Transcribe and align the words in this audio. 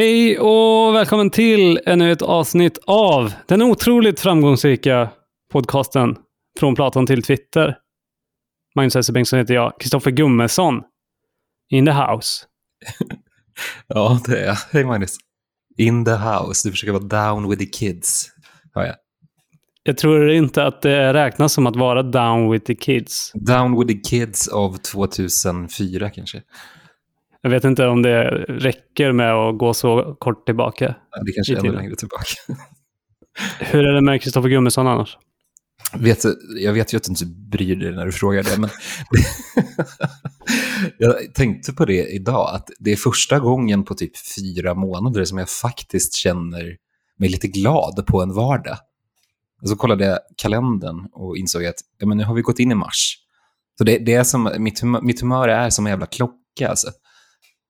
Hej 0.00 0.38
och 0.38 0.94
välkommen 0.94 1.30
till 1.30 1.80
ännu 1.86 2.12
ett 2.12 2.22
avsnitt 2.22 2.78
av 2.86 3.32
den 3.46 3.62
otroligt 3.62 4.20
framgångsrika 4.20 5.10
podcasten 5.52 6.16
Från 6.60 6.74
Platon 6.74 7.06
till 7.06 7.22
Twitter. 7.22 7.76
Magnus 8.76 8.96
Esse 8.96 9.12
Bengtsson 9.12 9.38
heter 9.38 9.54
jag. 9.54 9.72
Kristoffer 9.80 10.10
Gummesson. 10.10 10.82
In 11.70 11.86
the 11.86 11.92
house. 11.92 12.44
Ja, 13.86 14.20
det 14.26 14.40
är 14.40 14.46
jag. 14.46 14.56
Hej 14.72 14.84
Magnus. 14.84 15.16
In 15.76 16.04
the 16.04 16.16
house. 16.16 16.68
Du 16.68 16.72
försöker 16.72 16.92
vara 16.92 17.32
down 17.32 17.50
with 17.50 17.62
the 17.62 17.70
kids. 17.70 18.30
Hör 18.74 18.84
jag. 18.84 18.96
Jag 19.82 19.98
tror 19.98 20.30
inte 20.30 20.64
att 20.64 20.82
det 20.82 21.14
räknas 21.14 21.52
som 21.52 21.66
att 21.66 21.76
vara 21.76 22.02
down 22.02 22.50
with 22.50 22.66
the 22.66 22.74
kids. 22.74 23.32
Down 23.34 23.78
with 23.78 23.92
the 23.92 24.10
kids 24.10 24.48
av 24.48 24.76
2004 24.76 26.10
kanske. 26.10 26.42
Jag 27.42 27.50
vet 27.50 27.64
inte 27.64 27.86
om 27.86 28.02
det 28.02 28.24
räcker 28.48 29.12
med 29.12 29.34
att 29.34 29.58
gå 29.58 29.74
så 29.74 30.16
kort 30.18 30.46
tillbaka. 30.46 30.94
Det 31.26 31.32
kanske 31.32 31.54
är 31.54 31.58
ännu 31.58 31.72
längre 31.72 31.96
tillbaka. 31.96 32.34
Hur 33.60 33.86
är 33.86 33.92
det 33.92 34.00
med 34.00 34.22
Kristoffer 34.22 34.48
Gummesson 34.48 34.86
annars? 34.86 35.18
Vet, 35.92 36.24
jag 36.56 36.72
vet 36.72 36.92
ju 36.92 36.96
att 36.96 37.04
du 37.04 37.12
inte 37.12 37.26
bryr 37.26 37.76
dig 37.76 37.92
när 37.92 38.06
du 38.06 38.12
frågar 38.12 38.42
det, 38.42 38.60
men 38.60 38.70
jag 40.98 41.34
tänkte 41.34 41.72
på 41.72 41.84
det 41.84 42.06
idag, 42.06 42.54
att 42.54 42.70
det 42.78 42.92
är 42.92 42.96
första 42.96 43.38
gången 43.38 43.84
på 43.84 43.94
typ 43.94 44.12
fyra 44.36 44.74
månader 44.74 45.24
som 45.24 45.38
jag 45.38 45.48
faktiskt 45.48 46.14
känner 46.14 46.76
mig 47.18 47.28
lite 47.28 47.48
glad 47.48 48.06
på 48.06 48.22
en 48.22 48.34
vardag. 48.34 48.76
Och 49.62 49.68
så 49.68 49.76
kollade 49.76 50.04
jag 50.04 50.18
kalendern 50.36 51.08
och 51.12 51.36
insåg 51.36 51.64
att 51.64 51.80
ja, 51.98 52.06
men 52.06 52.18
nu 52.18 52.24
har 52.24 52.34
vi 52.34 52.42
gått 52.42 52.58
in 52.58 52.72
i 52.72 52.74
mars. 52.74 53.16
Så 53.78 53.84
det, 53.84 53.98
det 53.98 54.14
är 54.14 54.24
som, 54.24 54.50
mitt, 54.58 54.80
humör, 54.80 55.00
mitt 55.00 55.20
humör 55.20 55.48
är 55.48 55.70
som 55.70 55.86
en 55.86 55.90
jävla 55.90 56.06
klocka. 56.06 56.68
Alltså. 56.68 56.90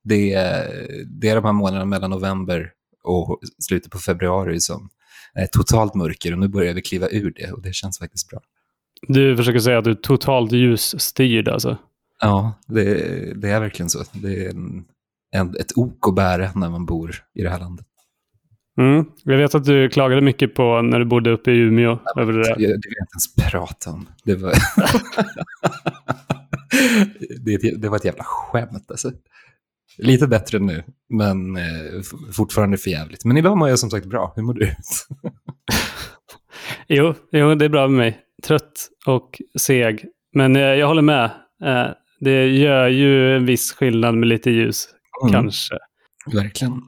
Det, 0.03 0.33
är, 0.33 0.87
det 1.07 1.29
är 1.29 1.35
de 1.35 1.45
här 1.45 1.53
månaderna 1.53 1.85
mellan 1.85 2.11
november 2.11 2.73
och 3.05 3.41
slutet 3.59 3.91
på 3.91 3.99
februari 3.99 4.61
som 4.61 4.89
är 5.35 5.47
totalt 5.47 5.95
mörker 5.95 6.33
och 6.33 6.39
nu 6.39 6.49
börjar 6.49 6.75
vi 6.75 6.83
kliva 6.83 7.09
ur 7.09 7.33
det 7.37 7.53
och 7.53 7.63
det 7.63 7.75
känns 7.75 7.99
faktiskt 7.99 8.31
bra. 8.31 8.41
Du 9.09 9.37
försöker 9.37 9.59
säga 9.59 9.79
att 9.79 9.85
du 9.85 9.91
är 9.91 9.95
totalt 9.95 10.53
ljusstyrd 10.53 11.49
alltså. 11.49 11.77
Ja, 12.21 12.53
det, 12.67 12.85
det 13.41 13.51
är 13.51 13.61
verkligen 13.61 13.91
så. 13.91 14.05
Det 14.13 14.45
är 14.45 14.51
en, 14.51 14.85
en, 15.31 15.57
ett 15.57 15.73
ok 15.77 16.09
att 16.09 16.15
bära 16.15 16.51
när 16.55 16.71
man 16.71 16.87
bor 16.87 17.15
i 17.35 17.43
det 17.43 17.51
här 17.51 17.59
landet. 17.59 17.87
Mm. 18.79 19.05
Jag 19.25 19.37
vet 19.37 19.55
att 19.55 19.65
du 19.65 19.89
klagade 19.89 20.23
mycket 20.23 20.55
på 20.55 20.83
när 20.83 20.99
du 20.99 21.05
bodde 21.05 21.31
uppe 21.31 21.51
i 21.51 21.59
Umeå 21.59 21.99
över 22.17 22.33
det 22.33 22.43
där. 22.43 22.55
det 22.55 22.59
vill 22.59 22.71
jag 22.71 22.77
inte 22.77 23.15
ens 23.15 23.35
prata 23.51 23.91
om. 23.91 24.09
Det 24.25 24.35
var, 24.35 24.53
det, 27.45 27.77
det 27.77 27.89
var 27.89 27.97
ett 27.97 28.05
jävla 28.05 28.25
skämt 28.25 28.91
alltså. 28.91 29.13
Lite 30.03 30.27
bättre 30.27 30.59
nu, 30.59 30.83
men 31.09 31.57
eh, 31.57 31.63
fortfarande 32.33 32.79
för 32.79 32.91
jävligt. 32.91 33.25
Men 33.25 33.37
idag 33.37 33.57
mår 33.59 33.69
jag 33.69 33.79
som 33.79 33.91
sagt 33.91 34.07
bra. 34.07 34.33
Hur 34.37 34.43
mår 34.43 34.55
du? 34.55 34.71
Jo, 36.89 37.15
jo, 37.33 37.55
det 37.55 37.65
är 37.65 37.69
bra 37.69 37.89
med 37.89 37.99
mig. 37.99 38.19
Trött 38.43 38.89
och 39.07 39.41
seg. 39.59 40.05
Men 40.35 40.57
eh, 40.57 40.63
jag 40.63 40.87
håller 40.87 41.03
med. 41.03 41.25
Eh, 41.65 41.87
det 42.21 42.47
gör 42.47 42.89
ju 42.89 43.37
en 43.37 43.47
viss 43.47 43.73
skillnad 43.73 44.15
med 44.15 44.29
lite 44.29 44.51
ljus, 44.51 44.89
Mm, 45.23 45.33
kanske. 45.33 45.75
Verkligen. 46.35 46.73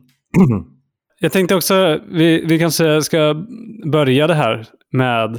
Jag 1.20 1.32
tänkte 1.32 1.54
också, 1.54 2.00
vi, 2.10 2.44
vi 2.46 2.58
kanske 2.58 3.02
ska 3.02 3.46
börja 3.92 4.26
det 4.26 4.34
här 4.34 4.66
med 4.92 5.38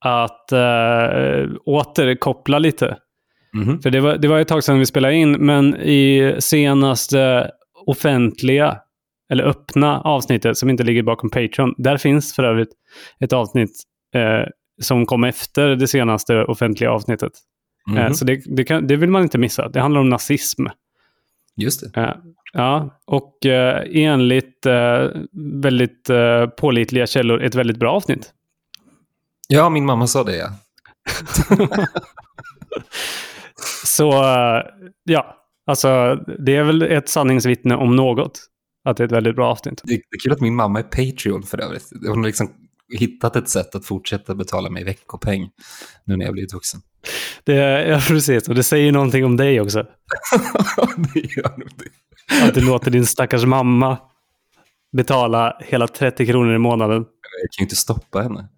att 0.00 0.52
eh, 0.52 1.50
återkoppla 1.64 2.58
lite. 2.58 2.98
Mhm. 3.52 3.80
För 3.82 3.90
det 3.90 4.00
var, 4.00 4.16
det 4.16 4.28
var 4.28 4.38
ett 4.40 4.48
tag 4.48 4.64
sedan 4.64 4.78
vi 4.78 4.86
spelade 4.86 5.14
in, 5.14 5.32
men 5.32 5.76
i 5.76 6.34
senaste 6.38 7.50
offentliga, 7.86 8.78
eller 9.32 9.44
öppna 9.44 10.00
avsnittet 10.00 10.56
som 10.58 10.70
inte 10.70 10.82
ligger 10.84 11.02
bakom 11.02 11.30
Patreon, 11.30 11.74
där 11.78 11.96
finns 11.96 12.34
för 12.34 12.42
övrigt 12.44 12.68
ett 13.20 13.32
avsnitt 13.32 13.82
eh, 14.14 14.48
som 14.82 15.06
kom 15.06 15.24
efter 15.24 15.68
det 15.68 15.88
senaste 15.88 16.44
offentliga 16.44 16.90
avsnittet. 16.90 17.32
Eh, 17.96 18.04
Mhm. 18.04 18.14
så 18.14 18.24
det, 18.24 18.42
det, 18.56 18.64
kan, 18.64 18.86
det 18.86 18.96
vill 18.96 19.10
man 19.10 19.22
inte 19.22 19.38
missa. 19.38 19.68
Det 19.68 19.80
handlar 19.80 20.00
om 20.00 20.08
nazism. 20.08 20.66
Just 21.56 21.92
det. 21.94 22.00
Eh, 22.00 22.14
ja, 22.52 23.00
och 23.06 23.46
eh, 23.46 23.82
enligt 23.92 24.66
eh, 24.66 25.06
väldigt 25.62 26.10
eh, 26.10 26.46
pålitliga 26.46 27.06
källor 27.06 27.42
ett 27.42 27.54
väldigt 27.54 27.76
bra 27.78 27.92
avsnitt. 27.92 28.32
Ja, 29.48 29.68
min 29.68 29.84
mamma 29.86 30.06
sa 30.06 30.24
det, 30.24 30.36
ja. 30.36 30.48
Så 33.84 34.12
eh, 34.12 34.62
ja, 35.04 35.36
alltså 35.66 36.14
det 36.38 36.56
är 36.56 36.64
väl 36.64 36.82
ett 36.82 37.08
sanningsvittne 37.08 37.76
om 37.76 37.96
något. 37.96 38.40
Att 38.84 38.96
det 38.96 39.02
är 39.02 39.06
ett 39.06 39.12
väldigt 39.12 39.36
bra 39.36 39.50
avsnitt. 39.50 39.80
Det 39.84 39.94
det 39.94 40.16
är 40.16 40.20
kul 40.22 40.32
att 40.32 40.40
min 40.40 40.54
mamma 40.54 40.78
är 40.78 40.82
Patreon 40.82 41.42
för 41.42 41.60
övrigt. 41.60 41.88
Hon 42.06 42.18
har 42.18 42.26
liksom 42.26 42.50
hittat 42.98 43.36
ett 43.36 43.48
sätt 43.48 43.74
att 43.74 43.86
fortsätta 43.86 44.34
betala 44.34 44.70
mig 44.70 44.84
veckopeng 44.84 45.50
nu 46.04 46.16
när 46.16 46.24
jag 46.24 46.32
blivit 46.32 46.54
vuxen. 46.54 46.80
Det, 47.44 47.54
ja, 47.88 48.00
precis. 48.08 48.48
Och 48.48 48.54
det 48.54 48.62
säger 48.62 48.92
någonting 48.92 49.24
om 49.24 49.36
dig 49.36 49.60
också. 49.60 49.78
det 50.96 51.36
gör 51.36 51.58
nog 51.58 51.68
det. 51.76 52.48
Att 52.48 52.54
du 52.54 52.60
låter 52.60 52.90
din 52.90 53.06
stackars 53.06 53.44
mamma 53.44 53.98
betala 54.96 55.56
hela 55.60 55.88
30 55.88 56.26
kronor 56.26 56.54
i 56.54 56.58
månaden. 56.58 56.96
Jag 56.96 57.50
kan 57.50 57.62
ju 57.62 57.64
inte 57.64 57.76
stoppa 57.76 58.22
henne. 58.22 58.48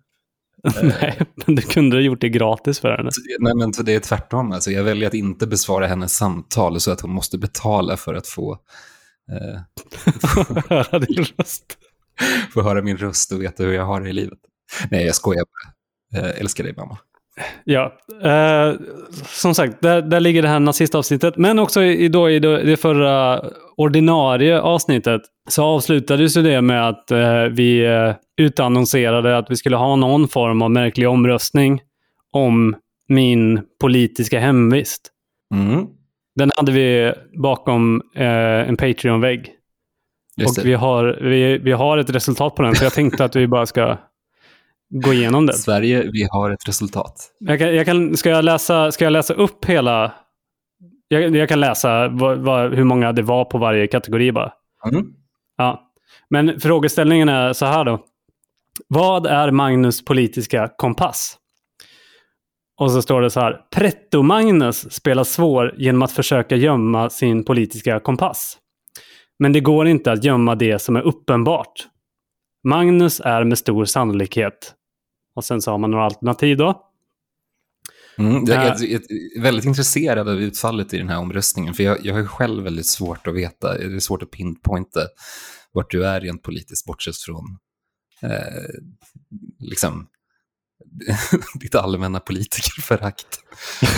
Nej, 0.82 1.19
men 1.34 1.54
du 1.54 1.62
kunde 1.62 1.97
ha 1.97 2.00
gjort 2.00 2.21
det 2.21 2.28
gratis 2.28 2.81
för 2.81 2.97
henne. 2.97 3.10
Nej, 3.38 3.54
men 3.54 3.72
det 3.84 3.94
är 3.94 4.00
tvärtom. 4.00 4.53
Alltså, 4.53 4.71
jag 4.71 4.84
väljer 4.84 5.09
att 5.09 5.15
inte 5.15 5.47
besvara 5.47 5.87
hennes 5.87 6.12
samtal 6.16 6.81
så 6.81 6.91
att 6.91 7.00
hon 7.00 7.10
måste 7.10 7.38
betala 7.38 7.97
för 7.97 8.15
att 8.15 8.26
få, 8.26 8.53
eh, 9.32 9.60
Höra 10.69 10.99
din 10.99 11.25
röst. 11.38 11.78
få 12.54 12.62
höra 12.62 12.82
min 12.82 12.97
röst 12.97 13.32
och 13.32 13.43
veta 13.43 13.62
hur 13.62 13.72
jag 13.72 13.84
har 13.84 14.00
det 14.00 14.09
i 14.09 14.12
livet. 14.12 14.38
Nej, 14.91 15.06
jag 15.06 15.15
skojar 15.15 15.44
bara. 15.44 15.75
Jag 16.22 16.38
älskar 16.38 16.65
dig, 16.65 16.75
mamma. 16.76 16.99
Ja, 17.65 17.93
eh, 18.23 18.75
som 19.27 19.55
sagt, 19.55 19.81
där, 19.81 20.03
där 20.03 20.21
ligger 20.21 20.43
det 20.43 20.49
här 20.49 20.61
nazistavsnittet. 20.61 21.37
Men 21.37 21.59
också 21.59 21.83
i, 21.83 22.09
då, 22.09 22.31
i 22.31 22.39
det 22.39 22.77
förra 22.77 23.43
ordinarie 23.77 24.61
avsnittet 24.61 25.23
så 25.49 25.65
avslutades 25.65 26.37
ju 26.37 26.43
det 26.43 26.61
med 26.61 26.89
att 26.89 27.11
eh, 27.11 27.43
vi 27.43 27.87
eh, 27.87 28.15
utannonserade 28.37 29.39
att 29.39 29.50
vi 29.50 29.56
skulle 29.56 29.77
ha 29.77 29.97
någon 29.97 30.29
form 30.29 30.62
av 30.62 30.71
märklig 30.71 31.09
omröstning 31.09 31.81
om 32.33 32.77
min 33.09 33.61
politiska 33.81 34.41
hemvist. 34.41 35.11
Mm. 35.55 35.87
Den 36.34 36.50
hade 36.56 36.73
vi 36.73 37.12
bakom 37.43 38.03
eh, 38.17 38.69
en 38.69 38.77
Patreon-vägg. 38.77 39.50
Och 40.47 40.67
vi 40.67 40.75
har, 40.75 41.19
vi, 41.23 41.59
vi 41.59 41.73
har 41.73 41.99
ett 41.99 42.11
resultat 42.11 42.55
på 42.55 42.62
den, 42.62 42.75
så 42.75 42.84
jag 42.84 42.93
tänkte 42.93 43.25
att 43.25 43.37
vi 43.37 43.47
bara 43.47 43.67
ska 43.67 43.97
gå 44.91 45.12
igenom 45.12 45.47
den. 45.47 45.56
Sverige, 45.56 46.11
vi 46.12 46.28
har 46.31 46.51
ett 46.51 46.69
resultat. 46.69 47.31
Jag 47.39 47.59
kan, 47.59 47.75
jag 47.75 47.87
kan, 47.87 48.17
ska, 48.17 48.31
jag 48.31 48.45
läsa, 48.45 48.93
ska 48.93 49.05
jag 49.05 49.12
läsa 49.12 49.34
upp 49.34 49.65
hela... 49.65 50.12
Jag, 51.09 51.37
jag 51.37 51.49
kan 51.49 51.61
läsa 51.61 52.09
vad, 52.09 52.39
vad, 52.39 52.75
hur 52.75 52.84
många 52.84 53.12
det 53.12 53.23
var 53.23 53.45
på 53.45 53.59
varje 53.59 53.87
kategori 53.87 54.33
bara. 54.33 54.53
Mm. 54.93 55.06
Ja. 55.56 55.91
Men 56.31 56.61
frågeställningen 56.61 57.29
är 57.29 57.53
så 57.53 57.67
här 57.67 57.84
då. 57.84 58.05
Vad 58.89 59.27
är 59.27 59.50
Magnus 59.50 60.05
politiska 60.05 60.69
kompass? 60.77 61.37
Och 62.77 62.93
så 62.93 63.03
står 63.03 63.21
det 63.21 63.31
så 63.31 63.41
här. 63.41 63.61
Pretto-Magnus 63.71 64.93
spelar 64.93 65.25
svår 65.25 65.75
genom 65.79 66.03
att 66.03 66.12
försöka 66.12 66.56
gömma 66.56 67.11
sin 67.11 67.45
politiska 67.45 68.00
kompass. 68.00 68.59
Men 69.38 69.53
det 69.53 69.61
går 69.61 69.88
inte 69.88 70.12
att 70.12 70.25
gömma 70.25 70.55
det 70.55 70.79
som 70.79 70.97
är 70.97 71.03
uppenbart. 71.03 71.87
Magnus 72.64 73.20
är 73.20 73.44
med 73.44 73.59
stor 73.59 73.85
sannolikhet. 73.85 74.75
Och 75.35 75.44
sen 75.44 75.62
så 75.62 75.71
har 75.71 75.79
man 75.79 75.91
några 75.91 76.05
alternativ 76.05 76.56
då. 76.56 76.87
Mm, 78.19 78.44
jag, 78.47 78.59
Äh. 78.59 78.65
jag, 78.67 78.81
jag 78.81 79.00
är 79.37 79.43
väldigt 79.43 79.65
intresserad 79.65 80.29
av 80.29 80.41
utfallet 80.41 80.94
i 80.94 80.99
den 80.99 81.09
här 81.09 81.19
omröstningen, 81.19 81.75
för 81.75 81.82
jag, 81.82 82.06
jag 82.06 82.15
har 82.15 82.25
själv 82.25 82.65
väldigt 82.65 82.87
svårt 82.87 83.27
att 83.27 83.35
veta, 83.35 83.79
det 83.79 83.94
är 83.94 83.99
svårt 83.99 84.23
att 84.23 84.31
pinpointa 84.31 85.00
vart 85.73 85.91
du 85.91 86.06
är 86.06 86.21
rent 86.21 86.43
politiskt, 86.43 86.87
bortsett 86.87 87.17
från 87.17 87.59
eh, 88.23 88.81
liksom, 89.59 90.06
ditt 91.61 91.75
allmänna 91.75 92.21
politikerförakt. 92.21 93.41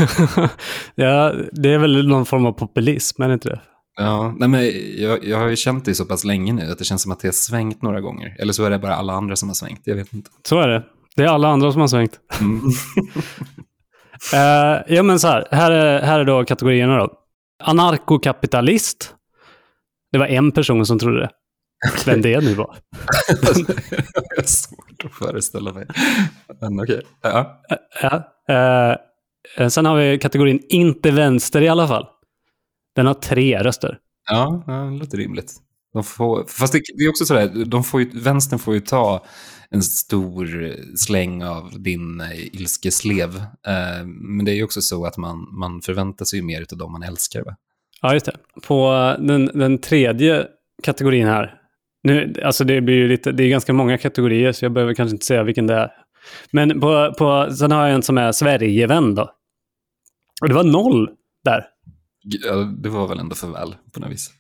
ja, 0.95 1.35
det 1.53 1.73
är 1.73 1.79
väl 1.79 2.09
någon 2.09 2.27
form 2.27 2.47
av 2.47 2.53
populism, 2.53 3.23
är 3.23 3.29
det 3.29 3.35
inte 3.35 3.49
det? 3.49 3.61
Ja, 3.97 4.35
nej 4.39 4.49
men 4.49 4.71
jag, 5.03 5.25
jag 5.25 5.39
har 5.39 5.49
ju 5.49 5.57
känt 5.57 5.85
dig 5.85 5.95
så 5.95 6.05
pass 6.05 6.25
länge 6.25 6.53
nu 6.53 6.71
att 6.71 6.79
det 6.79 6.85
känns 6.85 7.03
som 7.03 7.13
att 7.13 7.21
det 7.21 7.29
har 7.29 7.33
svängt 7.33 7.83
några 7.83 8.01
gånger. 8.01 8.37
Eller 8.39 8.53
så 8.53 8.65
är 8.65 8.71
det 8.71 8.79
bara 8.79 8.95
alla 8.95 9.13
andra 9.13 9.37
som 9.37 9.49
har 9.49 9.55
svängt, 9.55 9.81
jag 9.85 9.97
vet 9.97 10.13
inte. 10.13 10.31
Så 10.49 10.61
är 10.61 10.69
det. 10.69 10.85
Det 11.17 11.23
är 11.23 11.29
alla 11.29 11.49
andra 11.49 11.73
som 11.73 11.81
har 11.81 11.89
svängt. 11.89 12.21
Mm. 12.41 12.61
Eh, 14.35 14.95
ja, 14.95 15.03
men 15.03 15.21
så 15.21 15.29
här. 15.29 15.49
Här 15.51 15.71
är, 15.71 16.03
här 16.03 16.21
är 16.21 16.25
då 16.25 16.45
kategorierna 16.45 16.97
då. 16.97 17.13
Anarkokapitalist. 17.63 19.15
Det 20.13 20.19
var 20.19 20.27
en 20.27 20.53
person 20.53 20.87
som 20.87 20.99
trodde 20.99 21.21
det. 21.21 21.31
Vem 22.07 22.23
det 22.23 22.41
nu 22.41 22.55
var. 22.55 22.77
jag 23.29 24.37
har 24.37 24.43
svårt 24.43 25.05
att 25.05 25.13
föreställa 25.13 25.73
mig. 25.73 25.87
Men 26.61 26.81
okej. 26.81 27.03
Ja. 27.23 27.63
Ja. 28.03 28.25
Eh, 29.59 29.69
sen 29.69 29.87
har 29.87 29.97
vi 29.97 30.19
kategorin 30.19 30.63
inte 30.69 31.11
vänster 31.11 31.63
i 31.63 31.69
alla 31.69 31.89
fall. 31.89 32.07
Den 32.97 33.07
har 33.07 33.15
tre 33.15 33.63
röster. 33.63 33.99
Ja, 34.31 34.65
ja, 34.67 34.73
det 34.73 34.99
låter 34.99 35.19
rimligt. 35.19 35.53
De 35.93 36.05
får, 36.05 36.45
fast 36.49 36.73
det, 36.73 36.83
det 36.99 37.05
är 37.05 37.09
också 37.09 37.25
sådär, 37.25 37.65
de 37.65 37.85
får 37.85 38.01
ju, 38.01 38.11
vänstern 38.21 38.59
får 38.59 38.75
ju 38.75 38.81
ta 38.81 39.25
en 39.73 39.83
stor 39.83 40.77
släng 40.97 41.45
av 41.45 41.83
din 41.83 42.21
eh, 42.21 42.47
ilskeslev. 42.47 43.37
Eh, 43.67 44.07
men 44.07 44.45
det 44.45 44.53
är 44.53 44.55
ju 44.55 44.65
också 44.65 44.83
så 44.83 45.05
att 45.07 45.17
man, 45.17 45.49
man 45.59 45.83
förväntar 45.83 46.25
sig 46.25 46.43
mer 46.43 46.67
av 46.73 46.79
dem 46.79 46.93
man 46.93 47.03
älskar. 47.03 47.45
Va? 47.45 47.57
Ja, 48.03 48.13
just 48.13 48.27
det. 48.27 48.37
På 48.63 48.93
den, 49.19 49.47
den 49.47 49.79
tredje 49.79 50.47
kategorin 50.83 51.27
här. 51.27 51.59
Nu, 52.03 52.35
alltså 52.45 52.65
det, 52.65 52.81
blir 52.81 52.95
ju 52.95 53.09
lite, 53.09 53.33
det 53.33 53.45
är 53.45 53.49
ganska 53.49 53.73
många 53.73 53.99
kategorier, 53.99 54.53
så 54.53 54.65
jag 54.65 54.73
behöver 54.73 54.95
kanske 54.95 55.15
inte 55.15 55.27
säga 55.27 55.43
vilken 55.43 55.67
det 55.67 55.75
är. 55.75 55.91
Men 56.51 56.81
på, 56.81 57.15
på, 57.19 57.49
sen 57.55 57.71
har 57.71 57.87
jag 57.87 57.95
en 57.95 58.03
som 58.03 58.19
är 58.19 58.33
Sverigevän 58.33 59.15
då. 59.15 59.31
Och 60.43 60.49
det 60.49 60.55
var 60.55 60.65
noll 60.65 61.11
där. 61.45 61.65
Ja, 62.23 62.55
det 62.55 62.89
var 62.89 63.09
väl 63.09 63.19
ändå 63.19 63.35
för 63.35 63.49
väl 63.49 63.75
på 63.93 64.01
något 64.01 64.11
vis. 64.11 64.31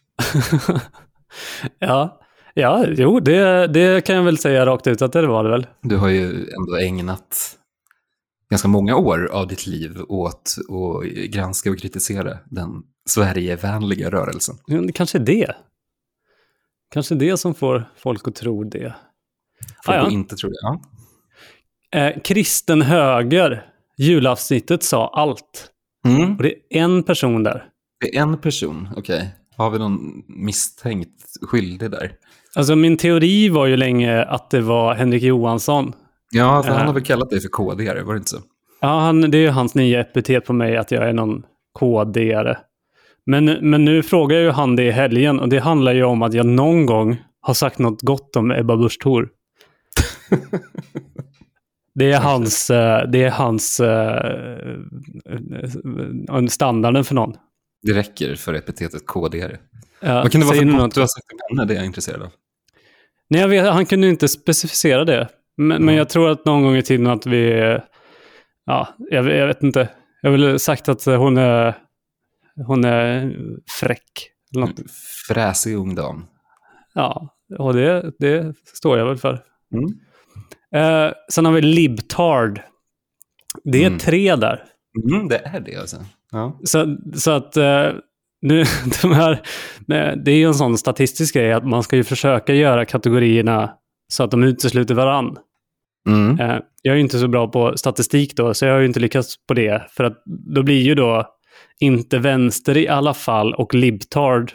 ja, 1.78 2.21
ja, 2.54 2.86
jo, 2.88 3.20
det, 3.20 3.66
det 3.66 4.04
kan 4.06 4.16
jag 4.16 4.22
väl 4.22 4.38
säga 4.38 4.66
rakt 4.66 4.86
ut 4.86 5.02
att 5.02 5.12
det 5.12 5.26
var 5.26 5.44
det 5.44 5.50
väl. 5.50 5.66
Du 5.82 5.96
har 5.96 6.08
ju 6.08 6.26
ändå 6.30 6.76
ägnat 6.82 7.58
ganska 8.50 8.68
många 8.68 8.96
år 8.96 9.28
av 9.32 9.46
ditt 9.46 9.66
liv 9.66 10.02
åt 10.08 10.56
att 10.68 11.30
granska 11.30 11.70
och 11.70 11.78
kritisera 11.78 12.38
den 12.50 12.82
Sverigevänliga 13.08 14.10
rörelsen. 14.10 14.54
Kanske 14.94 15.18
det. 15.18 15.56
Kanske 16.92 17.14
det 17.14 17.36
som 17.36 17.54
får 17.54 17.90
folk 17.96 18.28
att 18.28 18.34
tro 18.34 18.64
det. 18.64 18.94
Folk 19.84 19.98
ah, 19.98 20.02
ja. 20.02 20.10
inte 20.10 20.36
tror 20.36 20.50
det, 20.50 20.56
ja. 20.62 20.80
Eh, 21.98 22.20
kristen 22.22 22.82
höger, 22.82 23.66
julavsnittet 23.98 24.82
sa 24.82 25.08
allt. 25.08 25.70
Mm. 26.06 26.36
Och 26.36 26.42
det 26.42 26.54
är 26.70 26.82
en 26.82 27.02
person 27.02 27.42
där. 27.42 27.68
Det 28.00 28.16
är 28.16 28.22
en 28.22 28.38
person, 28.38 28.88
okej. 28.96 29.16
Okay. 29.16 29.28
Har 29.56 29.70
vi 29.70 29.78
någon 29.78 30.22
misstänkt 30.26 31.24
skyldig 31.42 31.90
där? 31.90 32.12
Alltså 32.56 32.76
min 32.76 32.96
teori 32.96 33.48
var 33.48 33.66
ju 33.66 33.76
länge 33.76 34.24
att 34.24 34.50
det 34.50 34.60
var 34.60 34.94
Henrik 34.94 35.22
Johansson. 35.22 35.92
Ja, 36.30 36.62
för 36.62 36.70
han 36.70 36.80
har 36.80 36.88
eh. 36.88 36.94
väl 36.94 37.04
kallat 37.04 37.30
dig 37.30 37.40
för 37.40 37.48
KD-are, 37.48 38.02
var 38.02 38.14
det 38.14 38.18
inte 38.18 38.30
så? 38.30 38.38
Ja, 38.80 39.00
han, 39.00 39.30
det 39.30 39.38
är 39.38 39.42
ju 39.42 39.48
hans 39.48 39.74
nya 39.74 40.00
epitet 40.00 40.44
på 40.44 40.52
mig, 40.52 40.76
att 40.76 40.90
jag 40.90 41.08
är 41.08 41.12
någon 41.12 41.42
KD-are. 41.78 42.56
Men, 43.26 43.44
men 43.44 43.84
nu 43.84 44.02
frågar 44.02 44.38
ju 44.38 44.50
han 44.50 44.76
det 44.76 44.84
i 44.84 44.90
helgen 44.90 45.40
och 45.40 45.48
det 45.48 45.58
handlar 45.58 45.92
ju 45.92 46.04
om 46.04 46.22
att 46.22 46.34
jag 46.34 46.46
någon 46.46 46.86
gång 46.86 47.22
har 47.40 47.54
sagt 47.54 47.78
något 47.78 48.02
gott 48.02 48.36
om 48.36 48.50
Ebba 48.50 48.76
Busch 48.76 48.98
Thor. 49.02 49.28
Det 51.94 52.12
är 52.12 52.20
hans, 52.20 52.70
eh, 52.70 53.10
det 53.10 53.24
är 53.24 53.30
hans 53.30 53.80
uh, 53.80 53.86
standarden 56.48 57.04
för 57.04 57.14
någon. 57.14 57.36
Det 57.82 57.92
räcker 57.92 58.34
för 58.34 58.54
epitetet 58.54 59.06
KD. 59.06 59.58
Ja, 60.00 60.14
Vad 60.14 60.32
kan 60.32 60.40
det 60.40 60.46
vara 60.46 60.56
för 60.56 60.64
brott 60.64 60.94
du 60.94 61.00
har 61.00 61.06
sagt 61.06 61.26
om 61.32 61.38
henne? 61.58 61.68
Det 61.68 61.74
är 61.74 61.76
jag 61.76 61.86
intresserad 61.86 62.22
av. 62.22 62.30
Nej, 63.32 63.40
jag 63.40 63.48
vet, 63.48 63.72
han 63.72 63.86
kunde 63.86 64.08
inte 64.08 64.28
specificera 64.28 65.04
det. 65.04 65.28
Men, 65.56 65.70
mm. 65.70 65.86
men 65.86 65.94
jag 65.94 66.08
tror 66.08 66.30
att 66.30 66.44
någon 66.44 66.62
gång 66.62 66.76
i 66.76 66.82
tiden 66.82 67.06
att 67.06 67.26
vi... 67.26 67.50
Ja, 68.64 68.88
jag, 68.98 69.30
jag 69.30 69.46
vet 69.46 69.62
inte. 69.62 69.88
Jag 70.22 70.30
har 70.30 70.38
väl 70.38 70.58
sagt 70.58 70.88
att 70.88 71.04
hon 71.04 71.36
är, 71.36 71.74
hon 72.66 72.84
är 72.84 73.36
fräck. 73.80 74.30
Eller 74.54 74.66
något. 74.66 74.80
Fräsig 75.28 75.76
ung 75.76 75.94
dam. 75.94 76.26
Ja, 76.94 77.36
och 77.58 77.74
det, 77.74 78.12
det 78.18 78.54
står 78.74 78.98
jag 78.98 79.06
väl 79.06 79.16
för. 79.16 79.42
Mm. 79.74 79.86
Eh, 80.74 81.12
sen 81.32 81.44
har 81.44 81.52
vi 81.52 81.62
libtard. 81.62 82.60
Det 83.64 83.82
är 83.82 83.86
mm. 83.86 83.98
tre 83.98 84.36
där. 84.36 84.64
Mm, 85.12 85.28
det 85.28 85.38
är 85.38 85.60
det 85.60 85.76
alltså. 85.76 85.96
Ja. 86.30 86.60
Så, 86.64 86.96
så 87.14 87.30
att 87.30 87.56
eh, 87.56 87.90
nu, 88.42 88.64
de 89.02 89.12
här, 89.12 89.42
det 90.24 90.30
är 90.30 90.36
ju 90.36 90.46
en 90.46 90.54
sån 90.54 90.78
statistisk 90.78 91.34
grej 91.34 91.52
att 91.52 91.66
man 91.66 91.82
ska 91.82 91.96
ju 91.96 92.04
försöka 92.04 92.54
göra 92.54 92.84
kategorierna 92.84 93.70
så 94.12 94.22
att 94.24 94.30
de 94.30 94.42
utesluter 94.44 94.94
varann. 94.94 95.36
Mm. 96.08 96.40
Eh, 96.40 96.58
jag 96.82 96.92
är 96.92 96.96
ju 96.96 97.00
inte 97.00 97.18
så 97.18 97.28
bra 97.28 97.48
på 97.48 97.76
statistik 97.76 98.36
då, 98.36 98.54
så 98.54 98.64
jag 98.64 98.72
har 98.72 98.80
ju 98.80 98.86
inte 98.86 99.00
lyckats 99.00 99.34
på 99.48 99.54
det. 99.54 99.86
För 99.90 100.04
att 100.04 100.22
då 100.26 100.62
blir 100.62 100.82
ju 100.82 100.94
då 100.94 101.26
inte 101.80 102.18
vänster 102.18 102.76
i 102.76 102.88
alla 102.88 103.14
fall 103.14 103.54
och 103.54 103.74
libtard 103.74 104.52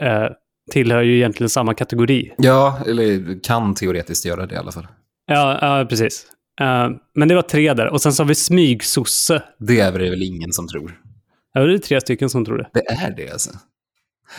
eh, 0.00 0.26
tillhör 0.70 1.02
ju 1.02 1.16
egentligen 1.16 1.48
samma 1.48 1.74
kategori. 1.74 2.32
Ja, 2.38 2.78
eller 2.86 3.42
kan 3.42 3.74
teoretiskt 3.74 4.24
göra 4.24 4.46
det 4.46 4.54
i 4.54 4.58
alla 4.58 4.72
fall. 4.72 4.86
Ja, 5.26 5.58
ja 5.60 5.86
precis. 5.88 6.26
Uh, 6.60 6.96
men 7.14 7.28
det 7.28 7.34
var 7.34 7.42
tre 7.42 7.74
där. 7.74 7.86
Och 7.86 8.02
sen 8.02 8.12
så 8.12 8.22
har 8.22 8.28
vi 8.28 8.34
smygsosse. 8.34 9.42
Det 9.58 9.80
är 9.80 9.92
väl 9.92 10.22
ingen 10.22 10.52
som 10.52 10.68
tror. 10.68 11.00
Ja, 11.52 11.60
det 11.60 11.74
är 11.74 11.78
tre 11.78 12.00
stycken 12.00 12.30
som 12.30 12.44
tror 12.44 12.58
det. 12.58 12.70
Det 12.74 12.86
är 12.88 13.10
det 13.16 13.30
alltså. 13.30 13.50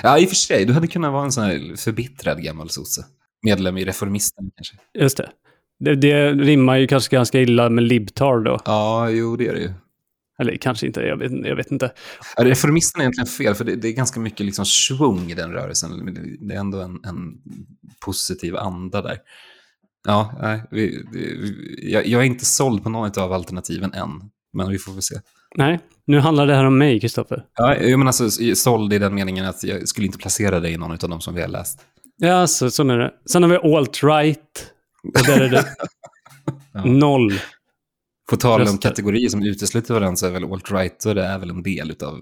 Ja, 0.03 0.19
i 0.19 0.25
och 0.25 0.29
för 0.29 0.35
sig. 0.35 0.65
Du 0.65 0.73
hade 0.73 0.87
kunnat 0.87 1.11
vara 1.11 1.23
en 1.23 1.31
sån 1.31 1.43
här 1.43 1.75
förbittrad 1.75 2.43
gammal 2.43 2.69
sosse. 2.69 3.05
Medlem 3.45 3.77
i 3.77 3.85
Reformisten 3.85 4.51
kanske. 4.55 4.75
Just 4.93 5.17
det. 5.17 5.29
det. 5.79 5.95
Det 5.95 6.31
rimmar 6.31 6.77
ju 6.77 6.87
kanske 6.87 7.15
ganska 7.15 7.41
illa 7.41 7.69
med 7.69 7.83
libtard 7.83 8.45
då. 8.45 8.59
Ja, 8.65 9.09
jo, 9.09 9.35
det 9.35 9.47
är 9.47 9.53
det 9.53 9.61
ju. 9.61 9.73
Eller 10.39 10.55
kanske 10.55 10.87
inte, 10.87 11.01
jag 11.01 11.17
vet, 11.17 11.31
jag 11.31 11.55
vet 11.55 11.71
inte. 11.71 11.91
Ja, 12.37 12.43
reformisten 12.43 13.01
är 13.01 13.03
egentligen 13.03 13.27
fel, 13.27 13.55
för 13.55 13.65
det, 13.65 13.75
det, 13.75 13.87
är 13.87 13.93
ganska 13.93 14.19
mycket 14.19 14.45
liksom 14.45 14.65
svung 14.65 15.31
i 15.31 15.33
den 15.33 15.51
rörelsen. 15.51 16.15
Det 16.39 16.55
är 16.55 16.59
ändå 16.59 16.81
en, 16.81 16.99
en 17.05 17.33
positiv 18.05 18.55
anda 18.55 19.01
där. 19.01 19.17
Ja, 20.07 20.37
nej, 20.41 20.63
vi, 20.71 21.05
vi, 21.11 21.91
jag, 21.91 22.07
jag, 22.07 22.21
är 22.21 22.25
inte 22.25 22.45
såld 22.45 22.83
på 22.83 22.89
något 22.89 23.17
av 23.17 23.33
alternativen 23.33 23.93
än, 23.93 24.09
men 24.53 24.69
vi 24.69 24.77
får 24.77 24.91
väl 24.91 25.01
se. 25.01 25.15
Nej, 25.55 25.79
nu 26.09 26.19
handlar 26.19 26.47
det 26.47 26.55
här 26.55 26.65
om 26.65 26.77
mig, 26.77 26.99
Kristoffer. 26.99 27.45
Ja, 27.55 27.75
menar 27.79 28.07
alltså 28.07 28.29
såld 28.55 28.93
i 28.93 28.99
den 28.99 29.15
meningen 29.15 29.45
att 29.45 29.63
jag 29.63 29.87
skulle 29.87 30.05
inte 30.05 30.17
placera 30.17 30.59
dig 30.59 30.73
i 30.73 30.77
någon 30.77 30.91
av 30.91 30.97
dem 30.97 31.21
som 31.21 31.35
vi 31.35 31.41
har 31.41 31.47
läst. 31.47 31.79
Ja, 32.17 32.47
så, 32.47 32.71
så 32.71 32.89
är 32.89 32.97
det. 32.97 33.11
Sen 33.31 33.43
har 33.43 33.49
vi 33.49 33.57
alt-right. 33.57 34.37
Och 35.03 35.25
där 35.25 35.41
är 35.41 35.49
det 35.49 35.65
ja. 36.73 36.85
noll. 36.85 37.33
På 38.29 38.37
tal 38.37 38.61
om 38.61 38.77
kategorier 38.77 39.29
som 39.29 39.43
utesluter 39.43 39.93
varandra 39.93 40.15
så 40.15 40.25
är 40.25 40.31
väl 40.31 40.43
alt-right 40.43 41.13
det 41.13 41.23
är 41.23 41.39
väl 41.39 41.49
en 41.49 41.63
del 41.63 41.95
av 42.03 42.19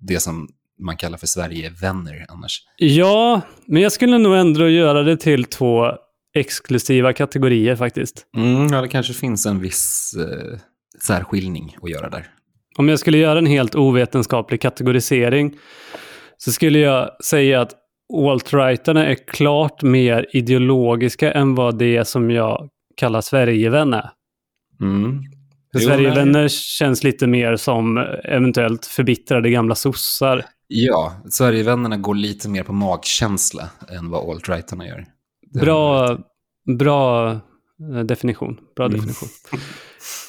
det 0.00 0.20
som 0.20 0.48
man 0.80 0.96
kallar 0.96 1.18
för 1.18 1.26
Sverigevänner 1.26 2.26
annars. 2.28 2.62
Ja, 2.76 3.40
men 3.66 3.82
jag 3.82 3.92
skulle 3.92 4.18
nog 4.18 4.36
ändå 4.36 4.68
göra 4.68 5.02
det 5.02 5.16
till 5.16 5.44
två 5.44 5.92
exklusiva 6.34 7.12
kategorier 7.12 7.76
faktiskt. 7.76 8.26
Mm, 8.36 8.72
ja, 8.72 8.80
det 8.80 8.88
kanske 8.88 9.12
finns 9.12 9.46
en 9.46 9.60
viss 9.60 10.14
eh, 10.18 10.58
särskiljning 11.02 11.76
att 11.82 11.90
göra 11.90 12.10
där. 12.10 12.35
Om 12.76 12.88
jag 12.88 12.98
skulle 12.98 13.18
göra 13.18 13.38
en 13.38 13.46
helt 13.46 13.74
ovetenskaplig 13.74 14.60
kategorisering 14.60 15.54
så 16.38 16.52
skulle 16.52 16.78
jag 16.78 17.24
säga 17.24 17.60
att 17.60 17.72
alt-righterna 18.12 19.06
är 19.06 19.14
klart 19.14 19.82
mer 19.82 20.26
ideologiska 20.32 21.32
än 21.32 21.54
vad 21.54 21.78
det 21.78 22.08
som 22.08 22.30
jag 22.30 22.68
kallar 22.96 23.20
Sverigevän 23.20 23.94
är. 23.94 24.10
Mm. 24.80 25.22
Sverigevänner 25.78 26.48
känns 26.48 27.04
lite 27.04 27.26
mer 27.26 27.56
som 27.56 27.98
eventuellt 28.24 28.86
förbittrade 28.86 29.50
gamla 29.50 29.74
sossar. 29.74 30.44
Ja, 30.68 31.22
Sverigevännerna 31.30 31.96
går 31.96 32.14
lite 32.14 32.48
mer 32.48 32.62
på 32.62 32.72
magkänsla 32.72 33.68
än 33.98 34.10
vad 34.10 34.30
alt-righterna 34.30 34.86
gör. 34.86 35.04
Bra, 35.60 36.18
bra 36.78 37.30
eh, 37.94 38.04
definition. 38.04 38.56
Bra 38.76 38.86
mm. 38.86 38.96
definition. 38.96 39.28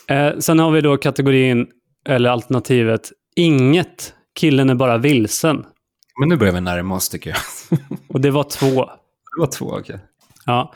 Eh, 0.09 0.37
sen 0.39 0.59
har 0.59 0.71
vi 0.71 0.81
då 0.81 0.97
kategorin, 0.97 1.67
eller 2.07 2.29
alternativet, 2.29 3.11
inget. 3.35 4.13
Killen 4.39 4.69
är 4.69 4.75
bara 4.75 4.97
vilsen. 4.97 5.65
Men 6.19 6.29
nu 6.29 6.37
börjar 6.37 6.53
vi 6.53 6.61
närma 6.61 6.95
oss 6.95 7.09
tycker 7.09 7.29
jag. 7.29 7.39
Och 8.07 8.21
det 8.21 8.31
var 8.31 8.43
två. 8.43 8.85
Det 9.35 9.39
var 9.39 9.47
två, 9.47 9.65
okej. 9.65 9.79
Okay. 9.79 9.97
Ja. 10.45 10.73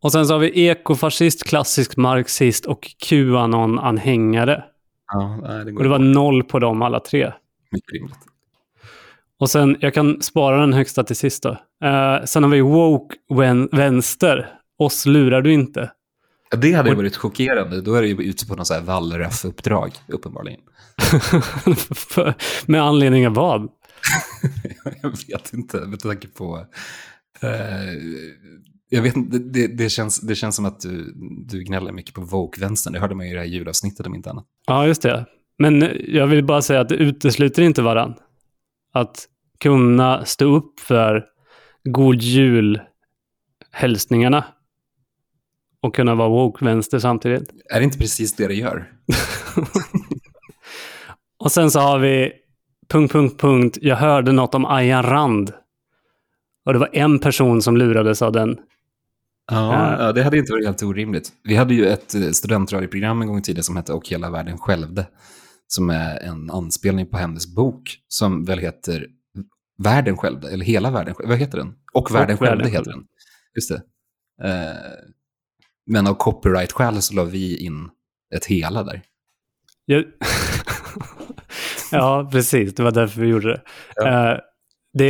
Och 0.00 0.12
sen 0.12 0.26
så 0.26 0.34
har 0.34 0.38
vi 0.38 0.66
ekofascist, 0.66 1.44
klassisk 1.44 1.96
marxist 1.96 2.66
och 2.66 2.88
Qanon-anhängare. 2.98 4.64
Ja, 5.12 5.40
nej, 5.42 5.64
det 5.64 5.72
och 5.72 5.82
det 5.82 5.88
var 5.88 5.98
noll 5.98 6.44
på 6.44 6.58
dem 6.58 6.82
alla 6.82 7.00
tre. 7.00 7.32
Mycket 7.70 7.92
rimligt. 7.92 8.18
Och 9.38 9.50
sen, 9.50 9.76
jag 9.80 9.94
kan 9.94 10.22
spara 10.22 10.60
den 10.60 10.72
högsta 10.72 11.04
till 11.04 11.16
sist 11.16 11.42
då. 11.42 11.50
Uh, 11.50 12.24
sen 12.24 12.42
har 12.42 12.50
vi 12.50 12.60
woke 12.60 13.16
vänster. 13.72 14.52
Oss 14.78 15.06
lurar 15.06 15.42
du 15.42 15.52
inte. 15.52 15.90
Det 16.56 16.72
hade 16.72 16.94
varit 16.94 17.16
chockerande. 17.16 17.80
Då 17.80 17.94
är 17.94 18.02
det 18.02 18.08
ju 18.08 18.22
ute 18.22 18.46
på 18.46 18.54
någon 18.54 18.66
sån 18.66 18.76
här 18.76 18.82
Wallraff-uppdrag, 18.82 19.90
uppenbarligen. 20.08 20.60
Med 22.66 22.82
anledning 22.82 23.26
av 23.26 23.34
vad? 23.34 23.68
jag 25.02 25.10
vet 25.10 25.52
inte, 25.52 25.76
med 25.76 26.00
tanke 26.00 26.28
på... 26.28 26.66
Uh, 27.44 27.50
jag 28.88 29.02
vet 29.02 29.16
inte, 29.16 29.38
det, 29.38 29.66
det, 29.66 29.88
känns, 29.88 30.20
det 30.20 30.34
känns 30.34 30.56
som 30.56 30.64
att 30.64 30.80
du, 30.80 31.12
du 31.48 31.64
gnäller 31.64 31.92
mycket 31.92 32.14
på 32.14 32.20
woke-vänstern. 32.20 32.92
Det 32.92 32.98
hörde 32.98 33.14
man 33.14 33.26
ju 33.26 33.32
i 33.32 33.34
det 33.34 33.40
här 33.40 33.46
julavsnittet 33.46 34.06
om 34.06 34.14
inte 34.14 34.30
annat. 34.30 34.46
Ja, 34.66 34.86
just 34.86 35.02
det. 35.02 35.26
Men 35.58 35.88
jag 36.08 36.26
vill 36.26 36.44
bara 36.44 36.62
säga 36.62 36.80
att 36.80 36.88
det 36.88 36.94
utesluter 36.94 37.62
inte 37.62 37.82
varann. 37.82 38.14
Att 38.92 39.28
kunna 39.58 40.24
stå 40.24 40.56
upp 40.56 40.80
för 40.80 41.24
god 41.84 42.22
jul 42.22 42.80
hälsningarna 43.70 44.44
och 45.80 45.94
kunna 45.94 46.14
vara 46.14 46.28
woke-vänster 46.28 46.98
samtidigt. 46.98 47.50
Är 47.70 47.78
det 47.78 47.84
inte 47.84 47.98
precis 47.98 48.36
det 48.36 48.46
det 48.46 48.54
gör? 48.54 48.92
och 51.40 51.52
sen 51.52 51.70
så 51.70 51.80
har 51.80 51.98
vi 51.98 52.32
punkt, 52.88 53.12
punkt, 53.12 53.40
punkt. 53.40 53.78
Jag 53.80 53.96
hörde 53.96 54.32
något 54.32 54.54
om 54.54 54.64
Ayan 54.64 55.02
Rand. 55.02 55.52
Och 56.66 56.72
det 56.72 56.78
var 56.78 56.90
en 56.92 57.18
person 57.18 57.62
som 57.62 57.76
lurades 57.76 58.22
av 58.22 58.32
den. 58.32 58.58
Ja, 59.50 59.96
ja, 59.98 60.12
det 60.12 60.22
hade 60.22 60.38
inte 60.38 60.52
varit 60.52 60.66
helt 60.66 60.82
orimligt. 60.82 61.32
Vi 61.44 61.56
hade 61.56 61.74
ju 61.74 61.86
ett 61.86 62.14
eh, 62.14 62.30
studentradioprogram 62.30 63.22
en 63.22 63.28
gång 63.28 63.38
i 63.38 63.42
tiden 63.42 63.64
som 63.64 63.76
hette 63.76 63.92
Och 63.92 64.08
hela 64.08 64.30
världen 64.30 64.58
skälvde. 64.58 65.06
Som 65.66 65.90
är 65.90 66.20
en 66.20 66.50
anspelning 66.50 67.06
på 67.06 67.16
hennes 67.16 67.54
bok 67.54 67.98
som 68.08 68.44
väl 68.44 68.58
heter 68.58 69.06
Världen 69.78 70.16
skälvde, 70.16 70.50
eller 70.50 70.64
Hela 70.64 70.90
världen 70.90 71.14
skälvde. 71.14 71.32
Vad 71.32 71.38
heter 71.38 71.58
den? 71.58 71.74
Och 71.92 72.14
världen 72.14 72.36
skälvde 72.36 72.68
heter 72.68 72.90
den. 72.90 73.04
Just 73.54 73.68
det. 73.68 73.82
Eh, 74.48 74.76
men 75.86 76.06
av 76.06 76.14
copyright-skäl 76.14 77.02
så 77.02 77.14
la 77.14 77.24
vi 77.24 77.56
in 77.56 77.88
ett 78.34 78.46
hela 78.46 78.82
där. 78.82 79.02
Jag... 79.84 80.04
ja, 81.98 82.28
precis. 82.32 82.74
Det 82.74 82.82
var 82.82 82.90
därför 82.90 83.20
vi 83.20 83.28
gjorde 83.28 83.48
det. 83.48 83.60
Ja. 83.96 84.32
Eh, 84.32 84.38
det 84.92 85.08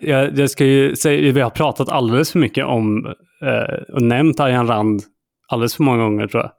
jag, 0.00 0.38
jag 0.38 0.50
ska 0.50 0.64
ju 0.64 0.96
säga, 0.96 1.32
vi 1.32 1.40
har 1.40 1.50
pratat 1.50 1.88
alldeles 1.88 2.32
för 2.32 2.38
mycket 2.38 2.64
om 2.64 3.06
eh, 3.42 3.94
och 3.94 4.02
nämnt 4.02 4.40
Ayan 4.40 4.66
Rand 4.66 5.02
alldeles 5.48 5.76
för 5.76 5.82
många 5.82 6.02
gånger 6.02 6.26
tror 6.26 6.42
jag. 6.42 6.52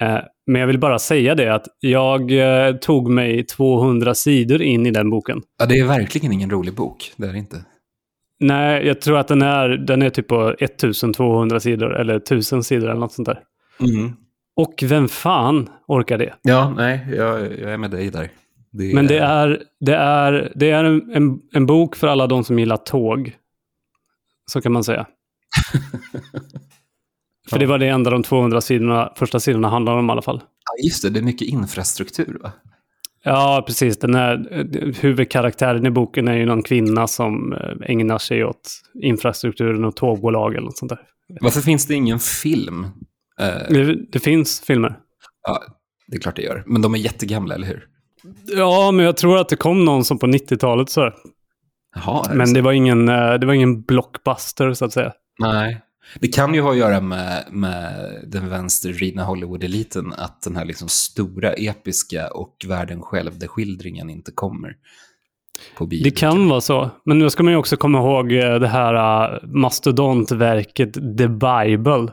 Eh, 0.00 0.20
men 0.46 0.60
jag 0.60 0.66
vill 0.66 0.78
bara 0.78 0.98
säga 0.98 1.34
det 1.34 1.54
att 1.54 1.66
jag 1.80 2.32
eh, 2.32 2.76
tog 2.76 3.10
mig 3.10 3.46
200 3.46 4.14
sidor 4.14 4.62
in 4.62 4.86
i 4.86 4.90
den 4.90 5.10
boken. 5.10 5.42
Ja, 5.58 5.66
det 5.66 5.78
är 5.78 5.84
verkligen 5.86 6.32
ingen 6.32 6.50
rolig 6.50 6.74
bok. 6.74 7.12
Det 7.16 7.26
är 7.26 7.32
det 7.32 7.38
inte. 7.38 7.64
Nej, 8.40 8.86
jag 8.86 9.00
tror 9.00 9.18
att 9.18 9.28
den 9.28 9.42
är, 9.42 9.68
den 9.68 10.02
är 10.02 10.10
typ 10.10 10.28
på 10.28 10.54
1200 10.58 11.60
sidor 11.60 11.96
eller 11.96 12.16
1000 12.16 12.64
sidor 12.64 12.90
eller 12.90 13.00
något 13.00 13.12
sånt 13.12 13.26
där. 13.26 13.40
Och 14.56 14.74
vem 14.82 15.08
fan 15.08 15.68
orkar 15.88 16.18
det? 16.18 16.34
Ja, 16.42 16.74
nej, 16.76 17.06
jag, 17.16 17.40
jag 17.40 17.72
är 17.72 17.76
med 17.76 17.90
dig 17.90 18.10
där. 18.10 18.30
Det 18.78 18.94
Men 18.94 19.06
det 19.06 19.18
är, 19.18 19.62
det 19.80 19.94
är, 19.94 20.52
det 20.54 20.70
är 20.70 20.84
en, 20.84 21.10
en, 21.14 21.38
en 21.52 21.66
bok 21.66 21.96
för 21.96 22.06
alla 22.06 22.26
de 22.26 22.44
som 22.44 22.58
gillar 22.58 22.76
tåg. 22.76 23.36
Så 24.50 24.60
kan 24.60 24.72
man 24.72 24.84
säga. 24.84 25.06
För 27.50 27.58
det 27.58 27.66
var 27.66 27.78
det 27.78 27.88
enda 27.88 28.10
de 28.10 28.22
200 28.22 28.60
sidorna, 28.60 29.12
första 29.16 29.40
sidorna 29.40 29.68
handlade 29.68 29.98
om 29.98 30.08
i 30.08 30.12
alla 30.12 30.22
fall. 30.22 30.40
Ja, 30.42 30.84
just 30.86 31.02
det, 31.02 31.10
det 31.10 31.20
är 31.20 31.22
mycket 31.22 31.48
infrastruktur 31.48 32.38
va? 32.42 32.52
Ja, 33.24 33.64
precis. 33.66 33.98
Den 33.98 34.14
här, 34.14 34.48
eh, 34.50 34.94
huvudkaraktären 35.00 35.86
i 35.86 35.90
boken 35.90 36.28
är 36.28 36.36
ju 36.36 36.46
någon 36.46 36.62
kvinna 36.62 37.06
som 37.06 37.52
eh, 37.52 37.90
ägnar 37.90 38.18
sig 38.18 38.44
åt 38.44 38.70
infrastrukturen 39.02 39.84
och 39.84 39.96
tågbolag 39.96 40.54
eller 40.54 40.64
något 40.64 40.78
sånt 40.78 40.88
där. 40.90 41.00
Varför 41.40 41.60
finns 41.60 41.86
det 41.86 41.94
ingen 41.94 42.18
film? 42.18 42.84
Eh, 43.40 43.68
Det, 43.68 44.10
det 44.12 44.18
finns 44.18 44.60
filmer. 44.60 44.98
ja, 45.42 45.62
det 46.08 46.16
är 46.16 46.20
klart 46.20 46.36
det 46.36 46.42
gör. 46.42 46.64
Men 46.66 46.82
de 46.82 46.94
är 46.94 46.98
jättegamla, 46.98 47.54
eller 47.54 47.66
hur? 47.66 47.86
Ja, 48.46 48.90
men 48.90 49.04
jag 49.04 49.16
tror 49.16 49.38
att 49.38 49.48
det 49.48 49.56
kom 49.56 49.84
någon 49.84 50.04
som 50.04 50.18
på 50.18 50.26
90-talet 50.26 50.90
så. 50.90 51.12
Jaha, 51.94 52.34
Men 52.34 52.52
det 52.52 52.60
var 52.60 52.72
ingen, 52.72 53.08
eh, 53.08 53.34
det 53.34 53.46
var 53.46 53.54
ingen 53.54 53.82
blockbuster 53.82 54.72
så 54.72 54.84
att 54.84 54.92
säga. 54.92 55.12
Nej. 55.38 55.82
Det 56.20 56.28
kan 56.28 56.54
ju 56.54 56.60
ha 56.60 56.70
att 56.70 56.76
göra 56.76 57.00
med, 57.00 57.44
med 57.50 58.10
den 58.26 58.48
vänstervridna 58.48 59.24
Hollywood-eliten 59.24 60.12
att 60.16 60.42
den 60.42 60.56
här 60.56 60.64
liksom 60.64 60.88
stora, 60.88 61.52
episka 61.52 62.28
och 62.30 62.56
världen 62.68 63.02
själv 63.02 63.46
skildringen 63.46 64.10
inte 64.10 64.32
kommer. 64.32 64.76
Det 66.02 66.10
kan 66.10 66.48
vara 66.48 66.60
så. 66.60 66.90
Men 67.04 67.18
nu 67.18 67.30
ska 67.30 67.42
man 67.42 67.52
ju 67.52 67.58
också 67.58 67.76
komma 67.76 67.98
ihåg 67.98 68.32
eh, 68.32 68.54
det 68.54 68.68
här 68.68 68.94
uh, 69.34 69.46
mastodontverket 69.46 70.94
The 70.94 71.28
Bible. 71.28 72.12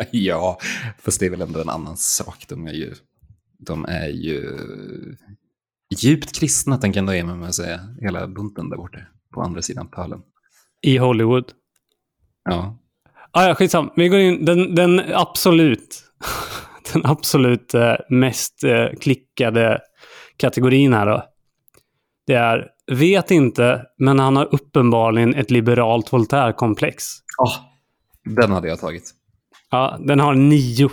ja, 0.10 0.58
fast 0.98 1.20
det 1.20 1.26
är 1.26 1.30
väl 1.30 1.40
ändå 1.40 1.60
en 1.60 1.68
annan 1.68 1.96
sak. 1.96 2.44
De 2.48 2.66
är 2.66 2.72
ju, 2.72 2.94
de 3.58 3.84
är 3.84 4.08
ju 4.08 4.56
djupt 5.96 6.38
kristna, 6.38 6.78
tänker 6.78 7.02
jag 7.02 7.16
ge 7.16 7.24
mig 7.24 7.36
med 7.36 7.48
att 7.48 7.54
säga. 7.54 7.80
Hela 8.00 8.28
bunten 8.28 8.70
där 8.70 8.76
borta, 8.76 8.98
på 9.34 9.42
andra 9.42 9.62
sidan 9.62 9.88
pölen. 9.88 10.22
I 10.82 10.98
Hollywood. 10.98 11.44
Ja. 12.44 12.78
Ah, 13.30 13.46
ja, 13.46 13.54
skitsam. 13.54 13.90
Vi 13.96 14.08
går 14.08 14.18
in. 14.18 14.44
Den, 14.44 14.74
den 14.74 15.02
absolut, 15.14 16.02
den 16.92 17.06
absolut 17.06 17.74
eh, 17.74 17.94
mest 18.10 18.64
eh, 18.64 18.86
klickade 19.00 19.80
kategorin 20.36 20.92
här 20.92 21.06
då. 21.06 21.24
Det 22.26 22.34
är 22.34 22.68
vet 22.92 23.30
inte, 23.30 23.86
men 23.98 24.18
han 24.18 24.36
har 24.36 24.54
uppenbarligen 24.54 25.34
ett 25.34 25.50
liberalt 25.50 26.12
Voltaire-komplex. 26.12 27.04
Ah, 27.38 27.52
den 28.36 28.52
hade 28.52 28.68
jag 28.68 28.80
tagit. 28.80 29.14
Ja, 29.70 29.98
den 30.00 30.20
har 30.20 30.34
nio 30.34 30.90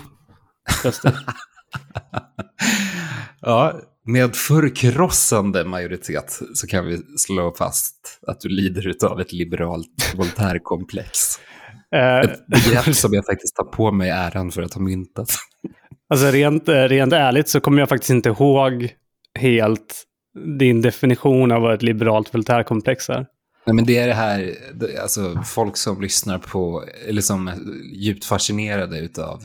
röster. 0.84 1.18
Ja, 3.42 3.80
med 4.06 4.36
förkrossande 4.36 5.66
majoritet 5.66 6.40
så 6.54 6.68
kan 6.68 6.86
vi 6.86 7.02
slå 7.18 7.54
fast 7.58 8.20
att 8.28 8.40
du 8.40 8.50
lider 8.50 9.06
av 9.06 9.22
ett 9.22 9.34
liberalt 9.34 10.14
Voltaire-komplex. 10.16 11.20
Eh, 11.96 12.20
Ett 12.20 12.48
begrepp 12.48 12.96
som 12.96 13.14
jag 13.14 13.26
faktiskt 13.26 13.56
tar 13.56 13.64
på 13.64 13.92
mig 13.92 14.10
äran 14.10 14.52
för 14.52 14.62
att 14.62 14.74
ha 14.74 14.82
myntat. 14.82 15.30
Alltså 16.10 16.26
rent, 16.26 16.70
eh, 16.70 16.84
rent 16.84 17.14
ärligt 17.14 17.50
så 17.50 17.60
kommer 17.60 17.80
jag 17.80 17.90
faktiskt 17.90 18.10
inte 18.10 18.30
ihåg 18.30 18.90
helt 19.40 20.04
din 20.58 20.82
definition 20.82 21.52
av 21.52 21.62
vad 21.62 21.74
ett 21.74 21.84
liberalt 21.84 22.34
Voltaire-komplex 22.34 23.10
är. 23.10 23.26
Nej, 23.66 23.76
men 23.76 23.86
det 23.86 23.98
är 23.98 24.08
det 24.08 24.14
här, 24.14 24.56
alltså 25.02 25.44
folk 25.46 25.78
som 25.78 26.02
lyssnar 26.02 26.38
på, 26.38 26.84
eller 27.08 27.22
som 27.22 27.48
är 27.48 27.56
djupt 27.94 28.26
fascinerade 28.26 29.10
av 29.18 29.44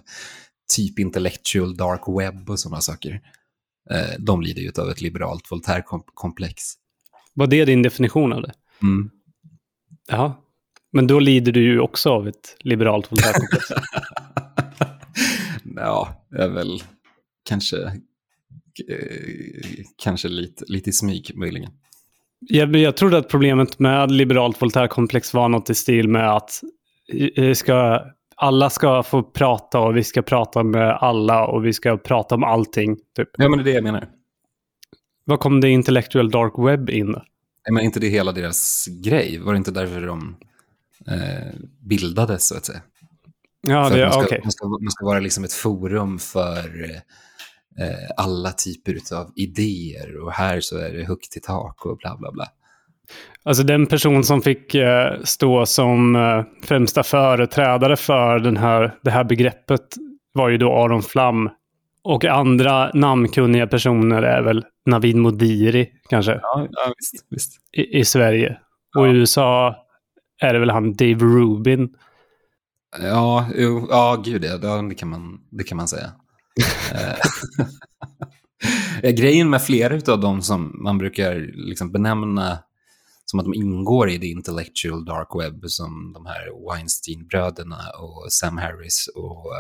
typ 0.77 0.99
intellectual 0.99 1.77
dark 1.77 2.01
web 2.21 2.51
och 2.51 2.61
sådana 2.61 2.81
saker. 2.81 3.21
Eh, 3.91 4.19
de 4.19 4.43
lider 4.43 4.63
ju 4.63 4.73
av 4.79 4.91
ett 4.91 5.01
liberalt 5.01 5.51
Voltaire-komplex. 5.51 6.63
Var 7.35 7.47
det 7.47 7.65
din 7.65 7.83
definition 7.83 8.33
av 8.33 8.43
det? 8.43 8.53
Mm. 8.83 9.11
Ja. 10.09 10.45
Men 10.93 11.07
då 11.07 11.19
lider 11.19 11.53
du 11.53 11.63
ju 11.63 11.81
också 11.81 12.11
av 12.11 12.29
ett 12.29 12.57
liberalt 12.61 13.13
Voltaire-komplex. 13.13 13.67
ja, 15.77 16.27
jag 16.31 16.41
är 16.41 16.49
väl 16.49 16.83
kanske, 17.49 17.83
eh, 18.89 19.85
kanske 20.03 20.29
lite, 20.29 20.65
lite 20.69 20.91
i 20.91 20.93
smyg 20.93 21.33
möjligen. 21.35 21.71
jag, 22.41 22.77
jag 22.77 22.97
trodde 22.97 23.19
att 23.19 23.29
problemet 23.29 23.79
med 23.79 24.11
liberalt 24.11 24.63
Voltaire-komplex 24.63 25.35
var 25.35 25.49
något 25.49 25.71
i 25.71 25.75
stil 25.75 26.09
med 26.09 26.31
att 26.37 26.61
eh, 27.37 27.55
ska, 27.55 28.05
alla 28.41 28.71
ska 28.71 29.03
få 29.03 29.23
prata 29.23 29.81
och 29.81 29.97
vi 29.97 30.05
ska 30.05 30.23
prata 30.23 30.63
med 30.63 30.91
alla 30.91 31.47
och 31.47 31.67
vi 31.67 31.73
ska 31.73 31.97
prata 31.97 32.35
om 32.35 32.45
allting. 32.45 32.97
Typ. 33.17 33.29
Ja, 33.33 33.49
men 33.49 33.59
det 33.59 33.63
är 33.63 33.65
det 33.65 33.71
jag 33.71 33.85
menar. 33.85 34.09
Vad 35.25 35.41
kom 35.41 35.61
det 35.61 35.69
intellectual 35.69 36.31
dark 36.31 36.53
web 36.59 36.91
in? 36.91 37.11
Nej, 37.11 37.23
Men 37.71 37.85
inte 37.85 38.01
det 38.01 38.09
hela 38.09 38.33
deras 38.33 38.87
grej? 39.05 39.39
Var 39.39 39.53
det 39.53 39.57
inte 39.57 39.71
därför 39.71 40.07
de 40.07 40.37
eh, 41.07 41.55
bildades, 41.81 42.49
så 42.49 42.57
att 42.57 42.65
säga? 42.65 42.81
Ja, 43.61 43.89
För 43.89 43.99
det, 43.99 44.05
man, 44.05 44.13
ska, 44.13 44.23
okej. 44.23 44.41
man, 44.43 44.53
ska, 44.53 44.69
man 44.69 44.91
ska 44.91 45.05
vara 45.05 45.21
liksom 45.21 45.45
ett 45.45 45.53
forum 45.53 46.19
för 46.19 46.85
eh, 47.79 48.11
alla 48.17 48.53
typer 48.53 48.99
av 49.15 49.33
idéer 49.37 50.17
och 50.17 50.33
här 50.33 50.61
så 50.61 50.77
är 50.79 50.93
det 50.93 51.05
högt 51.05 51.37
i 51.37 51.41
tak 51.41 51.87
och 51.87 51.97
bla 51.97 52.17
bla 52.17 52.33
bla. 52.33 52.47
Alltså 53.43 53.63
den 53.63 53.87
person 53.87 54.25
som 54.25 54.43
fick 54.43 54.75
eh, 54.75 55.13
stå 55.25 55.67
som 55.67 56.17
eh, 56.17 56.45
främsta 56.63 57.03
företrädare 57.03 57.97
för 57.97 58.39
den 58.39 58.57
här, 58.57 58.95
det 59.03 59.11
här 59.11 59.25
begreppet 59.25 59.87
var 60.33 60.49
ju 60.49 60.59
då 60.59 60.73
Aron 60.73 61.03
Flam. 61.03 61.51
Och 62.03 62.25
andra 62.25 62.91
namnkunniga 62.95 63.67
personer 63.67 64.23
är 64.23 64.43
väl 64.43 64.65
Navid 64.87 65.17
Modiri 65.17 65.89
kanske 66.09 66.33
Ja, 66.33 66.67
ja 66.71 66.93
visst. 66.99 67.27
visst. 67.31 67.53
i, 67.73 67.99
i 67.99 68.05
Sverige. 68.05 68.59
Och 68.97 69.09
i 69.09 69.11
USA 69.11 69.77
är 70.43 70.53
det 70.53 70.59
väl 70.59 70.71
han 70.71 70.95
Dave 70.97 71.25
Rubin. 71.25 71.89
Ja, 73.03 73.47
jo, 73.57 73.87
ja 73.91 74.23
gud 74.25 74.45
ja, 74.45 74.83
det 74.83 74.95
kan 74.95 75.09
man, 75.09 75.41
det 75.51 75.65
kan 75.65 75.77
man 75.77 75.89
säga. 75.89 76.11
Eh, 79.03 79.11
grejen 79.13 79.51
med 79.51 79.63
flera 79.63 80.13
av 80.13 80.21
dem 80.21 80.43
som 80.43 80.77
man 80.85 80.99
brukar 80.99 81.35
liksom 81.55 81.93
benämna 81.93 82.59
som 83.31 83.39
att 83.39 83.45
de 83.45 83.55
ingår 83.55 84.11
i 84.11 84.19
the 84.19 84.27
intellectual 84.27 85.05
dark 85.05 85.29
web, 85.35 85.65
som 85.67 86.13
de 86.13 86.27
här 86.27 86.69
Weinstein-bröderna 86.69 87.91
och 87.99 88.33
Sam 88.33 88.59
Harris 88.59 89.09
och 89.15 89.57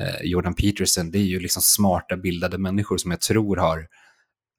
eh, 0.00 0.22
Jordan 0.22 0.54
Peterson, 0.54 1.10
det 1.10 1.18
är 1.18 1.22
ju 1.22 1.40
liksom 1.40 1.62
smarta, 1.62 2.16
bildade 2.16 2.58
människor 2.58 2.98
som 2.98 3.10
jag 3.10 3.20
tror 3.20 3.56
har 3.56 3.88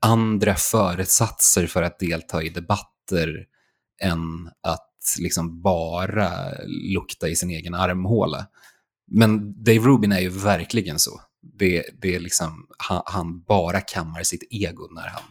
andra 0.01 0.55
föresatser 0.55 1.67
för 1.67 1.83
att 1.83 1.99
delta 1.99 2.43
i 2.43 2.49
debatter 2.49 3.45
än 4.01 4.49
att 4.61 4.91
liksom 5.19 5.61
bara 5.61 6.31
lukta 6.93 7.29
i 7.29 7.35
sin 7.35 7.49
egen 7.49 7.73
armhåla. 7.73 8.47
Men 9.07 9.63
Dave 9.63 9.79
Rubin 9.79 10.11
är 10.11 10.19
ju 10.19 10.29
verkligen 10.29 10.99
så. 10.99 11.21
Det, 11.59 11.85
det 12.01 12.15
är 12.15 12.19
liksom, 12.19 12.67
han, 12.77 13.01
han 13.05 13.41
bara 13.41 13.81
kammar 13.81 14.23
sitt 14.23 14.47
ego 14.49 14.87
när 14.91 15.07
han 15.07 15.23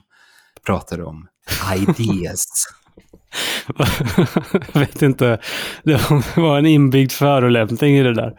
pratar 0.66 1.02
om 1.02 1.28
ideas. 1.76 2.66
Jag 4.72 4.80
vet 4.80 5.02
inte. 5.02 5.38
Det 5.84 6.10
var 6.36 6.58
en 6.58 6.66
inbyggd 6.66 7.12
förolämpning 7.12 7.96
i 7.96 8.02
det 8.02 8.14
där. 8.14 8.32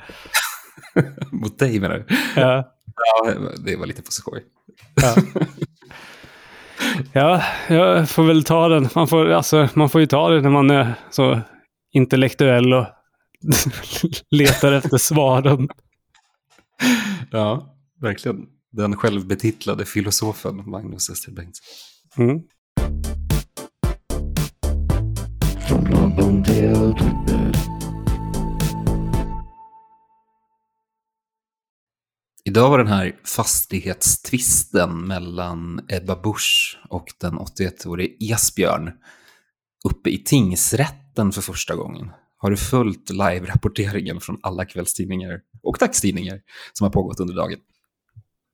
Mot 1.32 1.60
dig 1.60 1.80
menar 1.80 1.96
du? 1.96 2.06
Ja. 2.36 2.72
Ja, 2.96 3.32
det 3.66 3.76
var 3.76 3.86
lite 3.86 4.02
på 4.02 4.12
skoj. 4.12 4.44
Ja. 4.96 5.16
Ja, 7.14 7.44
jag 7.70 8.10
får 8.10 8.24
väl 8.24 8.44
ta 8.44 8.68
den. 8.68 8.90
Man 8.96 9.08
får, 9.08 9.30
alltså, 9.30 9.70
man 9.74 9.90
får 9.90 10.02
ju 10.02 10.08
ta 10.08 10.30
det 10.30 10.42
när 10.42 10.50
man 10.50 10.72
är 10.72 10.94
så 11.10 11.42
intellektuell 11.94 12.74
och 12.74 12.86
letar 14.32 14.72
efter 14.72 14.98
svaren. 14.98 15.70
Ja, 17.32 17.76
verkligen. 18.02 18.46
Den 18.72 18.96
självbetitlade 18.96 19.86
filosofen 19.86 20.70
Magnus 20.70 21.10
Ester 21.10 21.32
Bengtsson. 21.32 21.66
Mm. 22.18 22.40
Idag 32.48 32.70
var 32.70 32.78
den 32.78 32.88
här 32.88 33.16
fastighetstvisten 33.36 35.08
mellan 35.08 35.86
Ebba 35.90 36.16
Busch 36.16 36.80
och 36.90 37.06
den 37.22 37.34
81-årige 37.34 38.34
Esbjörn 38.34 38.92
uppe 39.86 40.10
i 40.10 40.24
tingsrätten 40.24 41.32
för 41.32 41.42
första 41.42 41.76
gången. 41.76 42.12
Har 42.38 42.50
du 42.50 42.58
följt 42.58 43.10
live-rapporteringen 43.10 44.20
från 44.20 44.40
alla 44.44 44.66
kvällstidningar 44.66 45.40
och 45.64 45.78
dagstidningar 45.80 46.40
som 46.74 46.86
har 46.86 46.92
pågått 46.92 47.20
under 47.20 47.36
dagen? 47.36 47.60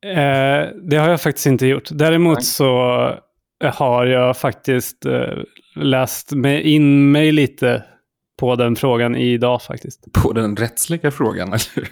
Eh, 0.05 0.69
det 0.89 0.97
har 0.97 1.09
jag 1.09 1.21
faktiskt 1.21 1.45
inte 1.45 1.67
gjort. 1.67 1.89
Däremot 1.91 2.37
Nej. 2.37 2.43
så 2.43 2.67
har 3.63 4.05
jag 4.05 4.37
faktiskt 4.37 5.05
eh, 5.05 5.37
läst 5.75 6.31
mig 6.31 6.61
in 6.61 7.11
mig 7.11 7.31
lite 7.31 7.83
på 8.39 8.55
den 8.55 8.75
frågan 8.75 9.15
idag 9.15 9.61
faktiskt. 9.61 10.11
På 10.13 10.33
den 10.33 10.55
rättsliga 10.55 11.11
frågan, 11.11 11.47
eller? 11.47 11.89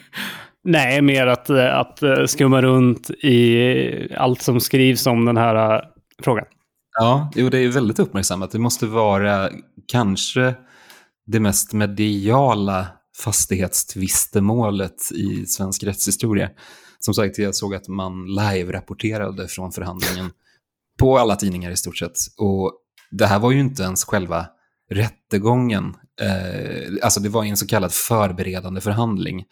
Nej, 0.63 1.01
mer 1.01 1.27
att, 1.27 1.50
eh, 1.50 1.77
att 1.77 2.03
eh, 2.03 2.25
skumma 2.25 2.62
runt 2.62 3.09
i 3.09 4.13
allt 4.17 4.41
som 4.41 4.59
skrivs 4.59 5.07
om 5.07 5.25
den 5.25 5.38
här 5.38 5.75
eh, 5.75 5.81
frågan. 6.24 6.45
Ja, 7.00 7.31
jo, 7.36 7.50
det 7.50 7.59
är 7.59 7.69
väldigt 7.69 8.00
uppmärksammat. 8.00 8.51
Det 8.51 8.59
måste 8.59 8.86
vara 8.86 9.50
kanske 9.88 10.55
det 11.27 11.39
mest 11.39 11.74
mediala 11.74 12.88
fastighetstvistemålet 13.17 15.12
i 15.12 15.45
svensk 15.45 15.83
rättshistoria. 15.83 16.50
Som 17.00 17.13
sagt, 17.13 17.38
jag 17.38 17.55
såg 17.55 17.75
att 17.75 17.88
man 17.88 18.25
live-rapporterade 18.25 19.48
från 19.48 19.71
förhandlingen 19.71 20.31
på 21.00 21.17
alla 21.17 21.36
tidningar 21.36 21.71
i 21.71 21.77
stort 21.77 21.98
sett. 21.98 22.17
Och 22.38 22.74
det 23.11 23.25
här 23.25 23.39
var 23.39 23.51
ju 23.51 23.59
inte 23.59 23.83
ens 23.83 24.05
själva 24.05 24.47
rättegången. 24.89 25.95
Eh, 26.21 26.93
alltså 27.03 27.19
det 27.19 27.29
var 27.29 27.43
en 27.43 27.57
så 27.57 27.67
kallad 27.67 27.93
förberedande 27.93 28.81
förhandling 28.81 29.45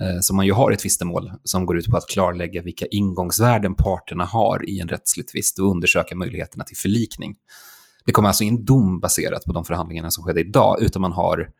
eh, 0.00 0.20
som 0.20 0.36
man 0.36 0.46
ju 0.46 0.52
har 0.52 0.72
i 0.72 0.76
tvistemål 0.76 1.32
som 1.44 1.66
går 1.66 1.78
ut 1.78 1.90
på 1.90 1.96
att 1.96 2.08
klarlägga 2.08 2.62
vilka 2.62 2.86
ingångsvärden 2.86 3.74
parterna 3.74 4.24
har 4.24 4.68
i 4.68 4.80
en 4.80 4.88
rättslig 4.88 5.28
tvist 5.28 5.58
och 5.58 5.70
undersöka 5.70 6.16
möjligheterna 6.16 6.64
till 6.64 6.76
förlikning. 6.76 7.36
Det 8.04 8.12
kommer 8.12 8.28
alltså 8.28 8.44
in 8.44 8.64
dom 8.64 9.00
baserat 9.00 9.44
på 9.44 9.52
de 9.52 9.64
förhandlingarna 9.64 10.10
som 10.10 10.24
skedde 10.24 10.40
idag, 10.40 10.82
utan 10.82 11.02
man 11.02 11.12
har 11.12 11.50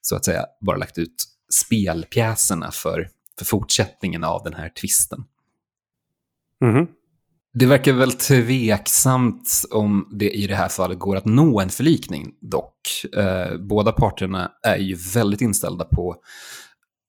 så 0.00 0.16
att 0.16 0.24
säga 0.24 0.46
bara 0.60 0.76
lagt 0.76 0.98
ut 0.98 1.24
spelpjäserna 1.64 2.70
för, 2.70 3.08
för 3.38 3.44
fortsättningen 3.44 4.24
av 4.24 4.44
den 4.44 4.54
här 4.54 4.68
tvisten. 4.80 5.24
Mhm. 6.60 6.86
Det 7.58 7.66
verkar 7.66 7.92
väl 7.92 8.12
tveksamt 8.12 9.64
om 9.70 10.08
det 10.12 10.30
i 10.30 10.46
det 10.46 10.54
här 10.54 10.68
fallet 10.68 10.98
går 10.98 11.16
att 11.16 11.24
nå 11.24 11.60
en 11.60 11.70
förlikning 11.70 12.32
dock. 12.40 13.04
Eh, 13.16 13.56
båda 13.58 13.92
parterna 13.92 14.52
är 14.62 14.76
ju 14.76 14.94
väldigt 15.14 15.40
inställda 15.40 15.84
på 15.84 16.16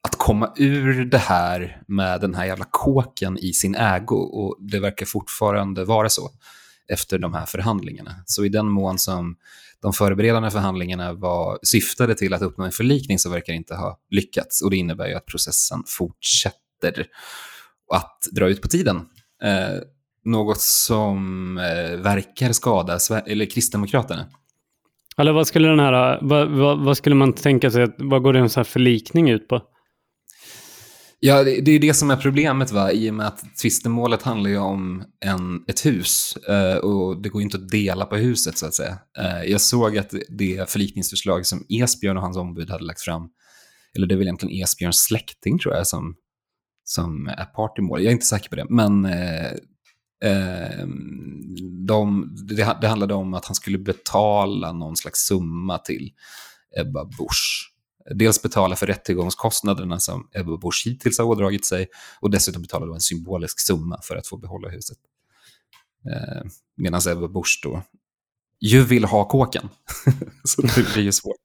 att 0.08 0.16
komma 0.16 0.54
ur 0.58 1.06
det 1.06 1.18
här 1.18 1.84
med 1.88 2.22
den 2.22 2.36
här 2.36 2.46
jävla 2.46 2.66
kåken 2.72 3.38
i 3.38 3.54
sin 3.54 3.76
ägo 3.76 4.16
och 4.16 4.58
det 4.60 4.80
verkar 4.80 5.06
fortfarande 5.06 5.86
vara 5.86 6.10
så 6.10 6.30
efter 6.92 7.20
de 7.20 7.34
här 7.34 7.46
förhandlingarna. 7.46 8.16
Så 8.26 8.46
i 8.46 8.50
den 8.50 8.70
mån 8.70 8.98
som 8.98 9.36
de 9.82 9.94
förberedande 9.94 10.52
förhandlingarna 10.52 11.14
var, 11.14 11.60
syftade 11.64 12.16
till 12.16 12.34
att 12.34 12.42
uppnå 12.42 12.66
en 12.66 12.72
förlikning 12.72 13.20
så 13.20 13.30
verkar 13.30 13.54
det 13.54 13.58
inte 13.58 13.76
ha 13.76 14.00
lyckats 14.10 14.62
och 14.62 14.70
det 14.70 14.78
innebär 14.78 15.08
ju 15.08 15.14
att 15.14 15.26
processen 15.26 15.84
fortsätter 15.88 17.08
att 17.94 18.28
dra 18.32 18.50
ut 18.50 18.62
på 18.62 18.68
tiden. 18.68 18.98
Eh, 19.44 19.82
något 20.26 20.62
som 20.62 21.58
eh, 21.58 21.98
verkar 21.98 22.52
skada 22.52 23.00
eller 23.26 23.46
Kristdemokraterna. 23.46 24.26
Eller 25.18 25.32
vad 25.32 25.48
skulle 25.48 25.68
den 25.68 25.80
här, 25.80 26.20
vad, 26.22 26.50
vad, 26.50 26.80
vad 26.80 26.98
skulle 26.98 27.16
man 27.16 27.34
tänka 27.34 27.72
sig, 27.72 27.88
vad 27.98 28.24
går 28.24 28.36
en 28.36 28.50
sån 28.50 28.60
här 28.60 28.66
förlikning 28.66 29.30
ut 29.30 29.48
på? 29.48 29.62
Ja, 31.22 31.44
det, 31.44 31.62
det 31.62 31.72
är 31.72 31.80
det 31.80 31.94
som 31.94 32.12
är 32.12 32.16
problemet, 32.16 32.72
va? 32.72 32.92
i 32.92 33.10
och 33.10 33.14
med 33.14 33.28
att 33.28 33.56
tvistemålet 33.62 34.22
handlar 34.22 34.50
ju 34.50 34.58
om 34.58 35.04
en, 35.26 35.64
ett 35.68 35.86
hus 35.86 36.38
eh, 36.38 36.76
och 36.76 37.22
det 37.22 37.30
går 37.30 37.42
ju 37.42 37.44
inte 37.46 37.58
att 37.58 37.70
dela 37.70 38.06
på 38.06 38.16
huset, 38.16 38.58
så 38.58 38.66
att 38.66 38.74
säga. 38.74 38.98
Eh, 39.18 39.44
jag 39.52 39.62
såg 39.62 39.98
att 39.98 40.14
det 40.30 40.70
förlikningsförslag 40.70 41.46
som 41.46 41.66
Esbjörn 41.70 42.18
och 42.18 42.24
hans 42.24 42.38
ombud 42.38 42.70
hade 42.70 42.84
lagt 42.84 43.02
fram, 43.02 43.30
eller 43.96 44.08
det 44.08 44.16
är 44.16 44.18
väl 44.18 44.28
egentligen 44.28 44.64
Esbjörns 44.64 45.04
släkting, 45.04 45.60
tror 45.60 45.76
jag, 45.76 45.88
som, 45.88 46.16
som 46.84 47.28
är 47.28 47.46
part 47.46 47.80
i 47.80 47.82
målet. 47.82 48.04
Jag 48.04 48.12
är 48.12 48.16
inte 48.16 48.26
säker 48.26 48.50
på 48.50 48.56
det, 48.56 48.66
men 48.70 49.06
eh, 50.24 50.80
eh, 50.80 50.88
de, 51.88 52.36
det, 52.48 52.78
det 52.82 52.88
handlade 52.88 53.14
om 53.14 53.34
att 53.34 53.46
han 53.46 53.56
skulle 53.56 53.78
betala 53.78 54.72
någon 54.72 54.96
slags 54.98 55.20
summa 55.20 55.78
till 55.78 56.12
Ebba 56.80 57.06
Busch. 57.06 57.74
Dels 58.16 58.42
betala 58.42 58.76
för 58.76 58.88
rättegångskostnaderna 58.88 60.00
som 60.00 60.28
Ebba 60.34 60.58
Busch 60.58 60.84
hittills 60.86 61.18
har 61.18 61.26
ådragit 61.26 61.66
sig 61.66 61.88
och 62.20 62.32
dessutom 62.32 62.62
betala 62.62 62.86
då 62.86 62.94
en 62.94 63.00
symbolisk 63.00 63.60
summa 63.60 64.00
för 64.04 64.16
att 64.16 64.28
få 64.28 64.38
behålla 64.38 64.70
huset. 64.70 64.98
Eh, 66.06 66.42
Medan 66.78 67.02
Ebba 67.12 67.28
Busch 67.28 67.60
då 67.64 67.82
ju 68.62 68.84
vill 68.84 69.06
ha 69.06 69.26
kåken. 69.28 69.70
Så 70.44 70.62
det 70.62 70.94
blir 70.94 71.04
ju 71.04 71.12
svårt. 71.12 71.36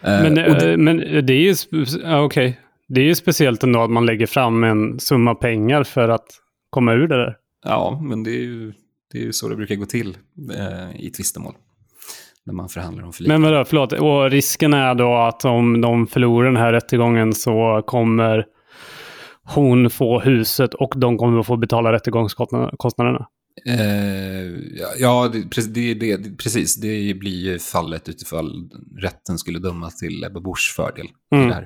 Eh, 0.00 0.22
Men, 0.22 0.34
det- 0.34 0.70
eh, 0.72 0.76
men 0.78 0.96
det 1.26 1.32
är 1.32 1.40
ju, 1.40 1.54
ja, 2.02 2.20
okej. 2.22 2.60
Det 2.88 3.00
är 3.00 3.04
ju 3.04 3.14
speciellt 3.14 3.62
ändå 3.62 3.82
att 3.82 3.90
man 3.90 4.06
lägger 4.06 4.26
fram 4.26 4.64
en 4.64 5.00
summa 5.00 5.34
pengar 5.34 5.84
för 5.84 6.08
att 6.08 6.26
komma 6.70 6.92
ur 6.92 7.08
det 7.08 7.16
där. 7.16 7.36
Ja, 7.64 8.00
men 8.02 8.22
det 8.22 8.30
är 8.30 8.42
ju, 8.42 8.72
det 9.12 9.18
är 9.18 9.22
ju 9.22 9.32
så 9.32 9.48
det 9.48 9.56
brukar 9.56 9.74
gå 9.74 9.86
till 9.86 10.16
eh, 10.56 11.00
i 11.00 11.10
tvistemål. 11.10 11.54
När 12.44 12.54
man 12.54 12.68
förhandlar 12.68 13.04
om 13.04 13.12
förlikning. 13.12 13.40
Men 13.40 13.52
vadå, 13.52 13.64
förlåt. 13.64 13.92
Och 13.92 14.30
risken 14.30 14.74
är 14.74 14.94
då 14.94 15.16
att 15.16 15.44
om 15.44 15.80
de 15.80 16.06
förlorar 16.06 16.46
den 16.46 16.56
här 16.56 16.72
rättegången 16.72 17.32
så 17.32 17.82
kommer 17.86 18.46
hon 19.44 19.90
få 19.90 20.20
huset 20.20 20.74
och 20.74 20.94
de 20.96 21.18
kommer 21.18 21.40
att 21.40 21.46
få 21.46 21.56
betala 21.56 21.92
rättegångskostnaderna. 21.92 23.26
Eh, 23.66 24.46
ja, 24.98 25.32
det, 25.32 25.94
det, 25.94 25.94
det, 25.94 26.36
precis. 26.38 26.76
Det 26.76 27.14
blir 27.14 27.52
ju 27.52 27.58
fallet 27.58 28.08
utifall 28.08 28.70
rätten 28.98 29.38
skulle 29.38 29.58
döma 29.58 29.90
till 29.90 30.24
Ebba 30.24 30.40
Buschs 30.40 30.76
fördel. 30.76 31.06
Mm. 31.34 31.64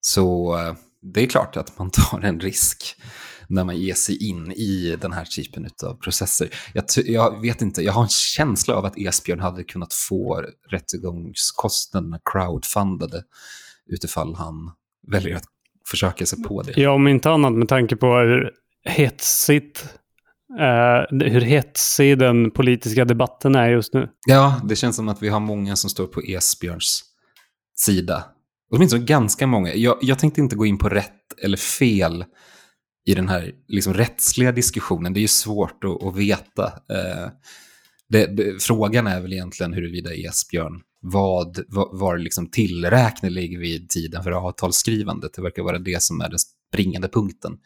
Så 0.00 0.56
eh, 0.58 0.74
det 1.02 1.22
är 1.22 1.26
klart 1.26 1.56
att 1.56 1.78
man 1.78 1.90
tar 1.90 2.20
en 2.20 2.40
risk 2.40 2.96
när 3.48 3.64
man 3.64 3.76
ger 3.76 3.94
sig 3.94 4.28
in 4.28 4.52
i 4.52 4.96
den 5.00 5.12
här 5.12 5.24
typen 5.24 5.68
av 5.82 5.94
processer. 5.94 6.48
Jag, 6.74 6.84
jag 6.96 7.40
vet 7.40 7.62
inte, 7.62 7.82
jag 7.82 7.92
har 7.92 8.02
en 8.02 8.08
känsla 8.08 8.74
av 8.74 8.84
att 8.84 8.98
Esbjörn 8.98 9.40
hade 9.40 9.64
kunnat 9.64 9.94
få 9.94 10.44
rättegångskostnaderna 10.70 12.18
crowdfundade 12.24 13.22
utifall 13.86 14.34
han 14.34 14.70
väljer 15.12 15.36
att 15.36 15.44
försöka 15.90 16.26
sig 16.26 16.42
på 16.42 16.62
det. 16.62 16.72
Ja, 16.76 16.90
om 16.90 17.08
inte 17.08 17.30
annat 17.30 17.52
med 17.52 17.68
tanke 17.68 17.96
på 17.96 18.06
hur 18.06 18.50
hetsigt, 18.84 19.84
eh, 20.60 21.16
hur 21.28 21.40
hetsig 21.40 22.18
den 22.18 22.50
politiska 22.50 23.04
debatten 23.04 23.54
är 23.54 23.68
just 23.68 23.94
nu. 23.94 24.08
Ja, 24.26 24.60
det 24.64 24.76
känns 24.76 24.96
som 24.96 25.08
att 25.08 25.22
vi 25.22 25.28
har 25.28 25.40
många 25.40 25.76
som 25.76 25.90
står 25.90 26.06
på 26.06 26.20
Esbjörns 26.20 27.04
sida. 27.76 28.24
Åtminstone 28.70 29.04
ganska 29.04 29.46
många. 29.46 29.74
Jag, 29.74 29.98
jag 30.00 30.18
tänkte 30.18 30.40
inte 30.40 30.56
gå 30.56 30.66
in 30.66 30.78
på 30.78 30.88
rätt 30.88 31.42
eller 31.42 31.56
fel 31.56 32.24
i 33.06 33.14
den 33.14 33.28
här 33.28 33.52
liksom, 33.68 33.94
rättsliga 33.94 34.52
diskussionen. 34.52 35.12
Det 35.12 35.18
är 35.18 35.22
ju 35.22 35.28
svårt 35.28 35.84
att, 35.84 36.02
att 36.02 36.16
veta. 36.16 36.64
Eh, 36.66 37.30
det, 38.08 38.26
det, 38.26 38.62
frågan 38.62 39.06
är 39.06 39.20
väl 39.20 39.32
egentligen 39.32 39.72
huruvida 39.72 40.14
Esbjörn 40.14 40.80
vad, 41.00 41.58
var, 41.68 41.88
var 41.92 42.18
liksom 42.18 42.50
tillräknelig 42.50 43.58
vid 43.58 43.88
tiden 43.88 44.22
för 44.22 44.30
avtalsskrivandet. 44.30 45.34
Det 45.34 45.42
verkar 45.42 45.62
vara 45.62 45.78
det 45.78 46.02
som 46.02 46.20
är 46.20 46.28
den 46.28 46.38
springande 46.38 47.08
punkten 47.08 47.58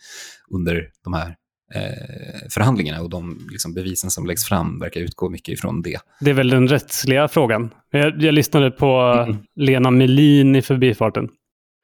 under 0.50 0.90
de 1.04 1.12
här 1.12 1.36
eh, 1.74 2.48
förhandlingarna 2.50 3.02
och 3.02 3.10
de 3.10 3.48
liksom, 3.50 3.74
bevisen 3.74 4.10
som 4.10 4.26
läggs 4.26 4.44
fram 4.44 4.78
verkar 4.78 5.00
utgå 5.00 5.30
mycket 5.30 5.52
ifrån 5.52 5.82
det. 5.82 5.98
Det 6.20 6.30
är 6.30 6.34
väl 6.34 6.50
den 6.50 6.68
rättsliga 6.68 7.28
frågan. 7.28 7.70
Jag, 7.90 8.22
jag 8.22 8.34
lyssnade 8.34 8.70
på 8.70 9.24
Mm. 9.26 9.38
Lena 9.56 9.90
Melin 9.90 10.56
i 10.56 10.62
förbifarten. 10.62 11.28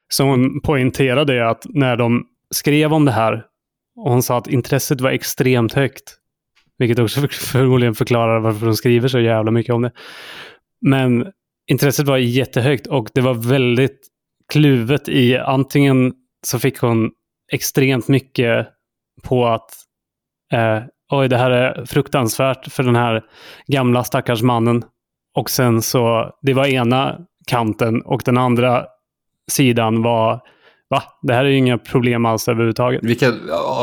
Som 0.09 0.61
poängterade 0.61 1.49
att 1.49 1.67
när 1.69 1.97
de 1.97 2.27
skrev 2.55 2.93
om 2.93 3.05
det 3.05 3.13
här, 3.13 3.45
och 3.97 4.11
hon 4.11 4.23
sa 4.23 4.39
att 4.39 4.47
intresset 4.47 5.01
var 5.01 5.11
extremt 5.11 5.73
högt. 5.73 6.19
Vilket 6.79 6.99
också 6.99 7.21
förmodligen 7.29 7.95
förklarar 7.95 8.41
varför 8.41 8.67
de 8.67 8.75
skriver 8.77 9.09
så 9.09 9.21
jävla 9.21 9.51
mycket 9.51 9.75
om 9.75 9.83
det. 9.83 9.93
Men 10.81 11.27
intresset 11.71 12.07
var 12.07 12.17
jättehögt 12.17 12.87
och 12.87 13.09
det 13.15 13.21
var 13.21 13.35
väldigt 13.35 14.01
kluvet 14.53 15.09
i 15.09 15.37
antingen 15.37 16.13
så 16.47 16.59
fick 16.59 16.79
hon 16.79 17.11
extremt 17.53 18.09
mycket 18.09 18.69
på 19.23 19.47
att 19.47 19.71
eh, 20.53 20.83
oj, 21.13 21.29
det 21.29 21.37
här 21.37 21.51
är 21.51 21.85
fruktansvärt 21.85 22.73
för 22.73 22.83
den 22.83 22.97
här 22.97 23.25
gamla 23.67 24.05
stackars 24.05 24.43
mannen. 24.43 24.85
Och 25.35 25.51
sen 25.51 25.83
så, 25.83 26.31
det 26.43 26.55
var 26.55 26.67
ena 26.67 27.19
kanten 27.47 28.03
och 28.03 28.23
den 28.25 28.39
andra 28.39 28.87
sidan 29.51 30.03
var, 30.03 30.41
va? 30.91 31.03
Det 31.23 31.35
här 31.35 31.45
är 31.45 31.49
ju 31.49 31.57
inga 31.57 31.79
problem 31.79 32.27
alls 32.27 32.49
överhuvudtaget. 32.49 33.05
Vilka 33.05 33.33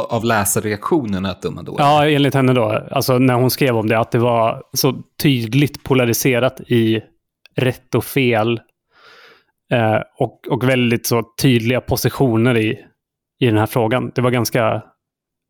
av 0.09 0.25
läsarreaktionerna 0.25 1.31
att 1.31 1.41
döma 1.41 1.63
då? 1.63 1.75
Ja, 1.77 2.09
enligt 2.09 2.33
henne 2.33 2.53
då. 2.53 2.87
Alltså 2.91 3.17
när 3.17 3.33
hon 3.33 3.51
skrev 3.51 3.77
om 3.77 3.87
det, 3.87 3.99
att 3.99 4.11
det 4.11 4.19
var 4.19 4.63
så 4.73 5.03
tydligt 5.21 5.83
polariserat 5.83 6.61
i 6.61 7.01
rätt 7.55 7.95
och 7.95 8.05
fel. 8.05 8.59
Eh, 9.71 9.99
och, 10.17 10.47
och 10.49 10.69
väldigt 10.69 11.05
så 11.05 11.23
tydliga 11.41 11.81
positioner 11.81 12.57
i, 12.57 12.79
i 13.39 13.45
den 13.45 13.57
här 13.57 13.65
frågan. 13.65 14.11
Det 14.15 14.21
var 14.21 14.31
ganska 14.31 14.83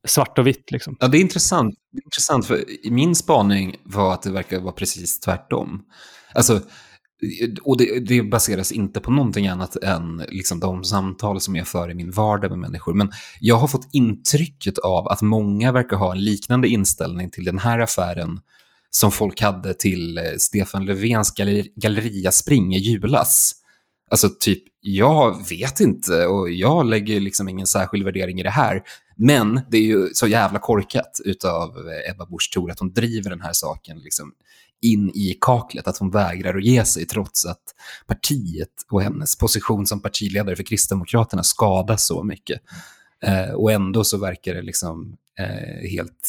svart 0.07 0.39
och 0.39 0.47
vitt. 0.47 0.71
Liksom. 0.71 0.97
Ja, 0.99 1.07
det 1.07 1.17
är 1.17 1.21
intressant. 1.21 1.75
Det 1.91 1.97
är 1.97 2.05
intressant, 2.05 2.45
för 2.45 2.59
min 2.89 3.15
spaning 3.15 3.75
var 3.83 4.13
att 4.13 4.21
det 4.21 4.31
verkar 4.31 4.59
vara 4.59 4.73
precis 4.73 5.19
tvärtom. 5.19 5.83
Alltså, 6.33 6.59
och 7.63 7.77
det, 7.77 7.99
det, 7.99 8.23
baseras 8.23 8.71
inte 8.71 8.99
på 8.99 9.11
någonting 9.11 9.47
annat 9.47 9.75
än 9.75 10.23
liksom 10.29 10.59
de 10.59 10.83
samtal 10.83 11.41
som 11.41 11.55
jag 11.55 11.67
för 11.67 11.91
i 11.91 11.93
min 11.93 12.11
vardag 12.11 12.51
med 12.51 12.59
människor. 12.59 12.93
Men 12.93 13.11
jag 13.39 13.55
har 13.55 13.67
fått 13.67 13.89
intrycket 13.91 14.77
av 14.77 15.07
att 15.07 15.21
många 15.21 15.71
verkar 15.71 15.97
ha 15.97 16.11
en 16.11 16.23
liknande 16.23 16.67
inställning 16.67 17.29
till 17.29 17.45
den 17.45 17.59
här 17.59 17.79
affären 17.79 18.39
som 18.89 19.11
folk 19.11 19.41
hade 19.41 19.73
till 19.73 20.17
eh, 20.17 20.23
Stefan 20.37 20.85
Löfvens 20.85 21.31
galler 21.31 21.65
galleriaspring 21.75 22.75
i 22.75 22.77
julas. 22.77 23.55
Alltså 24.11 24.29
typ, 24.39 24.63
jag 24.81 25.49
vet 25.49 25.79
inte 25.79 26.25
och 26.25 26.49
jag 26.49 26.85
lägger 26.85 27.19
liksom 27.19 27.49
ingen 27.49 27.67
särskild 27.67 28.03
värdering 28.03 28.39
i 28.39 28.43
det 28.43 28.49
här. 28.49 28.81
Men 29.15 29.61
det 29.71 29.77
är 29.77 29.81
ju 29.81 30.09
så 30.13 30.27
jävla 30.27 30.59
korkat 30.59 31.19
av 31.45 31.69
eh, 31.69 32.11
Ebba 32.11 32.25
Busch 32.25 32.51
Thor 32.53 32.71
att 32.71 32.79
hon 32.79 32.93
driver 32.93 33.29
den 33.29 33.41
här 33.41 33.53
saken 33.53 33.99
liksom 33.99 34.31
in 34.81 35.09
i 35.09 35.37
kaklet, 35.41 35.87
att 35.87 35.97
hon 35.97 36.11
vägrar 36.11 36.57
att 36.57 36.63
ge 36.63 36.85
sig 36.85 37.05
trots 37.05 37.45
att 37.45 37.61
partiet 38.07 38.69
och 38.91 39.01
hennes 39.01 39.37
position 39.37 39.87
som 39.87 40.01
partiledare 40.01 40.55
för 40.55 40.63
Kristdemokraterna 40.63 41.43
skadas 41.43 42.07
så 42.07 42.23
mycket. 42.23 42.61
Eh, 43.23 43.53
och 43.53 43.71
ändå 43.71 44.03
så 44.03 44.17
verkar 44.17 44.53
det 44.53 44.61
liksom 44.61 45.17
eh, 45.39 45.89
helt, 45.89 46.27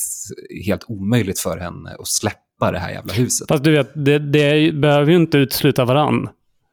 helt 0.66 0.84
omöjligt 0.88 1.38
för 1.38 1.58
henne 1.58 1.96
att 1.98 2.06
släppa 2.06 2.72
det 2.72 2.78
här 2.78 2.90
jävla 2.90 3.12
huset. 3.12 3.48
Fast 3.48 3.64
du 3.64 3.72
vet, 3.72 3.90
det, 3.94 4.18
det 4.18 4.74
behöver 4.74 5.10
ju 5.10 5.16
inte 5.16 5.38
utesluta 5.38 5.84
varann. 5.84 6.28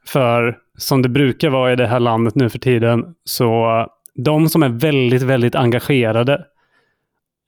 För 0.05 0.57
som 0.77 1.01
det 1.01 1.09
brukar 1.09 1.49
vara 1.49 1.73
i 1.73 1.75
det 1.75 1.87
här 1.87 1.99
landet 1.99 2.35
nu 2.35 2.49
för 2.49 2.59
tiden, 2.59 3.03
så 3.23 3.85
de 4.15 4.49
som 4.49 4.63
är 4.63 4.69
väldigt, 4.69 5.21
väldigt 5.21 5.55
engagerade, 5.55 6.45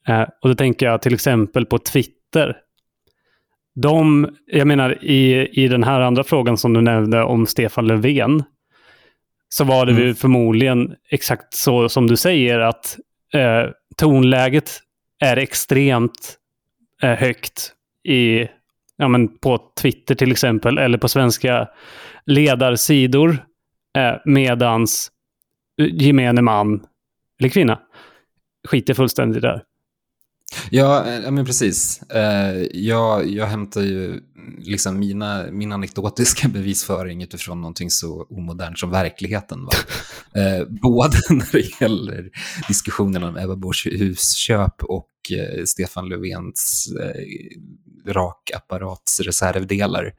eh, 0.08 0.22
och 0.42 0.48
då 0.48 0.54
tänker 0.54 0.86
jag 0.86 1.02
till 1.02 1.14
exempel 1.14 1.66
på 1.66 1.78
Twitter, 1.78 2.56
de, 3.74 4.28
jag 4.46 4.66
menar 4.66 5.04
i, 5.04 5.48
i 5.52 5.68
den 5.68 5.84
här 5.84 6.00
andra 6.00 6.24
frågan 6.24 6.58
som 6.58 6.72
du 6.72 6.80
nämnde 6.80 7.22
om 7.22 7.46
Stefan 7.46 7.86
Löfven, 7.86 8.42
så 9.48 9.64
var 9.64 9.86
det 9.86 9.92
mm. 9.92 10.14
förmodligen 10.14 10.94
exakt 11.10 11.54
så 11.54 11.88
som 11.88 12.06
du 12.06 12.16
säger, 12.16 12.58
att 12.58 12.98
eh, 13.34 13.70
tonläget 13.96 14.70
är 15.20 15.36
extremt 15.36 16.36
eh, 17.02 17.14
högt 17.14 17.72
i, 18.04 18.48
ja, 18.96 19.08
men 19.08 19.38
på 19.38 19.60
Twitter 19.80 20.14
till 20.14 20.32
exempel, 20.32 20.78
eller 20.78 20.98
på 20.98 21.08
svenska 21.08 21.68
ledarsidor, 22.26 23.30
eh, 23.98 24.14
medans 24.24 25.10
gemene 25.76 26.42
man 26.42 26.86
eller 27.40 27.48
kvinna 27.48 27.78
skiter 28.68 28.94
fullständigt 28.94 29.42
där. 29.42 29.62
Ja, 30.70 31.10
ja 31.10 31.30
men 31.30 31.46
precis. 31.46 32.00
Uh, 32.14 32.62
jag, 32.72 33.30
jag 33.30 33.46
hämtar 33.46 33.80
ju 33.80 34.20
liksom 34.58 34.98
mina, 34.98 35.46
min 35.50 35.72
anekdotiska 35.72 36.48
bevisföring 36.52 37.22
utifrån 37.22 37.60
någonting 37.60 37.90
så 37.90 38.26
omodernt 38.30 38.78
som 38.78 38.90
verkligheten. 38.90 39.64
Va? 39.64 39.72
Uh, 40.36 40.64
både 40.82 41.16
när 41.30 41.52
det 41.52 41.80
gäller 41.80 42.30
diskussionen 42.68 43.22
om 43.22 43.36
Ebba 43.36 43.56
Busch 43.56 43.86
husköp 43.90 44.82
och 44.82 45.08
Stefan 45.64 46.08
Löfvens 46.08 46.88
rakapparatsreservdelar 48.06 50.12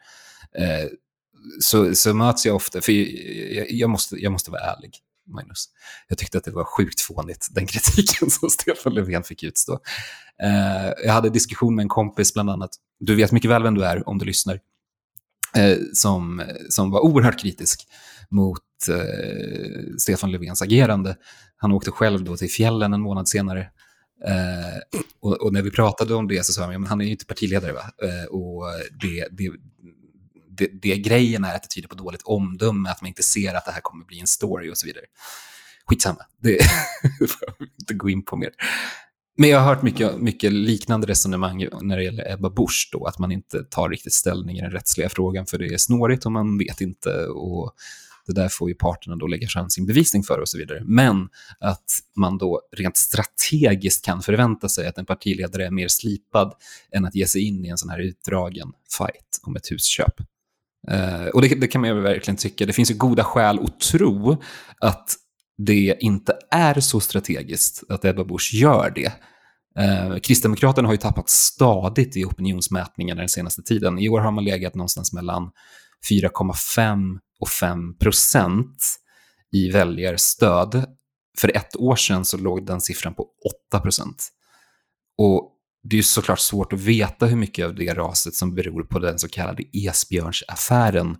så, 1.60 1.96
så 1.96 2.14
möts 2.14 2.46
jag 2.46 2.56
ofta, 2.56 2.82
för 2.82 2.92
jag, 2.92 3.72
jag, 3.72 3.90
måste, 3.90 4.16
jag 4.16 4.32
måste 4.32 4.52
vara 4.52 4.62
ärlig. 4.62 4.92
Magnus. 5.28 5.66
Jag 6.08 6.18
tyckte 6.18 6.38
att 6.38 6.44
det 6.44 6.52
var 6.52 6.64
sjukt 6.64 7.02
fånigt, 7.02 7.48
den 7.52 7.68
kritiken 7.68 8.30
som 8.30 8.50
Stefan 8.50 8.94
Löfven 8.94 9.24
fick 9.24 9.44
utstå. 9.44 9.80
Eh, 10.44 11.06
jag 11.06 11.14
hade 11.14 11.30
diskussion 11.30 11.76
med 11.76 11.84
en 11.84 11.90
kompis 11.90 12.34
bland 12.34 12.50
annat, 12.50 12.70
du 13.00 13.16
vet 13.16 13.32
mycket 13.32 13.52
väl 13.52 13.64
vem 13.64 13.76
du 13.76 13.86
är 13.86 14.10
om 14.10 14.18
du 14.18 14.26
lyssnar, 14.26 14.60
eh, 15.56 15.78
som, 15.94 16.44
som 16.70 16.92
var 16.92 17.00
oerhört 17.00 17.40
kritisk 17.40 17.88
mot 18.30 18.62
eh, 18.90 19.98
Stefan 19.98 20.32
Löfvens 20.32 20.62
agerande. 20.62 21.18
Han 21.58 21.72
åkte 21.72 21.92
själv 21.92 22.24
då 22.24 22.38
till 22.38 22.50
fjällen 22.50 22.94
en 22.94 23.02
månad 23.02 23.30
senare. 23.30 23.70
Eh, 24.28 25.00
och, 25.20 25.42
och, 25.42 25.54
när 25.54 25.62
vi 25.62 25.72
pratade 25.72 26.14
om 26.14 26.28
det 26.28 26.46
så 26.46 26.54
sa 26.54 26.62
han, 26.62 26.72
men 26.72 26.86
han 26.86 27.02
är 27.02 27.06
ju 27.06 27.12
inte 27.12 27.26
partiledare 27.26 27.74
va? 27.74 27.82
Eh, 28.04 28.26
och 28.26 28.64
det, 29.02 29.28
det, 29.32 29.52
det, 30.58 30.70
det 30.82 30.98
grejen 30.98 31.44
är 31.44 31.56
att 31.56 31.64
det 31.64 31.70
tyder 31.70 31.88
på 31.88 31.96
dåligt 31.96 32.22
omdöme, 32.24 32.90
att 32.90 33.02
man 33.02 33.08
inte 33.08 33.24
ser 33.24 33.54
att 33.54 33.66
det 33.66 33.72
här 33.72 33.82
kommer 33.82 34.06
bli 34.06 34.20
en 34.20 34.28
story 34.28 34.72
och 34.72 34.78
så 34.78 34.88
vidare. 34.88 35.06
Skitsamma, 35.86 36.26
det 36.42 36.58
får 37.30 37.40
jag 37.48 37.68
inte 37.80 37.94
gå 37.94 38.10
in 38.10 38.26
på 38.26 38.36
mer. 38.36 38.50
Men 39.38 39.50
jag 39.50 39.60
har 39.60 39.76
hört 39.76 39.84
mycket, 39.84 40.18
mycket 40.18 40.54
liknande 40.54 41.08
resonemang 41.08 41.68
när 41.82 41.98
det 41.98 42.04
gäller 42.04 42.34
Ebba 42.34 42.50
Busch, 42.50 42.90
då, 42.92 43.06
att 43.06 43.20
man 43.20 43.32
inte 43.32 43.64
tar 43.64 43.90
riktigt 43.90 44.14
ställning 44.14 44.58
i 44.58 44.62
den 44.62 44.72
rättsliga 44.72 45.10
frågan 45.10 45.46
för 45.46 45.58
det 45.58 45.74
är 45.74 45.78
snårigt 45.78 46.26
och 46.26 46.32
man 46.32 46.58
vet 46.58 46.82
inte. 46.82 47.26
och 47.28 47.76
det 48.26 48.34
där 48.34 48.50
får 48.50 48.70
ju 48.70 48.76
parterna 48.76 49.16
då 49.16 49.28
lägga 49.28 49.48
fram 49.48 49.70
sin 49.70 49.86
bevisning 49.86 50.24
för 50.24 50.40
och 50.40 50.50
så 50.50 50.58
vidare. 50.58 50.82
Men 50.86 51.30
att 51.60 51.92
man 52.16 52.38
då 52.38 52.62
rent 52.78 52.98
strategiskt 52.98 54.06
kan 54.06 54.22
förvänta 54.22 54.70
sig 54.70 54.88
att 54.88 54.98
en 54.98 55.06
partiledare 55.06 55.66
är 55.66 55.72
mer 55.72 55.88
slipad 55.88 56.54
än 56.92 57.06
att 57.06 57.16
ge 57.16 57.28
sig 57.28 57.42
in 57.42 57.66
i 57.66 57.70
en 57.70 57.78
sån 57.78 57.90
här 57.90 58.00
utdragen 58.00 58.72
fight 58.98 59.40
om 59.44 59.56
ett 59.56 59.72
husköp. 59.72 60.14
Eh, 60.92 61.26
och 61.26 61.42
det, 61.42 61.48
det, 61.48 61.68
kan 61.68 61.82
man 61.82 61.90
ju 61.90 62.02
verkligen 62.02 62.38
tycka. 62.38 62.66
Det 62.66 62.74
finns 62.74 62.92
ju 62.92 62.96
goda 62.96 63.24
skäl 63.24 63.60
att 63.60 63.80
tro 63.80 64.42
att 64.80 65.16
det 65.58 65.98
inte 66.00 66.38
är 66.52 66.80
så 66.80 67.00
strategiskt 67.00 67.84
att 67.90 68.06
Ebba 68.06 68.24
Busch 68.24 68.54
gör 68.54 68.92
det. 68.96 69.14
Eh, 69.80 70.18
Kristdemokraterna 70.20 70.88
har 70.88 70.94
ju 70.94 70.98
tappat 70.98 71.30
stadigt 71.30 72.18
i 72.18 72.26
opinionsmätningarna 72.26 73.22
den 73.22 73.30
senaste 73.30 73.62
tiden. 73.62 74.00
I 74.00 74.10
år 74.10 74.20
har 74.20 74.32
man 74.32 74.44
legat 74.44 74.76
någonstans 74.76 75.14
mellan 75.14 75.52
4,5 76.10 77.20
och 77.40 77.50
5 77.50 77.98
procent 77.98 78.78
i 79.52 79.70
väljarstöd. 79.70 80.86
För 81.38 81.58
ett 81.58 81.76
år 81.76 81.96
sedan 81.96 82.26
så 82.26 82.38
låg 82.38 82.66
den 82.66 82.82
siffran 82.82 83.14
på 83.14 83.28
8 83.70 83.80
procent. 83.80 84.30
Och 85.18 85.53
det 85.84 85.96
är 85.96 85.98
ju 85.98 86.04
såklart 86.04 86.40
svårt 86.40 86.74
att 86.74 86.82
veta 86.82 87.26
hur 87.26 87.36
mycket 87.36 87.66
av 87.66 87.76
det 87.76 87.94
raset 87.94 88.36
som 88.36 88.56
beror 88.56 88.84
på 88.84 89.00
den 89.00 89.20
så 89.20 89.30
kallade 89.30 89.64
Esbjörnsaffären. 89.74 91.18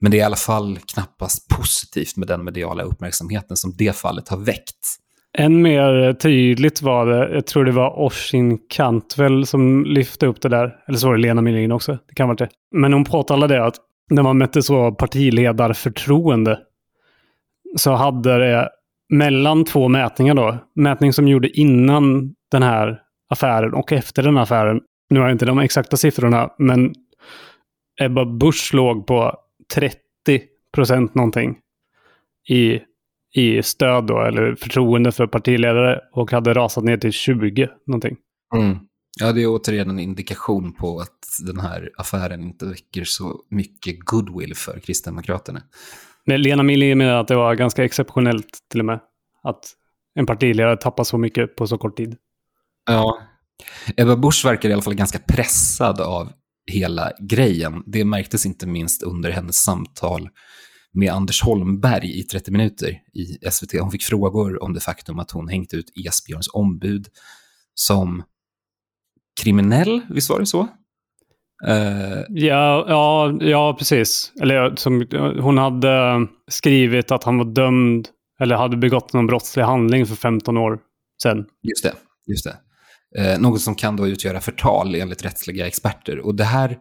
Men 0.00 0.10
det 0.10 0.16
är 0.16 0.18
i 0.18 0.22
alla 0.22 0.36
fall 0.36 0.78
knappast 0.92 1.48
positivt 1.48 2.16
med 2.16 2.28
den 2.28 2.44
mediala 2.44 2.82
uppmärksamheten 2.82 3.56
som 3.56 3.74
det 3.76 3.96
fallet 3.96 4.28
har 4.28 4.36
väckt. 4.36 4.98
Än 5.38 5.62
mer 5.62 6.12
tydligt 6.12 6.82
var 6.82 7.06
det, 7.06 7.34
jag 7.34 7.46
tror 7.46 7.64
det 7.64 7.72
var 7.72 8.06
Oshin 8.06 8.58
Kantvel 8.68 9.46
som 9.46 9.84
lyfte 9.84 10.26
upp 10.26 10.40
det 10.40 10.48
där. 10.48 10.76
Eller 10.88 10.98
så 10.98 11.06
var 11.06 11.14
det 11.14 11.22
Lena 11.22 11.42
Millin 11.42 11.72
också. 11.72 11.98
Det 12.08 12.14
kan 12.14 12.28
vara 12.28 12.36
det. 12.36 12.48
Men 12.74 12.92
hon 12.92 13.04
påtalade 13.04 13.54
det 13.54 13.64
att 13.64 13.74
när 14.10 14.22
man 14.22 14.38
mätte 14.38 14.62
så 14.62 14.92
partiledarförtroende 14.92 16.58
så 17.76 17.92
hade 17.92 18.38
det 18.38 18.68
mellan 19.12 19.64
två 19.64 19.88
mätningar 19.88 20.34
då, 20.34 20.58
mätning 20.74 21.12
som 21.12 21.28
gjorde 21.28 21.60
innan 21.60 22.34
den 22.50 22.62
här 22.62 23.00
affären 23.28 23.74
och 23.74 23.92
efter 23.92 24.22
den 24.22 24.38
affären. 24.38 24.80
Nu 25.10 25.20
har 25.20 25.26
jag 25.26 25.34
inte 25.34 25.46
de 25.46 25.58
exakta 25.58 25.96
siffrorna, 25.96 26.50
men 26.58 26.94
Ebba 28.00 28.24
Busch 28.24 28.74
låg 28.74 29.06
på 29.06 29.36
30 29.74 29.98
procent 30.74 31.14
någonting 31.14 31.58
i, 32.48 32.80
i 33.34 33.62
stöd 33.62 34.06
då, 34.06 34.20
eller 34.20 34.54
förtroende 34.54 35.12
för 35.12 35.26
partiledare 35.26 36.00
och 36.12 36.32
hade 36.32 36.54
rasat 36.54 36.84
ner 36.84 36.96
till 36.96 37.12
20 37.12 37.68
någonting. 37.86 38.16
Mm. 38.54 38.78
Ja, 39.20 39.32
det 39.32 39.42
är 39.42 39.46
återigen 39.46 39.90
en 39.90 39.98
indikation 39.98 40.72
på 40.72 41.00
att 41.00 41.46
den 41.46 41.60
här 41.60 41.90
affären 41.96 42.42
inte 42.42 42.66
väcker 42.66 43.04
så 43.04 43.40
mycket 43.50 44.00
goodwill 44.00 44.54
för 44.54 44.80
Kristdemokraterna. 44.80 45.62
Men 46.26 46.42
Lena 46.42 46.62
Millin 46.62 46.98
menar 46.98 47.20
att 47.20 47.28
det 47.28 47.36
var 47.36 47.54
ganska 47.54 47.84
exceptionellt 47.84 48.58
till 48.70 48.80
och 48.80 48.86
med. 48.86 49.00
Att 49.42 49.64
en 50.14 50.26
partiledare 50.26 50.76
tappar 50.76 51.04
så 51.04 51.18
mycket 51.18 51.56
på 51.56 51.66
så 51.66 51.78
kort 51.78 51.96
tid. 51.96 52.16
Ja. 52.88 53.18
Ebba 53.96 54.16
Busch 54.16 54.44
verkar 54.44 54.68
i 54.68 54.72
alla 54.72 54.82
fall 54.82 54.94
ganska 54.94 55.18
pressad 55.18 56.00
av 56.00 56.32
hela 56.72 57.12
grejen. 57.20 57.82
Det 57.86 58.04
märktes 58.04 58.46
inte 58.46 58.66
minst 58.66 59.02
under 59.02 59.30
hennes 59.30 59.56
samtal 59.56 60.28
med 60.92 61.12
Anders 61.12 61.42
Holmberg 61.42 62.18
i 62.20 62.22
30 62.22 62.50
minuter 62.50 62.90
i 62.90 63.50
SVT. 63.50 63.80
Hon 63.80 63.90
fick 63.90 64.02
frågor 64.02 64.62
om 64.62 64.72
det 64.72 64.80
faktum 64.80 65.18
att 65.18 65.30
hon 65.30 65.48
hängt 65.48 65.74
ut 65.74 65.92
Esbjörns 66.06 66.48
ombud 66.52 67.08
som 67.74 68.22
kriminell, 69.42 70.00
visst 70.10 70.30
var 70.30 70.40
det 70.40 70.46
så? 70.46 70.68
Uh, 71.68 72.24
ja, 72.28 72.84
ja, 72.88 73.38
ja, 73.40 73.76
precis. 73.78 74.32
Eller 74.40 74.76
som, 74.76 75.06
hon 75.40 75.58
hade 75.58 76.26
skrivit 76.50 77.10
att 77.10 77.24
han 77.24 77.38
var 77.38 77.44
dömd 77.44 78.08
eller 78.40 78.56
hade 78.56 78.76
begått 78.76 79.12
någon 79.12 79.26
brottslig 79.26 79.62
handling 79.62 80.06
för 80.06 80.14
15 80.14 80.56
år 80.56 80.78
sedan. 81.22 81.46
Just 81.62 81.82
det. 81.82 81.94
Just 82.26 82.44
det. 82.44 82.56
Eh, 83.16 83.38
något 83.38 83.60
som 83.60 83.74
kan 83.74 83.96
då 83.96 84.08
utgöra 84.08 84.40
förtal 84.40 84.94
enligt 84.94 85.24
rättsliga 85.24 85.66
experter. 85.66 86.18
Och 86.18 86.34
det 86.34 86.44
här 86.44 86.78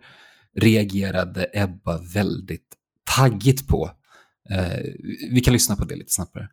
reagerade 0.55 1.49
Ebba 1.53 1.97
väldigt 2.13 2.67
taggigt 3.15 3.67
på. 3.67 3.91
Eh, 4.49 4.79
vi 5.31 5.41
kan 5.41 5.53
lyssna 5.53 5.75
på 5.75 5.85
det 5.85 5.95
lite 5.95 6.13
snabbare. 6.13 6.47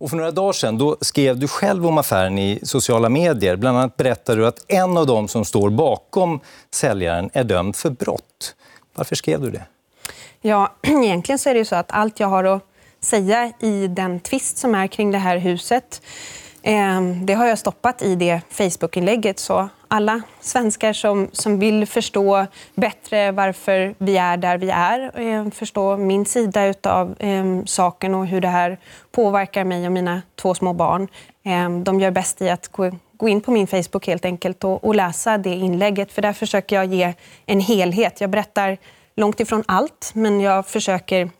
Och 0.00 0.10
för 0.10 0.16
några 0.16 0.30
dagar 0.30 0.52
sedan 0.52 0.78
då 0.78 0.96
skrev 1.00 1.38
du 1.38 1.48
själv 1.48 1.86
om 1.86 1.98
affären 1.98 2.38
i 2.38 2.60
sociala 2.62 3.08
medier. 3.08 3.56
Bland 3.56 3.78
annat 3.78 3.96
berättade 3.96 4.40
du 4.40 4.46
att 4.46 4.64
en 4.68 4.96
av 4.96 5.06
dem 5.06 5.28
som 5.28 5.44
står 5.44 5.70
bakom 5.70 6.40
säljaren 6.74 7.30
är 7.32 7.44
dömd 7.44 7.76
för 7.76 7.90
brott. 7.90 8.54
Varför 8.94 9.16
skrev 9.16 9.40
du 9.40 9.50
det? 9.50 9.66
Ja, 10.40 10.76
egentligen 10.82 11.38
så 11.38 11.48
är 11.50 11.54
det 11.54 11.58
ju 11.58 11.64
så 11.64 11.76
att 11.76 11.92
allt 11.92 12.20
jag 12.20 12.28
har 12.28 12.44
att 12.44 12.62
säga 13.00 13.52
i 13.60 13.86
den 13.86 14.20
tvist 14.20 14.58
som 14.58 14.74
är 14.74 14.86
kring 14.86 15.10
det 15.10 15.18
här 15.18 15.38
huset 15.38 16.02
Ehm, 16.68 17.26
det 17.26 17.34
har 17.34 17.46
jag 17.46 17.58
stoppat 17.58 18.02
i 18.02 18.14
det 18.14 18.40
Facebook-inlägget. 18.50 19.38
Så 19.38 19.68
alla 19.88 20.22
svenskar 20.40 20.92
som, 20.92 21.28
som 21.32 21.58
vill 21.58 21.86
förstå 21.86 22.46
bättre 22.74 23.32
varför 23.32 23.94
vi 23.98 24.16
är 24.16 24.36
där 24.36 24.58
vi 24.58 24.70
är, 24.70 25.10
ehm, 25.14 25.50
förstå 25.50 25.96
min 25.96 26.24
sida 26.26 26.74
av 26.82 27.14
eh, 27.18 27.44
saken 27.64 28.14
och 28.14 28.26
hur 28.26 28.40
det 28.40 28.48
här 28.48 28.78
påverkar 29.12 29.64
mig 29.64 29.86
och 29.86 29.92
mina 29.92 30.22
två 30.36 30.54
små 30.54 30.72
barn, 30.72 31.08
eh, 31.44 31.70
de 31.70 32.00
gör 32.00 32.10
bäst 32.10 32.42
i 32.42 32.50
att 32.50 32.68
gå, 32.68 32.90
gå 33.12 33.28
in 33.28 33.40
på 33.40 33.50
min 33.50 33.66
Facebook 33.66 34.06
helt 34.06 34.24
enkelt 34.24 34.64
och, 34.64 34.84
och, 34.84 34.94
läsa 34.94 35.38
det 35.38 35.54
inlägget. 35.54 36.12
För 36.12 36.22
där 36.22 36.32
försöker 36.32 36.76
jag 36.76 36.86
ge 36.86 37.14
en 37.46 37.60
helhet. 37.60 38.20
Jag 38.20 38.30
berättar 38.30 38.78
långt 39.16 39.40
ifrån 39.40 39.64
allt, 39.68 40.10
men 40.14 40.40
jag 40.40 40.66
försöker 40.66 41.30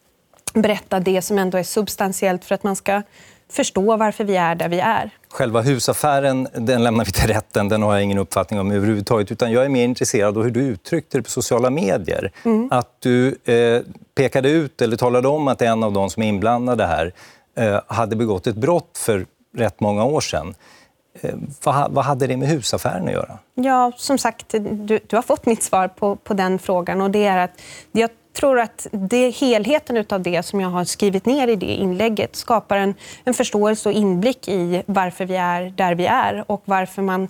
berätta 0.55 1.01
det 1.01 1.23
som 1.23 1.39
ändå 1.39 1.59
är 1.59 1.63
substantiellt 1.63 2.45
för 2.45 2.55
att 2.55 2.63
man 2.63 2.77
ska 2.77 3.03
förstå 3.51 3.97
varför 3.97 4.25
vi 4.25 4.37
är 4.37 4.55
där 4.55 4.69
vi 4.69 4.81
är. 4.81 5.11
Själva 5.31 5.61
husaffären 5.61 6.49
den 6.55 6.85
lämnar 6.85 7.05
vi 7.05 7.13
till 7.13 7.29
rätten, 7.29 7.69
den 7.69 7.83
har 7.83 7.95
jag 7.95 8.03
ingen 8.03 8.19
uppfattning 8.19 8.61
om 8.61 8.71
överhuvudtaget. 8.71 9.33
Utan 9.33 9.53
jag 9.53 9.65
är 9.65 9.69
mer 9.69 9.85
intresserad 9.85 10.39
av 10.39 10.45
hur 10.45 10.51
du 10.51 10.61
uttryckte 10.61 11.19
det 11.19 11.23
på 11.23 11.31
sociala 11.31 11.71
medier. 11.71 12.33
Mm. 12.45 12.69
Att 12.71 13.01
du 13.01 13.39
eh, 13.45 13.83
pekade 14.15 14.51
ut 14.51 14.83
eller 14.83 14.97
talade 14.97 15.29
om 15.29 15.49
att 15.49 15.63
en 15.63 15.83
av 15.83 15.93
de 15.93 16.11
som 16.11 16.23
är 16.23 16.27
inblandade 16.27 16.87
här 16.87 17.13
eh, 17.57 17.81
hade 17.87 18.17
begått 18.17 18.47
ett 18.47 18.57
brott 18.57 18.99
för 18.99 19.27
rätt 19.57 19.81
många 19.81 20.05
år 20.05 20.21
sedan. 20.21 20.55
Eh, 21.21 21.35
vad, 21.63 21.93
vad, 21.93 22.05
hade 22.05 22.27
det 22.27 22.37
med 22.37 22.49
husaffären 22.49 23.07
att 23.07 23.13
göra? 23.13 23.39
Ja, 23.55 23.93
som 23.97 24.19
sagt, 24.19 24.49
du, 24.49 25.01
du 25.07 25.17
har 25.17 25.23
fått 25.23 25.47
mitt 25.47 25.63
svar 25.63 25.89
på, 25.89 26.17
på 26.17 26.35
den 26.35 26.59
frågan. 26.59 27.01
Och 27.01 27.11
det 27.11 27.25
är 27.25 27.39
att 27.39 27.61
jag 27.93 28.11
tror 28.37 28.61
att 28.61 28.87
det, 28.91 29.31
helheten 29.31 30.05
av 30.09 30.23
det 30.23 30.43
som 30.43 30.61
jag 30.61 30.69
har 30.69 30.85
skrivit 30.85 31.27
ner 31.27 31.49
i 31.49 31.57
det 31.57 31.67
inlägget 31.67 32.37
skapar 32.37 32.77
en, 32.77 32.95
en 33.25 33.35
förståelse 33.35 33.89
och 33.89 33.95
inblick 33.95 34.49
i 34.49 34.83
varför 34.87 35.25
vi 35.25 35.37
är 35.37 35.71
där 35.71 35.95
vi 35.95 36.07
är 36.07 36.45
och 36.51 36.63
varför 36.65 37.03
man, 37.03 37.29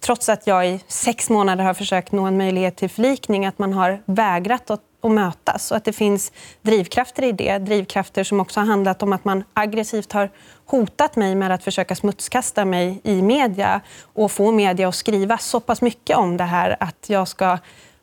trots 0.00 0.28
att 0.28 0.46
jag 0.46 0.68
i 0.68 0.80
sex 0.88 1.30
månader 1.30 1.64
har 1.64 1.74
försökt 1.74 2.12
nå 2.12 2.24
en 2.24 2.36
möjlighet 2.36 2.76
till 2.76 2.90
förlikning, 2.90 3.46
att 3.46 3.58
man 3.58 3.72
har 3.72 4.02
vägrat 4.04 4.70
att, 4.70 4.80
att 5.02 5.10
mötas 5.10 5.70
och 5.70 5.76
att 5.76 5.84
det 5.84 5.92
finns 5.92 6.32
drivkrafter 6.62 7.22
i 7.22 7.32
det. 7.32 7.58
Drivkrafter 7.58 8.24
som 8.24 8.40
också 8.40 8.60
har 8.60 8.66
handlat 8.66 9.02
om 9.02 9.12
att 9.12 9.24
man 9.24 9.44
aggressivt 9.52 10.12
har 10.12 10.30
hotat 10.66 11.16
mig 11.16 11.34
med 11.34 11.50
att 11.50 11.64
försöka 11.64 11.94
smutskasta 11.94 12.64
mig 12.64 13.00
i 13.04 13.22
media 13.22 13.80
och 14.14 14.32
få 14.32 14.52
media 14.52 14.88
att 14.88 14.94
skriva 14.94 15.38
så 15.38 15.60
pass 15.60 15.82
mycket 15.82 16.16
om 16.16 16.36
det 16.36 16.44
här 16.44 16.76
att 16.80 17.04
jag 17.06 17.28
ska 17.28 17.58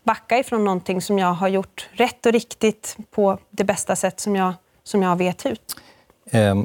backa 0.06 0.40
ifrån 0.40 0.64
någonting 0.64 1.02
som 1.02 1.20
jag 1.20 1.34
har 1.34 1.48
gjort 1.48 1.90
rätt 1.92 2.26
och 2.26 2.32
riktigt 2.32 2.98
på 3.12 3.40
det 3.50 3.64
bästa 3.64 3.96
sätt 3.96 4.20
som 4.20 4.36
jag, 4.36 4.54
som 4.84 5.04
jag 5.04 5.16
vet 5.16 5.46
ut. 5.46 5.76
Eh, 6.32 6.56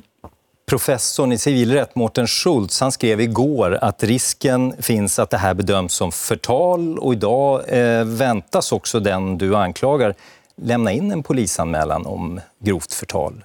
professorn 0.67 1.33
i 1.33 1.39
civilrätt, 1.39 1.95
Mårten 1.95 2.27
Schultz, 2.27 2.81
han 2.81 2.93
skrev 2.93 3.21
igår 3.21 3.79
att 3.83 4.03
risken 4.03 4.83
finns 4.83 5.19
att 5.19 5.31
det 5.31 5.39
här 5.39 5.55
bedöms 5.55 5.95
som 5.95 6.13
förtal 6.13 6.99
och 6.99 7.13
idag 7.13 7.63
eh, 7.69 8.05
väntas 8.05 8.73
också 8.73 9.01
den 9.01 9.39
du 9.39 9.57
anklagar 9.57 10.15
lämna 10.63 10.93
in 10.93 11.13
en 11.13 11.23
polisanmälan 11.23 12.07
om 12.07 12.41
grovt 12.59 12.93
förtal. 12.93 13.45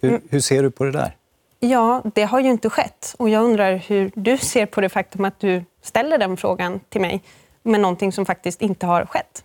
Hur, 0.00 0.08
mm. 0.08 0.22
hur 0.30 0.40
ser 0.40 0.62
du 0.62 0.70
på 0.70 0.84
det 0.84 0.92
där? 0.92 1.16
Ja, 1.60 2.02
det 2.14 2.22
har 2.22 2.40
ju 2.40 2.50
inte 2.50 2.70
skett. 2.70 3.14
Och 3.18 3.28
jag 3.28 3.44
undrar 3.44 3.76
hur 3.76 4.10
du 4.14 4.38
ser 4.38 4.66
på 4.66 4.80
det 4.80 4.88
faktum 4.88 5.24
att 5.24 5.40
du 5.40 5.64
ställer 5.82 6.18
den 6.18 6.36
frågan 6.36 6.80
till 6.88 7.00
mig 7.00 7.22
med 7.66 7.80
någonting 7.80 8.12
som 8.12 8.26
faktiskt 8.26 8.62
inte 8.62 8.86
har 8.86 9.06
skett. 9.06 9.42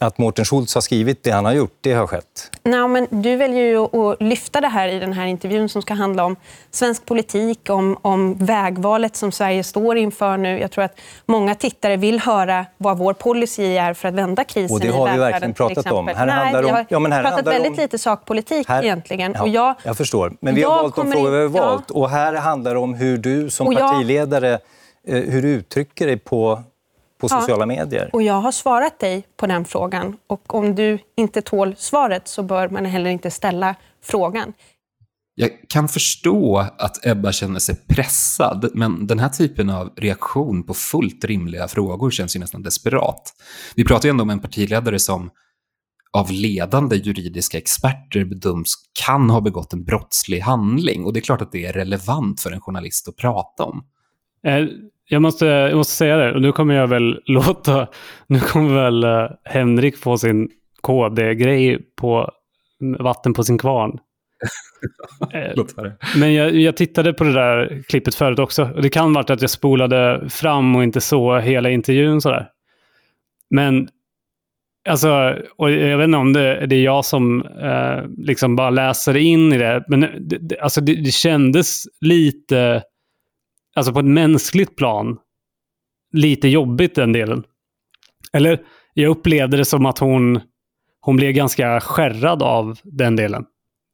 Att 0.00 0.18
Mårten 0.18 0.44
Schultz 0.44 0.74
har 0.74 0.80
skrivit 0.80 1.22
det 1.22 1.30
han 1.30 1.44
har 1.44 1.52
gjort, 1.52 1.78
det 1.80 1.92
har 1.92 2.06
skett? 2.06 2.50
Nej, 2.62 2.88
men 2.88 3.06
du 3.10 3.36
väljer 3.36 3.64
ju 3.64 3.76
att 3.78 4.22
lyfta 4.22 4.60
det 4.60 4.68
här 4.68 4.88
i 4.88 4.98
den 4.98 5.12
här 5.12 5.26
intervjun 5.26 5.68
som 5.68 5.82
ska 5.82 5.94
handla 5.94 6.24
om 6.24 6.36
svensk 6.70 7.06
politik, 7.06 7.70
om, 7.70 7.98
om 8.02 8.34
vägvalet 8.34 9.16
som 9.16 9.32
Sverige 9.32 9.64
står 9.64 9.96
inför 9.96 10.36
nu. 10.36 10.58
Jag 10.58 10.70
tror 10.70 10.84
att 10.84 11.00
många 11.26 11.54
tittare 11.54 11.96
vill 11.96 12.20
höra 12.20 12.66
vad 12.76 12.98
vår 12.98 13.12
policy 13.12 13.76
är 13.76 13.94
för 13.94 14.08
att 14.08 14.14
vända 14.14 14.44
krisen 14.44 14.74
Och 14.74 14.80
det 14.80 14.88
har 14.88 15.12
vi 15.12 15.18
verkligen 15.18 15.54
pratat 15.54 15.92
om. 15.92 16.08
Här 16.08 16.26
Nej, 16.26 16.70
har 16.70 16.86
ja, 16.88 16.98
men 16.98 17.12
här 17.12 17.22
pratat 17.22 17.46
väldigt 17.46 17.72
om... 17.72 17.76
lite 17.76 17.98
sakpolitik 17.98 18.68
här... 18.68 18.82
egentligen. 18.82 19.32
Ja, 19.32 19.42
och 19.42 19.48
jag, 19.48 19.74
jag 19.84 19.96
förstår, 19.96 20.32
men 20.40 20.54
vi 20.54 20.62
har 20.62 20.82
valt 20.82 20.96
de 20.96 21.12
frågor 21.12 21.30
vi 21.30 21.42
har 21.42 21.48
valt. 21.48 21.84
Ja. 21.88 21.94
Och 21.94 22.10
här 22.10 22.34
handlar 22.34 22.74
det 22.74 22.80
om 22.80 22.94
hur 22.94 23.18
du 23.18 23.50
som 23.50 23.74
partiledare, 23.74 24.48
jag... 24.48 25.18
Eh, 25.18 25.24
hur 25.24 25.42
du 25.42 25.48
uttrycker 25.48 26.06
dig 26.06 26.18
på 26.18 26.62
på 27.18 27.28
sociala 27.28 27.62
ja, 27.62 27.66
medier? 27.66 28.10
Och 28.12 28.22
jag 28.22 28.40
har 28.40 28.52
svarat 28.52 28.98
dig 28.98 29.26
på 29.36 29.46
den 29.46 29.64
frågan. 29.64 30.16
Och 30.26 30.54
om 30.54 30.74
du 30.74 30.98
inte 31.16 31.42
tål 31.42 31.74
svaret 31.78 32.28
så 32.28 32.42
bör 32.42 32.68
man 32.68 32.84
heller 32.84 33.10
inte 33.10 33.30
ställa 33.30 33.74
frågan. 34.04 34.52
Jag 35.34 35.50
kan 35.68 35.88
förstå 35.88 36.58
att 36.78 37.06
Ebba 37.06 37.32
känner 37.32 37.58
sig 37.58 37.76
pressad, 37.88 38.70
men 38.74 39.06
den 39.06 39.18
här 39.18 39.28
typen 39.28 39.70
av 39.70 39.92
reaktion 39.96 40.62
på 40.62 40.74
fullt 40.74 41.24
rimliga 41.24 41.68
frågor 41.68 42.10
känns 42.10 42.36
ju 42.36 42.40
nästan 42.40 42.62
desperat. 42.62 43.32
Vi 43.74 43.84
pratar 43.84 44.08
ju 44.08 44.10
ändå 44.10 44.22
om 44.22 44.30
en 44.30 44.40
partiledare 44.40 44.98
som 44.98 45.30
av 46.12 46.30
ledande 46.30 46.96
juridiska 46.96 47.58
experter 47.58 48.24
bedöms 48.24 48.74
kan 49.04 49.30
ha 49.30 49.40
begått 49.40 49.72
en 49.72 49.84
brottslig 49.84 50.40
handling. 50.40 51.04
Och 51.04 51.12
det 51.12 51.18
är 51.18 51.22
klart 51.22 51.42
att 51.42 51.52
det 51.52 51.66
är 51.66 51.72
relevant 51.72 52.40
för 52.40 52.52
en 52.52 52.60
journalist 52.60 53.08
att 53.08 53.16
prata 53.16 53.64
om. 53.64 53.84
Eh, 55.08 55.14
jag 55.14 55.22
måste, 55.22 55.46
jag 55.46 55.76
måste 55.76 55.92
säga 55.94 56.16
det, 56.16 56.34
och 56.34 56.42
nu 56.42 56.52
kommer 56.52 56.74
jag 56.74 56.86
väl 56.86 57.20
låta... 57.26 57.86
Nu 58.26 58.40
kommer 58.40 58.74
väl 58.74 59.04
uh, 59.04 59.30
Henrik 59.44 59.96
få 59.96 60.18
sin 60.18 60.48
KD-grej 60.80 61.78
på 61.96 62.30
vatten 62.98 63.34
på 63.34 63.42
sin 63.44 63.58
kvarn. 63.58 63.98
Eh, 65.32 65.64
men 66.16 66.34
jag, 66.34 66.54
jag, 66.54 66.76
tittade 66.76 67.12
på 67.12 67.24
det 67.24 67.32
där 67.32 67.82
klippet 67.88 68.14
förut 68.14 68.38
också. 68.38 68.70
Och 68.74 68.82
det 68.82 68.88
kan 68.88 69.12
vara 69.12 69.32
att 69.34 69.40
jag 69.40 69.50
spolade 69.50 70.28
fram 70.30 70.76
och 70.76 70.82
inte 70.82 71.00
såg 71.00 71.40
hela 71.40 71.70
intervjun 71.70 72.20
sådär. 72.20 72.48
Men 73.50 73.88
Alltså, 74.88 75.36
och 75.56 75.70
jag 75.70 75.98
vet 75.98 76.04
inte 76.04 76.18
om 76.18 76.32
det, 76.32 76.66
det 76.66 76.76
är 76.76 76.82
jag 76.82 77.04
som 77.04 77.42
eh, 77.42 78.24
liksom 78.26 78.56
bara 78.56 78.70
läser 78.70 79.16
in 79.16 79.52
i 79.52 79.58
det, 79.58 79.84
men 79.88 80.00
det, 80.00 80.38
det, 80.38 80.58
alltså 80.60 80.80
det, 80.80 80.94
det 80.94 81.10
kändes 81.10 81.84
lite 82.00 82.82
alltså 83.78 83.92
på 83.92 83.98
ett 83.98 84.04
mänskligt 84.04 84.76
plan, 84.76 85.18
lite 86.12 86.48
jobbigt 86.48 86.94
den 86.94 87.12
delen. 87.12 87.44
Eller 88.32 88.60
jag 88.94 89.10
upplevde 89.10 89.56
det 89.56 89.64
som 89.64 89.86
att 89.86 89.98
hon, 89.98 90.40
hon 91.00 91.16
blev 91.16 91.32
ganska 91.32 91.80
skärrad 91.80 92.42
av 92.42 92.78
den 92.82 93.16
delen. 93.16 93.44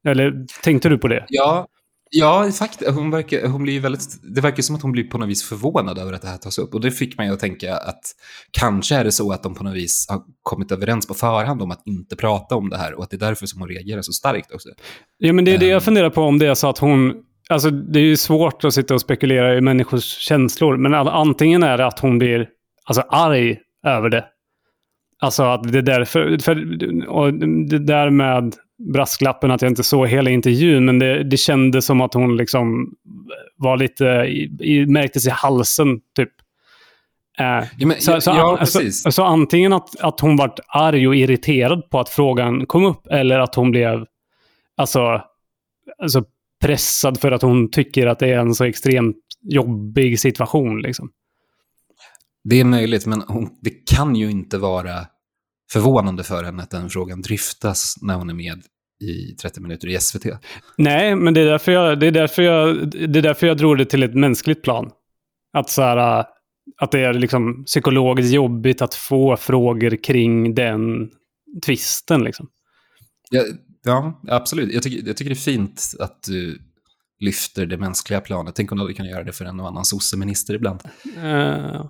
Eller 0.07 0.47
tänkte 0.63 0.89
du 0.89 0.99
på 0.99 1.09
det? 1.09 1.25
Ja, 1.29 1.67
ja 2.11 2.51
faktiskt. 2.53 2.91
Hon 2.91 3.11
verkar, 3.11 3.49
hon 3.49 3.63
blir 3.63 3.81
väldigt, 3.81 4.35
det 4.35 4.41
verkar 4.41 4.63
som 4.63 4.77
att 4.77 4.83
hon 4.83 4.93
blir 4.93 5.05
på 5.05 5.19
något 5.19 5.29
vis 5.29 5.49
förvånad 5.49 5.99
över 5.99 6.13
att 6.13 6.23
det 6.23 6.29
här 6.29 6.37
tas 6.37 6.59
upp. 6.59 6.75
Och 6.75 6.81
det 6.81 6.91
fick 6.91 7.19
mig 7.19 7.29
att 7.29 7.41
tänka 7.41 7.77
att 7.77 8.03
kanske 8.51 8.95
är 8.95 9.05
det 9.05 9.13
så 9.13 9.33
att 9.33 9.43
de 9.43 9.55
på 9.55 9.65
något 9.65 9.75
vis 9.75 10.07
har 10.09 10.23
kommit 10.43 10.73
överens 10.73 11.07
på 11.07 11.15
förhand 11.15 11.63
om 11.63 11.71
att 11.71 11.87
inte 11.87 12.17
prata 12.17 12.55
om 12.55 12.71
det 12.71 12.77
här 12.77 12.95
och 12.95 13.05
att 13.05 13.11
det 13.11 13.17
är 13.17 13.27
därför 13.29 13.47
som 13.47 13.61
hon 13.61 13.69
reagerar 13.69 14.03
så 14.03 14.13
starkt 14.13 14.53
också. 14.53 14.69
Ja, 15.19 15.33
men 15.33 15.45
det 15.45 15.55
är 15.55 15.59
det 15.59 15.67
jag 15.67 15.77
ehm. 15.77 15.81
funderar 15.81 16.11
på 16.11 16.23
om 16.23 16.39
det 16.39 16.47
är 16.47 16.55
så 16.55 16.69
att 16.69 16.79
hon 16.79 17.15
Alltså, 17.49 17.71
det 17.71 17.99
är 17.99 18.05
ju 18.05 18.17
svårt 18.17 18.65
att 18.65 18.75
sitta 18.75 18.95
och 18.95 19.01
spekulera 19.01 19.55
i 19.55 19.61
människors 19.61 20.05
känslor, 20.05 20.77
men 20.77 20.95
antingen 20.95 21.63
är 21.63 21.79
det 21.79 21.87
att 21.87 21.99
hon 21.99 22.19
blir 22.19 22.49
alltså, 22.85 23.03
arg 23.09 23.59
över 23.87 24.09
det. 24.09 24.25
Alltså 25.21 25.43
att 25.43 25.73
det 25.73 25.79
är 25.79 25.83
därför, 25.83 26.39
för, 26.39 27.09
och 27.09 27.35
det 27.69 27.79
där 27.79 28.11
med 28.11 28.55
brasklappen 28.93 29.51
att 29.51 29.63
jag 29.63 29.71
inte 29.71 29.83
såg 29.83 30.09
hela 30.09 30.31
intervjun, 30.31 30.85
men 30.85 30.99
det, 30.99 31.25
det 31.25 31.37
kändes 31.37 31.87
som 31.87 32.01
att 32.01 32.15
hon 32.15 32.37
liksom 32.37 32.95
var 33.57 33.77
lite, 33.77 34.05
i, 34.05 34.57
i, 34.61 34.87
märktes 34.87 35.27
i 35.27 35.31
halsen 35.31 36.01
typ. 36.17 36.31
Eh, 37.39 37.65
ja, 37.79 37.87
men, 37.87 38.01
så, 38.01 38.21
så, 38.21 38.31
ja, 38.31 38.67
så, 38.67 39.11
så, 39.13 39.25
antingen 39.25 39.73
att, 39.73 40.01
att 40.01 40.21
hon 40.21 40.37
vart 40.37 40.61
arg 40.69 41.09
och 41.09 41.17
irriterad 41.17 41.91
på 41.91 42.01
att 42.01 42.09
frågan 42.09 42.67
kom 42.67 42.85
upp, 42.85 43.07
eller 43.07 43.39
att 43.39 43.55
hon 43.55 43.71
blev 43.71 44.07
alltså, 44.77 45.23
alltså 45.99 46.25
pressad 46.65 47.21
för 47.21 47.33
att 47.33 47.43
hon 47.43 47.71
tycker 47.71 48.07
att 48.07 48.19
det 48.19 48.29
är 48.29 48.39
en 48.39 48.55
så 48.55 48.65
extremt 48.65 49.17
jobbig 49.43 50.21
situation. 50.21 50.83
Liksom. 50.83 51.11
Det 52.45 52.61
är 52.61 52.65
möjligt, 52.65 53.07
men 53.07 53.23
hon, 53.29 53.49
det 53.63 53.71
kan 53.71 54.17
ju 54.17 54.31
inte 54.31 54.59
vara 54.59 55.07
förvånande 55.73 56.25
för 56.25 56.45
henne 56.45 56.63
att 56.63 56.71
den 56.71 56.91
frågan 56.91 57.23
dryftas 57.23 57.95
när 58.03 58.15
hon 58.15 58.31
är 58.31 58.35
med 58.35 58.63
i 59.01 59.35
30 59.35 59.61
minuter 59.61 59.89
i 59.89 60.01
SVT. 60.01 60.25
Nej, 60.79 61.17
men 61.17 61.35
det 61.35 61.41
är 61.41 61.47
därför 61.47 61.73
jag, 61.73 62.01
det 62.01 62.07
är 62.07 62.11
därför 62.11 62.43
jag, 62.43 62.91
det 62.91 63.19
är 63.19 63.23
därför 63.23 63.47
jag 63.47 63.57
drog 63.57 63.79
det 63.79 63.85
till 63.85 64.03
ett 64.03 64.15
mänskligt 64.15 64.63
plan. 64.63 64.91
Att, 65.53 65.71
så 65.71 65.83
här, 65.83 66.25
att 66.81 66.93
det 66.93 67.01
är 67.01 67.15
liksom 67.15 67.65
psykologiskt 67.65 68.35
jobbigt 68.35 68.83
att 68.83 68.95
få 68.95 69.37
frågor 69.37 70.05
kring 70.05 70.55
den 70.55 71.11
tvisten. 71.67 72.25
Liksom. 72.25 72.49
Ja, 73.31 73.43
ja 73.85 74.21
absolut. 74.29 74.73
Jag 74.73 74.83
tycker, 74.83 75.07
jag 75.07 75.17
tycker 75.17 75.31
det 75.31 75.35
är 75.35 75.57
fint 75.57 75.95
att 75.99 76.23
du 76.23 76.59
lyfter 77.21 77.67
det 77.67 77.77
mänskliga 77.77 78.21
planet. 78.21 78.55
Tänk 78.55 78.73
om 78.73 78.79
du 78.79 78.95
kan 78.95 79.07
göra 79.07 79.25
det 79.25 79.33
för 79.33 79.45
en 79.45 79.61
och 79.61 79.69
annan 79.69 79.85
sosseminister 79.85 80.55
ibland. 80.55 80.81
Uh. 81.17 81.87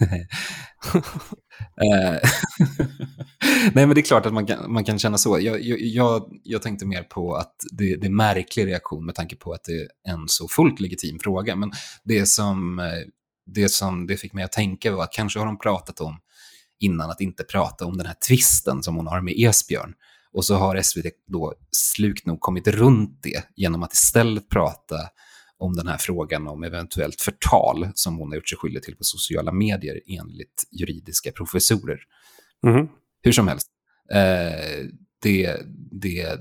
Nej, 3.72 3.86
men 3.86 3.94
det 3.94 4.00
är 4.00 4.02
klart 4.02 4.26
att 4.26 4.32
man 4.32 4.46
kan, 4.46 4.72
man 4.72 4.84
kan 4.84 4.98
känna 4.98 5.18
så. 5.18 5.40
Jag, 5.40 5.62
jag, 5.62 6.22
jag 6.44 6.62
tänkte 6.62 6.86
mer 6.86 7.02
på 7.02 7.34
att 7.34 7.54
det, 7.72 7.96
det 7.96 8.06
är 8.06 8.10
märklig 8.10 8.66
reaktion 8.66 9.06
med 9.06 9.14
tanke 9.14 9.36
på 9.36 9.52
att 9.52 9.64
det 9.64 9.72
är 9.72 9.88
en 10.12 10.28
så 10.28 10.48
fullt 10.48 10.80
legitim 10.80 11.18
fråga. 11.18 11.56
Men 11.56 11.72
det 12.04 12.26
som, 12.26 12.80
det 13.46 13.68
som 13.68 14.06
det 14.06 14.16
fick 14.16 14.32
mig 14.32 14.44
att 14.44 14.52
tänka 14.52 14.92
var 14.92 15.04
att 15.04 15.12
kanske 15.12 15.38
har 15.38 15.46
de 15.46 15.58
pratat 15.58 16.00
om 16.00 16.18
innan 16.80 17.10
att 17.10 17.20
inte 17.20 17.44
prata 17.44 17.86
om 17.86 17.98
den 17.98 18.06
här 18.06 18.16
tvisten 18.28 18.82
som 18.82 18.96
hon 18.96 19.06
har 19.06 19.20
med 19.20 19.34
Esbjörn. 19.36 19.94
Och 20.32 20.44
så 20.44 20.54
har 20.54 20.82
SVT 20.82 21.06
då 21.26 21.54
slukt 21.70 22.26
nog 22.26 22.40
kommit 22.40 22.68
runt 22.68 23.22
det 23.22 23.44
genom 23.56 23.82
att 23.82 23.92
istället 23.92 24.48
prata 24.48 24.96
om 25.58 25.76
den 25.76 25.88
här 25.88 25.98
frågan 25.98 26.48
om 26.48 26.62
eventuellt 26.62 27.20
förtal 27.20 27.88
som 27.94 28.16
hon 28.16 28.28
har 28.28 28.36
gjort 28.36 28.48
sig 28.48 28.58
skyldig 28.58 28.82
till 28.82 28.96
på 28.96 29.04
sociala 29.04 29.52
medier 29.52 30.00
enligt 30.06 30.64
juridiska 30.70 31.32
professorer. 31.32 31.98
Mm. 32.66 32.88
Hur 33.22 33.32
som 33.32 33.48
helst, 33.48 33.68
eh, 34.12 34.86
det, 35.22 35.56
det, 35.90 36.38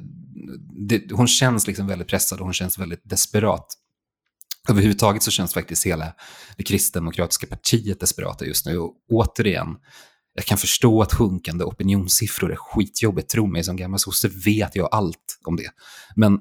det, 0.87 1.11
hon 1.11 1.27
känns 1.27 1.67
liksom 1.67 1.87
väldigt 1.87 2.07
pressad 2.07 2.39
och 2.39 2.45
hon 2.45 2.53
känns 2.53 2.77
väldigt 2.77 3.09
desperat. 3.09 3.65
Överhuvudtaget 4.69 5.23
så 5.23 5.31
känns 5.31 5.53
faktiskt 5.53 5.85
hela 5.85 6.13
det 6.57 6.63
kristdemokratiska 6.63 7.47
partiet 7.47 7.99
desperata 7.99 8.45
just 8.45 8.65
nu. 8.65 8.77
Och 8.77 8.95
återigen, 9.09 9.67
jag 10.41 10.45
kan 10.45 10.57
förstå 10.57 11.01
att 11.01 11.13
sjunkande 11.13 11.63
opinionssiffror 11.63 12.51
är 12.51 12.55
skitjobbigt. 12.55 13.29
Tro 13.29 13.47
mig, 13.47 13.63
som 13.63 13.75
gammal 13.75 13.99
sosse 13.99 14.27
vet 14.45 14.75
jag 14.75 14.89
allt 14.91 15.39
om 15.45 15.55
det. 15.55 15.69
Men 16.15 16.39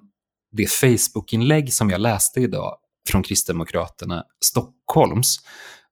det 0.53 0.71
Facebook-inlägg 0.71 1.73
som 1.73 1.91
jag 1.91 2.01
läste 2.01 2.41
idag 2.41 2.77
från 3.09 3.23
Kristdemokraterna 3.23 4.25
Stockholms 4.45 5.37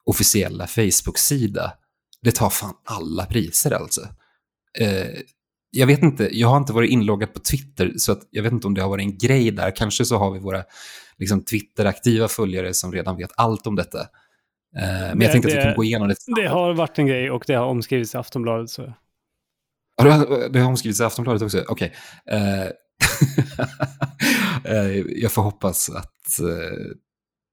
officiella 0.05 0.67
Facebook-sida, 0.67 1.73
det 2.23 2.33
tar 2.33 2.51
fan 2.51 2.75
alla 2.85 3.27
priser 3.27 3.71
alltså. 3.71 4.01
Eh, 4.79 5.21
jag 5.71 5.87
vet 5.87 6.03
inte, 6.03 6.39
jag 6.39 6.49
har 6.49 6.57
inte 6.57 6.73
varit 6.73 6.91
inloggad 6.91 7.35
på 7.35 7.41
Twitter, 7.41 7.93
så 7.97 8.13
att 8.13 8.21
jag 8.31 8.43
vet 8.43 8.53
inte 8.53 8.67
om 8.67 8.75
det 8.75 8.83
har 8.83 8.89
varit 8.89 9.05
en 9.05 9.19
grej 9.19 9.51
där. 9.51 9.77
Kanske 9.77 10.05
så 10.05 10.17
har 10.17 10.31
vi 10.31 10.39
våra 10.39 10.65
liksom, 11.19 11.45
Twitter-aktiva 11.45 12.29
följare 12.29 12.75
som 12.75 12.93
redan 12.93 13.17
vet 13.17 13.31
allt 13.37 13.67
om 13.67 13.77
detta. 13.77 14.07
Eh, 14.77 14.83
men 14.83 15.19
det, 15.19 15.25
jag 15.25 15.33
tänkte 15.33 15.49
att 15.49 15.55
vi 15.55 15.61
kunde 15.61 15.77
gå 15.77 15.85
igenom 15.85 16.09
det. 16.09 16.15
Det 16.37 16.49
har 16.49 16.75
varit 16.75 16.99
en 16.99 17.07
grej 17.07 17.31
och 17.31 17.45
det 17.47 17.55
har 17.55 17.67
omskrivits 17.67 18.15
i 18.15 18.19
Aftonbladet. 18.19 18.71
Så. 18.71 18.93
det 20.51 20.59
har 20.61 20.69
omskrivits 20.69 21.01
i 21.01 21.05
Aftonbladet 21.05 21.43
också? 21.43 21.65
Okej. 21.69 21.93
Okay. 22.27 22.39
Eh, 22.41 22.71
Eh, 24.65 25.03
jag 25.23 25.33
får 25.33 25.43
hoppas 25.43 25.91
att 25.91 26.41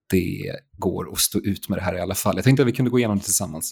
det 0.10 0.56
går 0.78 1.12
att 1.12 1.20
stå 1.20 1.40
ut 1.40 1.70
med 1.70 1.78
det 1.78 1.82
här 1.82 1.96
i 1.96 2.00
alla 2.00 2.16
fall. 2.16 2.36
Jag 2.36 2.44
tänkte 2.44 2.64
att 2.64 2.68
vi 2.68 2.72
kunde 2.72 2.92
gå 2.92 3.00
igenom 3.00 3.18
det 3.18 3.24
tillsammans. 3.24 3.72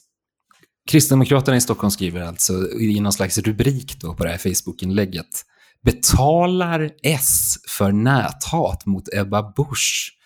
Kristdemokraterna 0.92 1.58
i 1.58 1.62
Stockholm 1.62 1.92
skriver 1.92 2.22
alltså 2.22 2.72
i 2.72 3.00
någon 3.00 3.14
slags 3.14 3.38
rubrik 3.38 4.00
då 4.02 4.14
på 4.14 4.24
det 4.24 4.30
här 4.30 4.38
Facebook-inlägget 4.38 5.46
Betalar 5.84 6.92
S 7.04 7.56
för 7.70 7.92
näthat 7.92 8.86
mot 8.86 9.14
Ebba 9.14 9.54
Busch? 9.56 10.18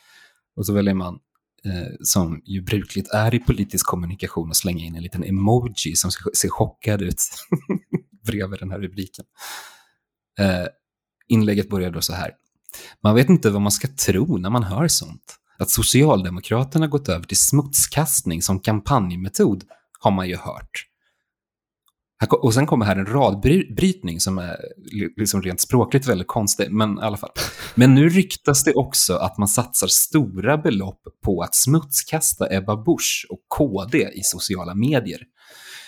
Och 0.56 0.66
så 0.66 0.74
väljer 0.74 0.94
man, 0.94 1.20
eh, 1.68 1.92
som 2.02 2.42
ju 2.46 2.62
brukligt 2.62 3.12
är 3.12 3.36
i 3.36 3.40
politisk 3.40 3.86
kommunikation, 3.86 4.50
att 4.50 4.58
slänga 4.58 4.86
in 4.86 4.96
en 4.96 5.04
liten 5.04 5.24
emoji 5.24 5.96
som 5.96 6.12
ser 6.12 6.50
chockad 6.50 7.02
ut 7.02 7.22
bredvid 8.26 8.60
den 8.60 8.72
här 8.72 8.80
rubriken. 8.80 9.26
Eh, 10.40 10.68
Inlägget 11.28 11.70
börjar 11.70 11.92
då 11.92 12.02
så 12.02 12.14
här. 12.14 12.32
Man 13.04 13.16
vet 13.16 13.30
inte 13.30 13.50
vad 13.50 13.62
man 13.62 13.72
ska 13.72 13.88
tro 13.88 14.38
när 14.38 14.50
man 14.50 14.64
hör 14.64 14.88
sånt. 14.88 15.38
Att 15.60 15.70
Socialdemokraterna 15.70 16.88
gått 16.88 17.10
över 17.10 17.26
till 17.26 17.38
smutskastning 17.38 18.42
som 18.42 18.60
kampanjmetod 18.60 19.64
har 20.00 20.12
man 20.12 20.28
ju 20.28 20.36
hört. 20.36 20.86
Och 22.42 22.54
sen 22.54 22.66
kommer 22.66 22.86
här 22.86 22.96
en 22.96 23.06
radbrytning 23.06 24.20
som 24.20 24.38
är 24.38 24.58
liksom 25.18 25.42
rent 25.42 25.62
språkligt 25.62 26.08
väldigt 26.08 26.28
konstig, 26.28 26.72
men 26.72 27.00
i 27.00 27.02
alla 27.02 27.18
fall. 27.18 27.32
Men 27.76 27.96
nu 27.96 28.10
ryktas 28.10 28.64
det 28.64 28.74
också 28.74 29.14
att 29.14 29.38
man 29.38 29.48
satsar 29.48 29.88
stora 29.88 30.58
belopp 30.58 31.02
på 31.24 31.42
att 31.42 31.56
smutskasta 31.56 32.56
Ebba 32.56 32.76
Busch 32.76 33.28
och 33.30 33.40
KD 33.48 34.10
i 34.14 34.24
sociala 34.24 34.76
medier. 34.76 35.22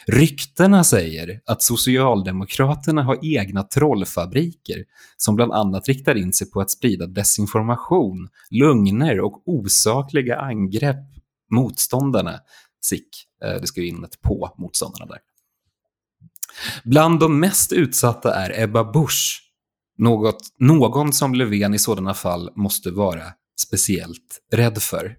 Ryktena 0.07 0.83
säger 0.83 1.41
att 1.45 1.63
Socialdemokraterna 1.63 3.03
har 3.03 3.19
egna 3.21 3.63
trollfabriker 3.63 4.83
som 5.17 5.35
bland 5.35 5.51
annat 5.51 5.87
riktar 5.87 6.15
in 6.15 6.33
sig 6.33 6.51
på 6.51 6.61
att 6.61 6.71
sprida 6.71 7.07
desinformation, 7.07 8.29
lögner 8.49 9.19
och 9.19 9.41
osakliga 9.45 10.39
angrepp 10.39 11.05
motståndarna. 11.51 12.39
Sick, 12.81 13.07
eh, 13.43 13.61
det 13.61 13.67
ska 13.67 13.81
ju 13.81 13.87
in 13.87 14.03
ett 14.03 14.21
på 14.21 14.55
motståndarna 14.57 15.05
där. 15.05 15.19
Bland 16.83 17.19
de 17.19 17.39
mest 17.39 17.71
utsatta 17.71 18.35
är 18.35 18.63
Ebba 18.63 18.91
Busch, 18.91 19.41
något, 19.97 20.37
någon 20.59 21.13
som 21.13 21.35
Löfven 21.35 21.73
i 21.73 21.79
sådana 21.79 22.13
fall 22.13 22.49
måste 22.55 22.91
vara 22.91 23.23
speciellt 23.61 24.39
rädd 24.53 24.81
för 24.81 25.15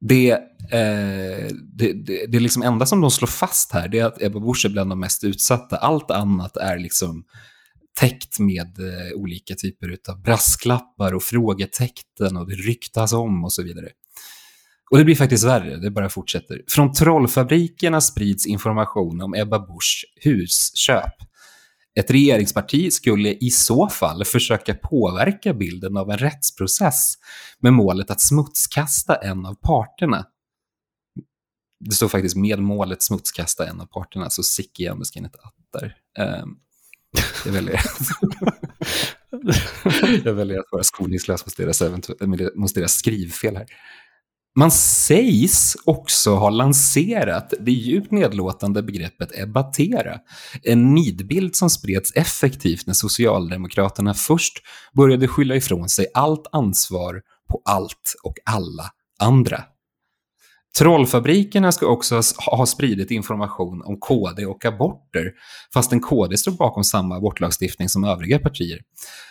det, 0.00 0.30
eh, 0.72 1.48
det, 1.72 1.92
det, 1.92 2.26
det 2.26 2.40
liksom 2.40 2.62
enda 2.62 2.86
som 2.86 3.00
de 3.00 3.10
slår 3.10 3.26
fast 3.28 3.72
här 3.72 3.88
det 3.88 3.98
är 3.98 4.04
att 4.04 4.22
Ebba 4.22 4.40
Busch 4.40 4.64
är 4.64 4.68
bland 4.68 4.90
de 4.90 5.00
mest 5.00 5.24
utsatta. 5.24 5.76
Allt 5.76 6.10
annat 6.10 6.56
är 6.56 6.78
liksom 6.78 7.24
täckt 8.00 8.38
med 8.38 8.78
eh, 8.78 9.12
olika 9.14 9.54
typer 9.54 9.98
av 10.08 10.22
brasklappar 10.22 11.14
och 11.14 11.22
frågetecken 11.22 12.36
och 12.36 12.48
det 12.48 12.54
ryktas 12.54 13.12
om 13.12 13.44
och 13.44 13.52
så 13.52 13.62
vidare. 13.62 13.88
Och 14.90 14.98
det 14.98 15.04
blir 15.04 15.16
faktiskt 15.16 15.44
värre, 15.44 15.76
det 15.76 15.90
bara 15.90 16.08
fortsätter. 16.08 16.62
Från 16.68 16.92
trollfabrikerna 16.92 18.00
sprids 18.00 18.46
information 18.46 19.22
om 19.22 19.34
Ebba 19.34 19.58
Buschs 19.58 20.04
husköp. 20.20 21.14
Ett 21.94 22.10
regeringsparti 22.10 22.90
skulle 22.92 23.34
i 23.34 23.50
så 23.50 23.88
fall 23.88 24.24
försöka 24.24 24.74
påverka 24.74 25.54
bilden 25.54 25.96
av 25.96 26.10
en 26.10 26.18
rättsprocess 26.18 27.14
med 27.58 27.72
målet 27.72 28.10
att 28.10 28.20
smutskasta 28.20 29.14
en 29.14 29.46
av 29.46 29.54
parterna. 29.54 30.26
Det 31.80 31.94
står 31.94 32.08
faktiskt 32.08 32.36
med 32.36 32.58
målet 32.58 33.02
smutskasta 33.02 33.66
en 33.66 33.80
av 33.80 33.86
parterna, 33.86 34.30
så 34.30 34.42
sick 34.42 34.80
igen, 34.80 34.98
det 34.98 35.04
ska 35.04 35.18
inte 35.18 35.38
attar. 35.38 35.96
Um, 36.18 36.24
ehm, 36.24 36.56
jag 37.44 37.52
väljer, 37.52 37.80
jag 40.24 40.34
väljer 40.34 40.58
att 40.58 40.72
vara 40.72 40.82
skoningslös 40.82 41.46
mot 41.46 41.56
deras, 41.56 41.82
mot 42.54 42.74
deras 42.74 42.92
skrivfel 42.92 43.56
här. 43.56 43.66
Man 44.56 44.70
sägs 44.70 45.76
också 45.84 46.34
ha 46.34 46.50
lanserat 46.50 47.54
det 47.60 47.72
djupt 47.72 48.10
nedlåtande 48.10 48.82
begreppet 48.82 49.38
ebatera, 49.38 50.18
en 50.62 50.94
nidbild 50.94 51.56
som 51.56 51.70
spreds 51.70 52.12
effektivt 52.14 52.86
när 52.86 52.94
Socialdemokraterna 52.94 54.14
först 54.14 54.58
började 54.96 55.28
skylla 55.28 55.56
ifrån 55.56 55.88
sig 55.88 56.06
allt 56.14 56.46
ansvar 56.52 57.22
på 57.50 57.62
allt 57.64 58.14
och 58.22 58.34
alla 58.44 58.84
andra. 59.18 59.64
Trollfabrikerna 60.78 61.72
ska 61.72 61.86
också 61.86 62.20
ha 62.46 62.66
spridit 62.66 63.10
information 63.10 63.82
om 63.82 64.00
KD 64.00 64.46
och 64.46 64.64
aborter, 64.64 65.32
fastän 65.74 66.00
KD 66.00 66.36
står 66.36 66.52
bakom 66.52 66.84
samma 66.84 67.16
abortlagstiftning 67.16 67.88
som 67.88 68.04
övriga 68.04 68.38
partier. 68.38 68.80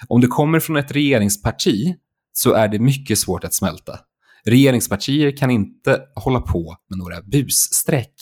Om 0.08 0.22
det 0.22 0.28
kommer 0.28 0.60
från 0.60 0.78
ett 0.78 0.92
regeringsparti 0.92 1.96
så 2.34 2.54
är 2.54 2.68
det 2.68 2.80
mycket 2.80 3.20
svårt 3.20 3.44
att 3.44 3.54
smälta. 3.54 4.00
Regeringspartier 4.46 5.38
kan 5.38 5.52
inte 5.52 6.02
hålla 6.16 6.42
på 6.42 6.78
med 6.90 6.98
några 7.00 7.22
busstreck. 7.22 8.14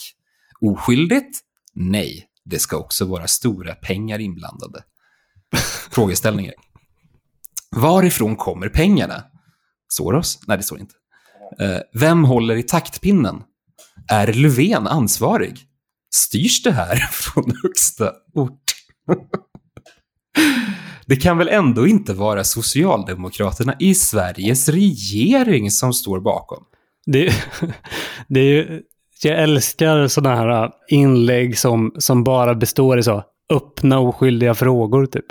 Oskyldigt? 0.60 1.40
Nej, 1.74 2.26
det 2.44 2.58
ska 2.58 2.76
också 2.76 3.04
vara 3.04 3.26
stora 3.26 3.74
pengar 3.74 4.18
inblandade. 4.18 4.82
Frågeställningar. 5.90 6.54
Varifrån 7.76 8.36
kommer 8.36 8.68
pengarna? 8.68 9.24
Soros? 9.88 10.38
Nej, 10.46 10.56
det 10.56 10.62
står 10.62 10.80
inte. 10.80 10.94
Uh, 11.62 11.80
vem 11.92 12.24
håller 12.24 12.56
i 12.56 12.62
taktpinnen? 12.62 13.42
Är 14.08 14.32
Löfven 14.32 14.86
ansvarig? 14.86 15.58
Styrs 16.14 16.62
det 16.62 16.72
här 16.72 16.96
från 17.12 17.52
högsta 17.62 18.12
ort? 18.34 18.74
Det 21.08 21.16
kan 21.16 21.38
väl 21.38 21.48
ändå 21.48 21.86
inte 21.86 22.12
vara 22.12 22.44
Socialdemokraterna 22.44 23.76
i 23.78 23.94
Sveriges 23.94 24.68
regering 24.68 25.70
som 25.70 25.92
står 25.92 26.20
bakom? 26.20 26.64
Det, 27.06 27.32
det 28.28 28.40
är 28.40 28.44
ju 28.44 28.82
jag 29.22 29.42
älskar 29.42 30.08
sådana 30.08 30.36
här 30.36 30.70
inlägg 30.88 31.58
som, 31.58 31.92
som 31.98 32.24
bara 32.24 32.54
består 32.54 32.98
i 32.98 33.02
så 33.02 33.24
öppna 33.52 33.98
oskyldiga 33.98 34.54
frågor 34.54 35.06
typ. 35.06 35.24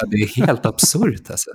Ja, 0.00 0.06
det 0.06 0.16
är 0.16 0.46
helt 0.46 0.66
absurt 0.66 1.30
alltså. 1.30 1.50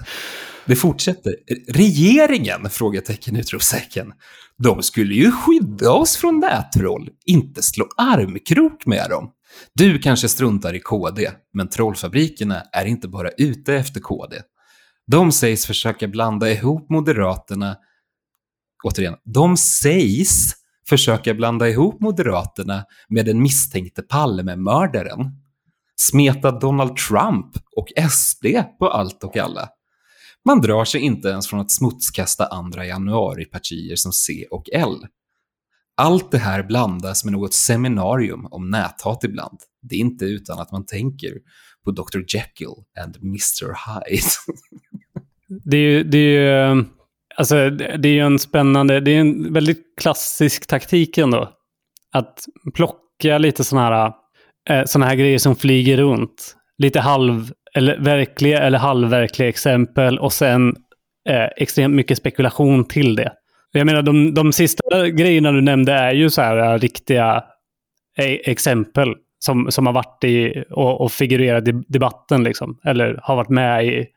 Det 0.65 0.75
fortsätter. 0.75 1.35
Regeringen? 1.67 2.69
Frågetecken, 2.69 3.35
utropstecken. 3.35 4.13
De 4.57 4.83
skulle 4.83 5.15
ju 5.15 5.31
skydda 5.31 5.91
oss 5.91 6.17
från 6.17 6.39
nättroll, 6.39 7.09
inte 7.25 7.63
slå 7.63 7.87
armkrok 7.97 8.85
med 8.85 9.09
dem. 9.09 9.31
Du 9.73 9.99
kanske 9.99 10.29
struntar 10.29 10.73
i 10.73 10.79
KD, 10.79 11.31
men 11.53 11.69
trollfabrikerna 11.69 12.61
är 12.61 12.85
inte 12.85 13.07
bara 13.07 13.29
ute 13.29 13.75
efter 13.75 13.99
KD. 13.99 14.35
De 15.07 15.31
sägs 15.31 15.65
försöka 15.65 16.07
blanda 16.07 16.51
ihop 16.51 16.89
Moderaterna 16.89 17.77
återigen, 18.83 19.15
de 19.25 19.57
sägs 19.57 20.53
försöka 20.89 21.33
blanda 21.33 21.69
ihop 21.69 22.01
Moderaterna 22.01 22.85
med 23.09 23.25
den 23.25 23.41
misstänkte 23.41 24.01
Palmemördaren. 24.01 25.19
Smeta 25.95 26.51
Donald 26.51 26.95
Trump 26.95 27.55
och 27.75 27.87
SD 28.11 28.45
på 28.79 28.89
allt 28.89 29.23
och 29.23 29.37
alla. 29.37 29.69
Man 30.45 30.61
drar 30.61 30.85
sig 30.85 31.01
inte 31.01 31.27
ens 31.27 31.47
från 31.47 31.59
att 31.59 31.71
smutskasta 31.71 32.45
andra 32.47 32.85
januaripartier 32.85 33.95
som 33.95 34.11
C 34.11 34.45
och 34.51 34.69
L. 34.73 35.05
Allt 35.99 36.31
det 36.31 36.37
här 36.37 36.63
blandas 36.63 37.25
med 37.25 37.33
något 37.33 37.53
seminarium 37.53 38.47
om 38.51 38.69
näthat 38.69 39.23
ibland. 39.23 39.59
Det 39.81 39.95
är 39.95 39.99
inte 39.99 40.25
utan 40.25 40.59
att 40.59 40.71
man 40.71 40.85
tänker 40.85 41.33
på 41.85 41.91
Dr. 41.91 42.19
Jekyll 42.27 42.75
and 43.03 43.17
Mr. 43.23 43.75
Hyde. 43.85 44.23
det 45.65 45.77
är 45.77 45.81
ju, 45.81 46.03
det 46.03 46.17
är 46.17 46.75
ju, 46.75 46.85
alltså, 47.35 47.69
det 47.69 48.09
är 48.09 48.13
ju 48.13 48.19
en 48.19 48.39
spännande, 48.39 48.99
det 48.99 49.11
är 49.11 49.19
en 49.19 49.53
väldigt 49.53 49.83
klassisk 50.01 50.67
taktik 50.67 51.17
ändå. 51.17 51.49
Att 52.13 52.45
plocka 52.73 53.37
lite 53.37 53.63
sådana 53.63 53.87
här, 53.87 54.13
eh, 54.69 54.85
såna 54.85 55.05
här 55.05 55.15
grejer 55.15 55.37
som 55.37 55.55
flyger 55.55 55.97
runt. 55.97 56.55
Lite 56.77 56.99
halv, 56.99 57.51
eller 57.73 57.99
verkliga 57.99 58.59
eller 58.59 58.77
halvverkliga 58.77 59.49
exempel 59.49 60.19
och 60.19 60.33
sen 60.33 60.75
eh, 61.29 61.47
extremt 61.57 61.95
mycket 61.95 62.17
spekulation 62.17 62.85
till 62.85 63.15
det. 63.15 63.33
Jag 63.71 63.85
menar, 63.85 64.01
de, 64.01 64.33
de 64.33 64.53
sista 64.53 65.09
grejerna 65.09 65.51
du 65.51 65.61
nämnde 65.61 65.93
är 65.93 66.13
ju 66.13 66.29
så 66.29 66.41
här 66.41 66.73
uh, 66.73 66.79
riktiga 66.79 67.43
e 68.17 68.51
exempel 68.51 69.15
som, 69.39 69.71
som 69.71 69.85
har 69.85 69.93
varit 69.93 70.23
i 70.23 70.63
och, 70.69 71.01
och 71.01 71.11
figurerat 71.11 71.67
i 71.67 71.71
debatten, 71.71 72.43
liksom. 72.43 72.79
Eller 72.85 73.19
har 73.23 73.35
varit 73.35 73.49
med 73.49 73.85
i, 73.85 74.07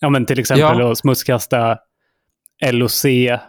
ja 0.00 0.08
men 0.08 0.26
till 0.26 0.40
exempel 0.40 0.80
ja. 0.80 0.92
att 0.92 0.98
smutskasta 0.98 1.78
LOC, 2.72 3.04
uh, 3.04 3.40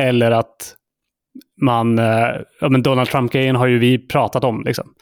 eller 0.00 0.30
att 0.30 0.74
man, 1.60 1.98
uh, 1.98 2.36
ja 2.60 2.68
men 2.68 2.82
Donald 2.82 3.08
Trump-grejen 3.08 3.56
har 3.56 3.66
ju 3.66 3.78
vi 3.78 3.98
pratat 3.98 4.44
om. 4.44 4.64
Liksom. 4.64 4.94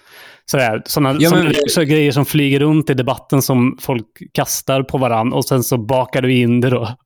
Sådär, 0.44 0.82
såna, 0.84 1.16
ja, 1.18 1.30
men... 1.30 1.54
så 1.68 1.82
grejer 1.82 2.12
som 2.12 2.24
flyger 2.24 2.60
runt 2.60 2.90
i 2.90 2.94
debatten 2.94 3.42
som 3.42 3.78
folk 3.80 4.06
kastar 4.32 4.82
på 4.82 4.98
varandra 4.98 5.36
och 5.36 5.44
sen 5.44 5.62
så 5.62 5.78
bakar 5.78 6.22
du 6.22 6.34
in 6.34 6.60
det 6.60 6.70
då 6.70 6.96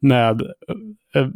med 0.00 0.40
eh, 0.40 1.22
eh, 1.22 1.28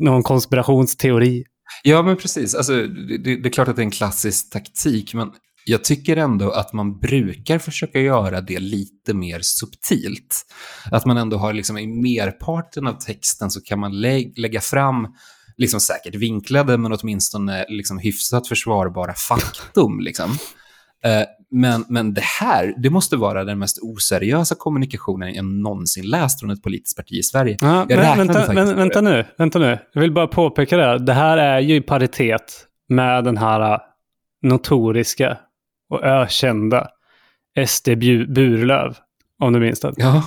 någon 0.00 0.22
konspirationsteori. 0.22 1.44
Ja, 1.82 2.02
men 2.02 2.16
precis. 2.16 2.54
Alltså, 2.54 2.72
det, 2.72 3.18
det, 3.18 3.48
är 3.48 3.52
klart 3.52 3.68
att 3.68 3.76
det 3.76 3.82
är 3.82 3.84
en 3.84 3.90
klassisk 3.90 4.50
taktik, 4.50 5.14
men 5.14 5.30
jag 5.64 5.84
tycker 5.84 6.16
ändå 6.16 6.50
att 6.50 6.72
man 6.72 6.98
brukar 6.98 7.58
försöka 7.58 8.00
göra 8.00 8.40
det 8.40 8.58
lite 8.58 9.14
mer 9.14 9.40
subtilt. 9.42 10.46
Att 10.90 11.06
man 11.06 11.16
ändå 11.16 11.36
har 11.36 11.52
liksom 11.52 11.78
i 11.78 11.86
merparten 11.86 12.86
av 12.86 12.92
texten 12.92 13.50
så 13.50 13.60
kan 13.60 13.78
man 13.80 14.00
lä 14.00 14.32
lägga 14.36 14.60
fram 14.60 15.08
liksom 15.56 15.80
säkert 15.80 16.14
vinklade 16.14 16.78
men 16.78 16.92
åtminstone 16.92 17.66
liksom 17.68 17.98
hyfsat 17.98 18.48
försvarbara 18.48 19.14
faktum. 19.14 20.00
Liksom. 20.00 20.30
Eh, 21.04 21.22
men, 21.50 21.84
men 21.88 22.14
det 22.14 22.24
här, 22.40 22.74
det 22.76 22.90
måste 22.90 23.16
vara 23.16 23.44
den 23.44 23.58
mest 23.58 23.78
oseriösa 23.82 24.54
kommunikationen 24.54 25.34
jag 25.34 25.44
någonsin 25.44 26.10
läst 26.10 26.40
från 26.40 26.50
ett 26.50 26.62
politiskt 26.62 26.96
parti 26.96 27.12
i 27.12 27.22
Sverige. 27.22 27.56
Ja, 27.60 27.86
jag 27.88 27.98
men, 27.98 28.26
vänta, 28.26 28.52
men, 28.52 28.76
vänta 28.76 29.00
nu, 29.00 29.24
vänta 29.38 29.58
nu. 29.58 29.78
Jag 29.92 30.00
vill 30.00 30.12
bara 30.12 30.26
påpeka 30.26 30.76
det. 30.76 30.98
Det 30.98 31.12
här 31.12 31.38
är 31.38 31.60
ju 31.60 31.74
i 31.74 31.80
paritet 31.80 32.66
med 32.88 33.24
den 33.24 33.36
här 33.36 33.72
äh, 33.72 33.78
notoriska 34.42 35.38
och 35.90 36.02
ökända 36.02 36.88
SD 37.66 37.88
Burlöv, 38.28 38.96
om 39.38 39.52
du 39.52 39.60
minns 39.60 39.80
det. 39.80 39.92
Ja. 39.96 40.22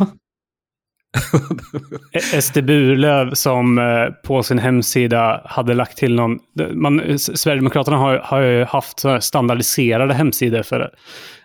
SD 2.41 2.63
Burlöv 2.63 3.33
som 3.33 3.77
eh, 3.77 4.05
på 4.23 4.43
sin 4.43 4.59
hemsida 4.59 5.41
hade 5.45 5.73
lagt 5.73 5.97
till 5.97 6.15
någon... 6.15 6.39
Man, 6.73 7.19
Sverigedemokraterna 7.19 7.97
har, 7.97 8.17
har 8.17 8.41
ju 8.41 8.63
haft 8.63 9.03
standardiserade 9.19 10.13
hemsidor 10.13 10.63
för... 10.63 10.89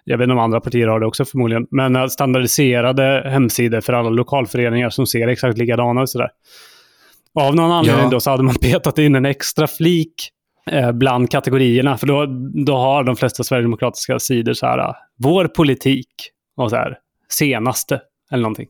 Jag 0.05 0.19
vet 0.19 0.25
inte 0.25 0.33
om 0.33 0.39
andra 0.39 0.61
partier 0.61 0.87
har 0.89 1.01
det 1.01 1.07
också 1.07 1.25
förmodligen. 1.25 1.67
Men 1.71 1.97
eh, 1.97 2.07
standardiserade 2.07 3.31
hemsidor 3.31 3.81
för 3.81 3.93
alla 3.93 4.11
lokalföreningar 4.11 4.91
som 4.91 5.07
ser 5.07 5.29
exakt 5.29 5.59
likadana 5.59 6.03
ut. 6.03 6.11
Sådär. 6.11 6.29
Av 7.35 7.57
någon 7.57 7.73
anledning 7.73 8.05
ja. 8.05 8.11
då 8.11 8.21
så 8.21 8.31
hade 8.31 8.43
man 8.43 8.55
petat 8.61 8.99
in 8.99 9.15
en 9.15 9.27
extra 9.27 9.67
flik 9.67 10.15
eh, 10.71 10.93
bland 10.93 11.31
kategorierna. 11.31 11.99
För 11.99 12.07
då, 12.07 12.27
då 12.67 12.77
har 12.77 13.05
de 13.05 13.17
flesta 13.17 13.45
sverigedemokratiska 13.45 14.19
sidor 14.19 14.53
så 14.53 14.67
här, 14.67 14.95
vår 15.19 15.45
politik 15.45 16.09
och 16.57 16.71
så 16.71 16.77
här, 16.77 16.99
senaste 17.29 18.01
eller 18.31 18.43
någonting 18.43 18.69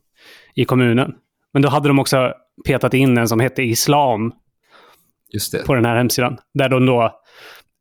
i 0.56 0.64
kommunen. 0.64 1.14
Men 1.52 1.62
då 1.62 1.68
hade 1.68 1.88
de 1.88 1.98
också 1.98 2.32
petat 2.66 2.94
in 2.94 3.18
en 3.18 3.28
som 3.28 3.40
hette 3.40 3.62
Islam 3.62 4.32
på 5.66 5.74
den 5.74 5.84
här 5.84 5.96
hemsidan. 5.96 6.38
Där 6.54 6.68
de 6.68 6.86
då 6.86 7.02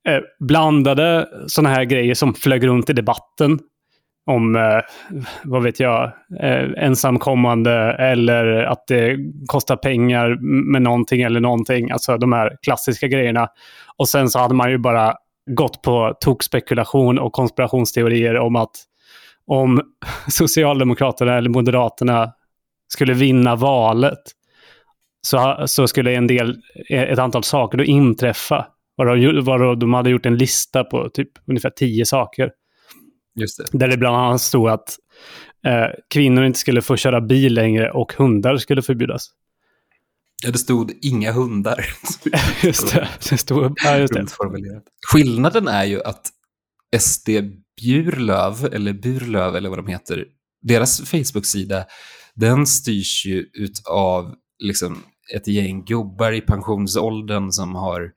eh, 0.08 0.20
blandade 0.40 1.28
sådana 1.48 1.70
här 1.70 1.84
grejer 1.84 2.14
som 2.14 2.34
flög 2.34 2.68
runt 2.68 2.90
i 2.90 2.94
debatten. 2.94 3.60
Om, 4.32 4.56
eh, 4.56 4.80
vad 5.44 5.64
vet 5.64 5.80
jag, 5.80 6.04
eh, 6.42 6.70
ensamkommande 6.78 7.72
eller 8.00 8.64
att 8.64 8.88
det 8.88 9.18
kostar 9.48 9.76
pengar 9.76 10.38
med 10.72 10.82
någonting 10.82 11.22
eller 11.22 11.40
någonting. 11.40 11.92
Alltså 11.92 12.18
de 12.18 12.34
här 12.34 12.58
klassiska 12.62 13.08
grejerna. 13.08 13.48
Och 13.98 14.10
sen 14.10 14.30
så 14.30 14.40
hade 14.40 14.56
man 14.56 14.72
ju 14.72 14.78
bara 14.78 15.16
gått 15.50 15.82
på 15.82 16.14
tokspekulation 16.20 17.20
och 17.20 17.34
konspirationsteorier 17.34 18.36
om 18.38 18.56
att 18.56 18.72
om 19.48 19.82
Socialdemokraterna 20.28 21.38
eller 21.38 21.50
Moderaterna 21.50 22.32
skulle 22.88 23.14
vinna 23.14 23.56
valet 23.56 24.20
så, 25.22 25.64
så 25.68 25.88
skulle 25.88 26.16
en 26.16 26.28
del, 26.28 26.62
ett 26.90 27.20
antal 27.20 27.44
saker 27.44 27.78
då 27.78 27.84
inträffa. 27.84 28.68
Var 28.98 29.76
de 29.76 29.94
hade 29.94 30.10
gjort 30.10 30.26
en 30.26 30.38
lista 30.38 30.84
på 30.84 31.10
typ 31.10 31.30
ungefär 31.48 31.70
tio 31.70 32.06
saker. 32.06 32.52
Det. 33.36 33.80
Där 33.80 33.88
det 33.88 33.98
bland 33.98 34.16
annat 34.16 34.42
stod 34.42 34.70
att 34.70 34.98
eh, 35.66 35.88
kvinnor 36.10 36.44
inte 36.44 36.60
skulle 36.60 36.82
få 36.82 36.98
köra 36.98 37.22
bil 37.22 37.54
längre 37.54 37.92
och 37.92 38.14
hundar 38.14 38.58
skulle 38.58 38.82
förbjudas. 38.82 39.30
Ja, 40.44 40.52
det 40.52 40.58
stod 40.58 40.92
inga 41.02 41.32
hundar. 41.32 41.86
just 42.64 42.94
det. 42.94 43.10
det, 43.30 43.38
stod, 43.38 43.74
ja, 43.84 43.98
just 43.98 44.14
det. 44.14 44.26
Skillnaden 45.12 45.68
är 45.68 45.84
ju 45.84 46.04
att 46.04 46.30
SD 47.00 47.30
Bjurlöv, 47.82 48.70
eller 48.74 48.94
Burlöv 48.94 49.56
eller 49.56 49.70
vad 49.70 49.80
de 49.80 49.88
heter, 49.88 50.26
deras 50.62 51.02
Facebook-sida 51.02 51.86
den 52.36 52.68
styrs 52.68 53.26
ju 53.26 53.46
av 53.90 54.36
liksom 54.60 55.04
ett 55.36 55.48
gäng 55.48 55.86
gubbar 55.86 56.32
i 56.32 56.42
pensionsåldern 56.42 57.52
som 57.52 57.76
har 57.76 58.12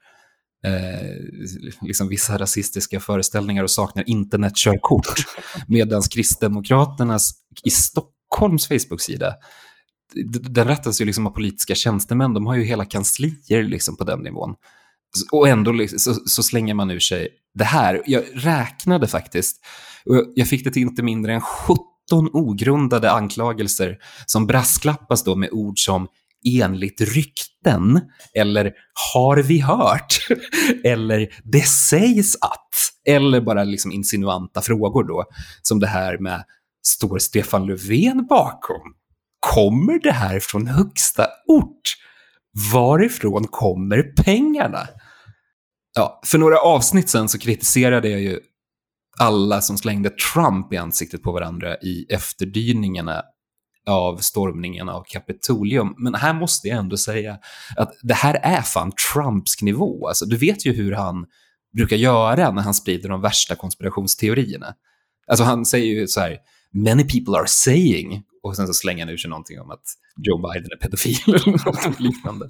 eh, 0.66 1.80
liksom 1.80 2.08
vissa 2.08 2.38
rasistiska 2.38 3.00
föreställningar 3.00 3.62
och 3.62 3.70
saknar 3.70 4.08
internetkörkort. 4.08 5.24
Medan 5.68 6.02
Kristdemokraternas 6.02 7.32
i 7.64 7.70
Stockholms 7.70 8.68
Facebook-sida, 8.68 9.34
den 10.30 10.68
rättas 10.68 11.00
ju 11.00 11.04
liksom 11.04 11.26
av 11.26 11.30
politiska 11.30 11.74
tjänstemän, 11.74 12.34
de 12.34 12.46
har 12.46 12.54
ju 12.54 12.64
hela 12.64 12.84
kanslier 12.84 13.62
liksom 13.62 13.96
på 13.96 14.04
den 14.04 14.20
nivån. 14.20 14.54
Och 15.32 15.48
ändå 15.48 15.72
liksom, 15.72 15.98
så, 15.98 16.14
så, 16.14 16.42
slänger 16.42 16.74
man 16.74 16.90
ur 16.90 16.98
sig 16.98 17.28
det 17.54 17.64
här. 17.64 18.02
Jag 18.06 18.24
räknade 18.34 19.08
faktiskt, 19.08 19.56
och 20.04 20.32
jag 20.34 20.48
fick 20.48 20.64
det 20.64 20.70
till 20.70 20.82
inte 20.82 21.02
mindre 21.02 21.34
än 21.34 21.40
17 21.40 21.84
13 22.08 22.28
ogrundade 22.32 23.10
anklagelser 23.10 23.96
som 24.26 24.46
brasklappas 24.46 25.24
då 25.24 25.36
med 25.36 25.48
ord 25.52 25.78
som 25.78 26.08
enligt 26.60 27.00
rykten 27.00 28.00
eller 28.34 28.72
har 29.12 29.36
vi 29.36 29.60
hört 29.60 30.18
eller 30.84 31.28
det 31.44 31.66
sägs 31.66 32.36
att 32.40 32.68
eller 33.06 33.40
bara 33.40 33.64
liksom 33.64 33.92
insinuanta 33.92 34.60
frågor 34.62 35.04
då 35.04 35.24
som 35.62 35.80
det 35.80 35.86
här 35.86 36.18
med 36.18 36.44
står 36.86 37.18
Stefan 37.18 37.66
Löfven 37.66 38.26
bakom? 38.26 38.94
Kommer 39.40 40.02
det 40.02 40.12
här 40.12 40.40
från 40.40 40.66
högsta 40.66 41.26
ort? 41.46 41.96
Varifrån 42.72 43.46
kommer 43.46 44.02
pengarna? 44.02 44.88
Ja, 45.94 46.20
för 46.26 46.38
några 46.38 46.58
avsnitt 46.58 47.08
sen 47.08 47.28
så 47.28 47.38
kritiserade 47.38 48.08
jag 48.08 48.20
ju 48.20 48.40
alla 49.18 49.60
som 49.60 49.78
slängde 49.78 50.10
Trump 50.10 50.72
i 50.72 50.76
ansiktet 50.76 51.22
på 51.22 51.32
varandra 51.32 51.76
i 51.76 52.06
efterdyningarna 52.08 53.22
av 53.88 54.16
stormningen 54.16 54.88
av 54.88 55.04
Kapitolium. 55.08 55.94
Men 55.98 56.14
här 56.14 56.34
måste 56.34 56.68
jag 56.68 56.78
ändå 56.78 56.96
säga 56.96 57.38
att 57.76 57.92
det 58.02 58.14
här 58.14 58.34
är 58.34 58.62
fan 58.62 58.92
Trumpsk 59.12 59.62
nivå. 59.62 60.08
Alltså, 60.08 60.26
du 60.26 60.36
vet 60.36 60.66
ju 60.66 60.72
hur 60.72 60.92
han 60.92 61.26
brukar 61.76 61.96
göra 61.96 62.50
när 62.50 62.62
han 62.62 62.74
sprider 62.74 63.08
de 63.08 63.20
värsta 63.20 63.54
konspirationsteorierna. 63.54 64.74
Alltså 65.26 65.44
han 65.44 65.64
säger 65.64 65.86
ju 65.86 66.06
så 66.06 66.20
här, 66.20 66.36
many 66.72 67.04
people 67.04 67.38
are 67.38 67.46
saying, 67.46 68.22
och 68.48 68.56
sen 68.56 68.66
så 68.66 68.74
slänger 68.74 69.04
han 69.04 69.12
ur 69.12 69.16
sig 69.16 69.30
någonting 69.30 69.60
om 69.60 69.70
att 69.70 69.82
Joe 70.22 70.38
Biden 70.38 70.68
är 70.72 70.76
pedofil 70.76 71.18
eller 71.26 71.50
något 71.50 72.00
liknande. 72.00 72.46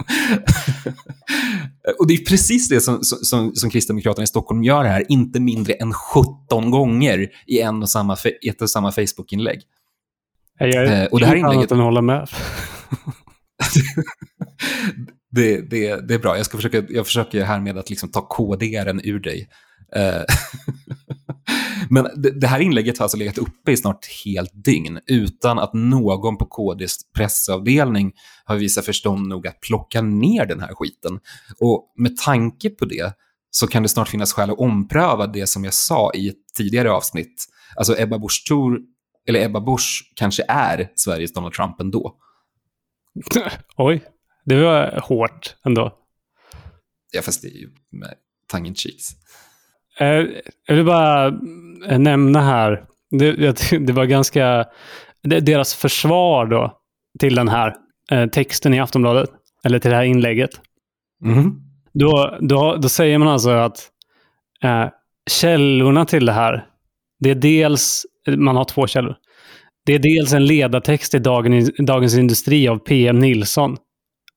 och 1.99 2.07
det 2.07 2.15
är 2.15 2.25
precis 2.25 2.69
det 2.69 2.81
som, 2.81 3.03
som, 3.03 3.55
som 3.55 3.71
Kristdemokraterna 3.71 4.25
i 4.25 4.27
Stockholm 4.27 4.65
gör 4.65 4.85
här, 4.85 5.05
inte 5.09 5.41
mindre 5.41 5.73
än 5.73 5.93
17 5.93 6.71
gånger 6.71 7.29
i 7.47 7.61
en 7.61 7.83
och 7.83 7.91
samma, 7.91 8.17
ett 8.47 8.63
och 8.63 8.71
samma 8.71 8.93
Facebook-inlägg. 8.93 9.63
Jag 10.59 10.71
är 10.71 11.03
eh, 11.03 11.07
och 11.07 11.21
det 11.21 11.27
här 11.27 11.37
inlägget... 11.37 11.73
annat 11.73 11.85
hålla 11.85 12.03
med. 12.03 12.29
det, 15.31 15.61
det, 15.61 16.09
det 16.09 16.15
är 16.15 16.19
bra. 16.19 16.37
Jag, 16.37 16.47
ska 16.47 16.57
försöka, 16.59 16.83
jag 16.89 17.07
försöker 17.07 17.45
härmed 17.45 17.79
att 17.79 17.91
liksom 17.91 18.11
ta 18.11 18.21
KD-aren 18.21 19.01
ur 19.05 19.21
dig. 19.21 19.49
Men 21.91 22.09
det, 22.17 22.41
det, 22.41 22.47
här 22.47 22.61
inlägget 22.61 22.99
har 22.99 23.05
alltså 23.05 23.19
legat 23.19 23.39
uppe 23.39 23.73
i 23.73 23.77
snart 23.77 24.07
helt 24.25 24.65
dygn 24.65 25.01
utan 25.07 25.59
att 25.59 25.75
någon 25.75 26.37
på 26.37 26.47
KDs 26.47 27.13
pressavdelning 27.15 28.13
har 28.45 28.57
visat 28.57 28.85
förstånd 28.85 29.29
nog 29.29 29.47
att 29.47 29.61
plocka 29.61 30.03
ner 30.03 30.47
den 30.47 30.61
här 30.61 30.75
skiten. 30.75 31.21
Och 31.61 31.93
med 31.97 32.17
tanke 32.17 32.71
på 32.71 32.85
det 32.85 33.13
så 33.51 33.67
kan 33.67 33.83
det 33.83 33.89
snart 33.89 34.09
finnas 34.09 34.33
skäl 34.33 34.51
att 34.51 34.59
ompröva 34.59 35.27
det 35.27 35.47
som 35.47 35.65
jag 35.65 35.75
sa 35.75 36.13
i 36.15 36.29
ett 36.29 36.55
tidigare 36.57 36.91
avsnitt. 36.91 37.47
Alltså 37.77 38.01
Ebba 38.01 38.19
Busch 38.19 38.45
Thor, 38.49 38.79
eller 39.29 39.45
Ebba 39.45 39.61
Busch 39.61 40.13
kanske 40.15 40.45
är 40.49 40.93
Sveriges 40.95 41.33
Donald 41.33 41.55
Trump 41.55 41.81
ändå. 41.81 42.17
Oj, 43.77 44.05
det 44.45 44.63
var 44.63 45.01
hårt 45.05 45.57
ändå. 45.65 45.99
Ja, 47.13 47.23
fast 47.23 47.43
det 47.43 47.49
är 47.49 47.59
ju 47.59 47.71
med 47.91 48.15
tongue 48.51 48.69
in 48.69 48.75
cheeks. 48.75 49.09
Eh, 50.01 50.27
jag 50.67 50.75
vill 50.75 50.85
bara 50.85 51.27
eh, 51.89 51.99
nämna 51.99 52.41
här, 52.41 52.85
det, 53.11 53.33
det 53.87 53.93
var 53.93 54.05
ganska, 54.05 54.65
deras 55.23 55.75
försvar 55.75 56.47
då 56.47 56.79
till 57.19 57.35
den 57.35 57.49
här 57.49 57.75
eh, 58.11 58.27
texten 58.27 58.75
i 58.75 58.81
Aftonbladet, 58.81 59.31
eller 59.65 59.79
till 59.79 59.91
det 59.91 59.97
här 59.97 60.05
inlägget. 60.05 60.51
Mm. 61.25 61.61
Då, 61.95 62.39
då, 62.41 62.77
då 62.77 62.89
säger 62.89 63.19
man 63.19 63.29
alltså 63.29 63.51
att 63.51 63.89
eh, 64.63 64.87
källorna 65.31 66.05
till 66.05 66.27
det 66.27 66.33
här, 66.33 66.67
det 67.21 67.31
är 67.31 67.35
dels, 67.35 68.07
man 68.37 68.57
har 68.57 68.65
två 68.65 68.87
källor. 68.87 69.17
Det 69.87 69.95
är 69.95 69.99
dels 69.99 70.33
en 70.33 70.47
ledartext 70.47 71.15
i 71.15 71.19
Dagens, 71.19 71.71
Dagens 71.79 72.17
Industri 72.17 72.69
av 72.69 72.79
PM 72.79 73.19
Nilsson 73.19 73.77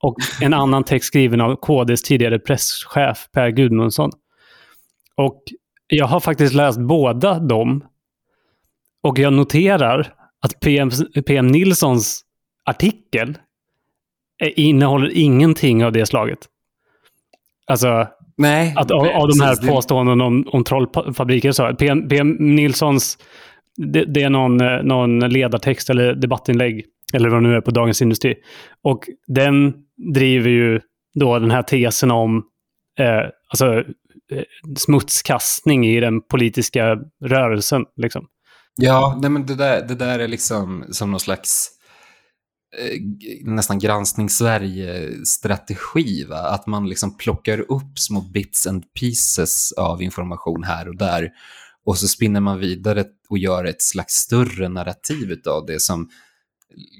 och 0.04 0.16
en 0.42 0.54
annan 0.54 0.84
text 0.84 1.08
skriven 1.08 1.42
av 1.42 1.56
KDs 1.56 2.02
tidigare 2.02 2.40
presschef 2.40 3.28
Per 3.34 3.50
Gudmundsson. 3.50 4.12
Och 5.16 5.44
jag 5.88 6.06
har 6.06 6.20
faktiskt 6.20 6.54
läst 6.54 6.80
båda 6.80 7.40
dem. 7.40 7.84
Och 9.04 9.20
jag 9.20 9.34
noterar 9.34 10.14
att 10.42 10.60
PM, 10.60 10.92
PM 11.26 11.48
Nilssons 11.48 12.22
artikel 12.66 13.38
innehåller 14.56 15.12
ingenting 15.14 15.86
av 15.86 15.92
det 15.92 16.06
slaget. 16.06 16.40
Alltså, 17.68 18.08
Nej, 18.38 18.74
att, 18.76 18.92
av, 18.92 19.08
av 19.08 19.28
de 19.28 19.42
här 19.42 19.68
påståendena 19.68 20.26
om, 20.26 20.48
om 20.48 20.64
trollfabriker. 20.64 21.52
Så, 21.52 21.76
PM, 21.76 22.08
PM 22.08 22.38
Nilssons, 22.40 23.18
det, 23.78 24.06
det, 24.06 24.24
är 24.24 24.30
någon, 24.30 24.58
någon 24.88 25.20
ledartext 25.20 25.90
eller 25.90 26.14
debattinlägg, 26.14 26.86
eller 27.14 27.30
vad 27.30 27.44
det 27.44 27.48
nu 27.48 27.56
är, 27.56 27.62
på 27.62 27.72
Dagens 27.72 28.02
Industri. 28.02 28.36
Och 28.84 29.04
den 29.28 29.74
driver 30.14 30.50
ju 30.50 30.80
då 31.14 31.40
den 31.40 31.52
här 31.52 31.64
tesen 31.64 32.12
om 32.12 32.44
eh, 33.00 33.30
alltså, 33.52 33.66
eh, 34.32 34.44
smutskastning 34.78 35.86
i 35.86 36.00
den 36.00 36.22
politiska 36.22 36.98
rörelsen. 37.24 37.86
Liksom. 37.98 38.28
Ja, 38.76 39.20
nej, 39.22 39.30
men 39.30 39.46
det, 39.46 39.56
där, 39.56 39.88
det 39.88 39.96
där 39.96 40.20
är 40.20 40.28
liksom 40.28 40.86
som 40.92 41.12
någon 41.12 41.20
slags 41.20 41.70
eh, 42.78 43.02
nästan 43.44 43.80
granskning 43.80 44.30
Sverige-strategi. 44.30 46.28
Att 46.32 46.68
man 46.68 46.90
liksom 46.90 47.18
plockar 47.18 47.60
upp 47.60 48.00
små 48.00 48.22
bits 48.22 48.68
and 48.68 48.94
pieces 48.94 49.72
av 49.72 50.02
information 50.02 50.64
här 50.64 50.88
och 50.88 50.98
där. 50.98 51.30
Och 51.86 51.98
så 51.98 52.08
spinner 52.08 52.40
man 52.40 52.60
vidare 52.60 53.06
och 53.30 53.38
gör 53.38 53.66
ett 53.66 53.82
slags 53.82 54.14
större 54.14 54.70
narrativ 54.70 55.42
av 55.48 55.66
det 55.66 55.82
som 55.82 56.10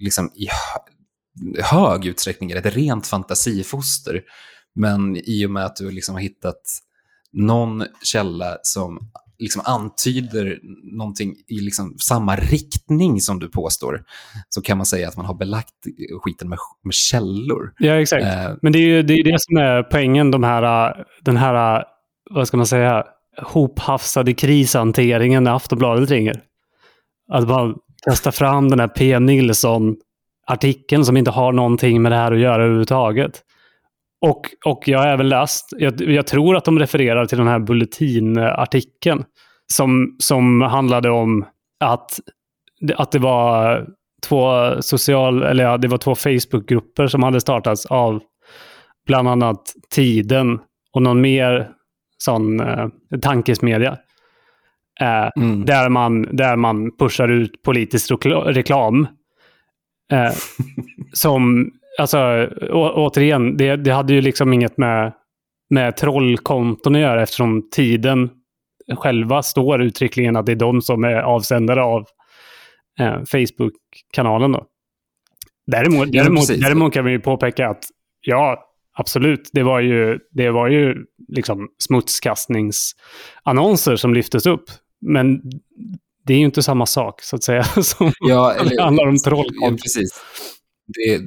liksom 0.02 0.32
i 0.36 0.48
hög 1.62 2.06
utsträckning 2.06 2.52
är 2.52 2.56
ett 2.56 2.76
rent 2.76 3.08
fantasifoster. 3.08 4.22
Men 4.76 5.18
i 5.18 5.46
och 5.46 5.52
med 5.52 5.66
att 5.66 5.76
du 5.76 5.92
liksom 5.92 6.16
har 6.16 6.22
hittat 6.22 6.62
någon 7.34 7.84
källa 8.04 8.58
som 8.62 9.00
liksom 9.42 9.62
antyder 9.66 10.60
någonting 10.98 11.34
i 11.48 11.60
liksom 11.60 11.96
samma 12.00 12.36
riktning 12.36 13.22
som 13.22 13.40
du 13.40 13.50
påstår, 13.50 14.04
så 14.50 14.62
kan 14.62 14.78
man 14.78 14.86
säga 14.86 15.08
att 15.08 15.18
man 15.18 15.26
har 15.26 15.34
belagt 15.34 15.74
skiten 16.22 16.50
med, 16.50 16.58
med 16.84 16.94
källor. 16.94 17.74
Ja, 17.78 17.94
exakt. 17.94 18.24
Eh, 18.24 18.52
Men 18.62 18.74
det 18.74 18.80
är 18.80 18.88
ju 18.88 19.04
det, 19.04 19.14
är 19.14 19.24
det 19.24 19.38
som 19.40 19.58
är 19.58 19.84
poängen, 19.84 20.32
de 20.32 20.44
här, 20.44 20.94
den 21.22 21.38
här, 21.38 21.84
vad 22.30 22.48
ska 22.48 22.58
man 22.58 22.66
säga, 22.66 23.06
hophafsade 23.38 24.34
krishanteringen 24.34 25.44
när 25.44 25.56
Aftonbladet 25.56 26.10
ringer. 26.10 26.42
Att 27.32 27.48
man 27.48 27.76
kastar 28.06 28.32
fram 28.32 28.70
den 28.70 28.80
här 28.80 28.88
P. 28.88 29.20
Nilsson-artikeln 29.20 31.06
som 31.06 31.18
inte 31.18 31.32
har 31.32 31.52
någonting 31.52 32.02
med 32.02 32.12
det 32.12 32.16
här 32.16 32.32
att 32.32 32.40
göra 32.40 32.64
överhuvudtaget. 32.64 33.42
Och, 34.22 34.42
och 34.66 34.88
jag 34.88 35.00
har 35.00 35.08
även 35.08 35.30
läst, 35.30 35.70
jag, 35.78 36.02
jag, 36.02 36.28
tror 36.28 36.56
att 36.56 36.66
de 36.66 36.80
refererar 36.80 37.26
till 37.26 37.38
den 37.38 37.48
här 37.48 37.60
Bulletin-artikeln 37.60 39.24
som, 39.74 40.16
som 40.20 40.62
handlade 40.62 41.10
om 41.10 41.46
att, 41.80 42.20
att 42.96 43.12
det 43.12 43.20
var 43.20 43.86
två 44.28 44.72
social, 44.82 45.44
eller 45.44 45.64
ja, 45.64 45.78
det 45.78 45.88
var 45.88 45.98
två 45.98 46.16
Facebookgrupper 46.16 47.08
som 47.08 47.24
hade 47.24 47.42
startats 47.42 47.86
av 47.86 48.22
bland 49.08 49.28
annat 49.28 49.62
Tiden 49.90 50.60
och 50.94 51.02
någon 51.02 51.22
mer 51.22 51.70
sån 52.18 52.60
eh, 52.60 52.88
tankesmedja. 53.22 53.98
Eh, 55.02 55.30
mm. 55.36 55.66
där, 55.66 55.90
man, 55.90 56.36
där 56.36 56.56
man 56.56 56.98
pushar 56.98 57.28
ut 57.28 57.62
politisk 57.64 58.12
reklam. 58.26 59.08
Eh, 60.12 60.34
som 61.14 61.72
alltså, 62.00 62.18
å, 62.70 62.92
återigen, 62.96 63.58
det, 63.58 63.76
det 63.76 63.92
hade 63.92 64.14
ju 64.14 64.22
liksom 64.22 64.54
inget 64.54 64.78
med, 64.78 65.14
med 65.70 65.98
trollkonton 65.98 66.96
att 66.96 67.02
göra 67.02 67.24
eftersom 67.24 67.70
tiden 67.70 68.30
själva 68.96 69.44
står 69.44 69.82
uttryckligen 69.82 70.36
att 70.36 70.46
det 70.46 70.52
är 70.52 70.56
de 70.56 70.82
som 70.82 71.04
är 71.04 71.16
avsändare 71.16 71.84
av 71.84 72.06
eh, 73.00 73.20
Facebook-kanalen. 73.32 74.56
Däremot, 75.68 76.08
ja, 76.12 76.24
däremot, 76.24 76.48
däremot 76.48 76.94
kan 76.94 77.06
vi 77.06 77.12
ju 77.12 77.20
påpeka 77.20 77.70
att 77.70 77.84
ja, 78.22 78.64
absolut, 78.94 79.50
det 79.54 79.64
var 79.64 79.80
ju, 79.80 80.20
det 80.32 80.50
var 80.50 80.68
ju 80.68 80.96
liksom 81.28 81.70
smutskastningsannonser 81.78 83.96
som 83.96 84.14
lyftes 84.14 84.46
upp. 84.46 84.64
Men 85.02 85.42
det 86.26 86.34
är 86.34 86.38
ju 86.38 86.46
inte 86.46 86.64
samma 86.64 86.86
sak, 86.86 87.22
så 87.22 87.36
att 87.36 87.44
säga, 87.44 87.64
som 87.84 88.12
ja, 88.20 88.54
eller, 88.54 88.70
det 88.70 88.84
handlar 88.84 89.08
om 89.08 89.18
trollkonton. 89.18 89.72
Ja, 89.72 89.78
precis. 89.84 90.22
Det, 90.94 91.22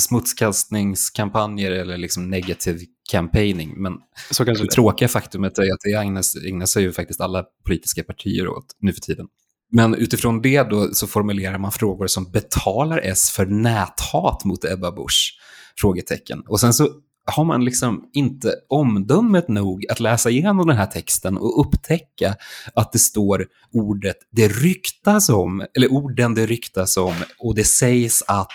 smutskastningskampanjer 0.00 1.70
eller 1.70 1.96
liksom 1.96 2.30
negativ 2.30 2.80
campaigning. 3.10 3.74
Men 3.76 3.92
så 4.30 4.44
det 4.44 4.70
tråkiga 4.70 5.08
faktumet 5.08 5.58
är 5.58 5.72
att 5.72 5.80
det 5.84 5.92
ägnas, 5.92 6.36
ägnas 6.36 6.70
sig 6.70 6.82
ju 6.82 6.92
faktiskt 6.92 7.20
alla 7.20 7.44
politiska 7.66 8.04
partier 8.04 8.48
åt 8.48 8.66
nu 8.80 8.92
för 8.92 9.00
tiden. 9.00 9.26
Men 9.72 9.94
utifrån 9.94 10.42
det 10.42 10.62
då 10.62 10.94
så 10.94 11.06
formulerar 11.06 11.58
man 11.58 11.72
frågor 11.72 12.06
som 12.06 12.30
betalar 12.30 12.98
S 12.98 13.30
för 13.30 13.46
näthat 13.46 14.44
mot 14.44 14.64
Ebba 14.64 14.92
Busch? 14.92 15.38
Frågetecken. 15.76 16.42
Och 16.46 16.60
sen 16.60 16.72
så 16.72 16.88
har 17.30 17.44
man 17.44 17.64
liksom 17.64 18.04
inte 18.12 18.54
omdömet 18.68 19.48
nog 19.48 19.86
att 19.90 20.00
läsa 20.00 20.30
igenom 20.30 20.66
den 20.66 20.76
här 20.76 20.86
texten 20.86 21.36
och 21.36 21.60
upptäcka 21.60 22.34
att 22.74 22.92
det 22.92 22.98
står 22.98 23.46
ordet 23.72 24.16
det 24.30 24.48
ryktas 24.48 25.28
om, 25.28 25.64
eller 25.76 25.92
orden 25.92 26.34
det 26.34 26.46
ryktas 26.46 26.96
om, 26.96 27.14
och 27.38 27.54
det 27.54 27.64
sägs 27.64 28.22
att, 28.26 28.48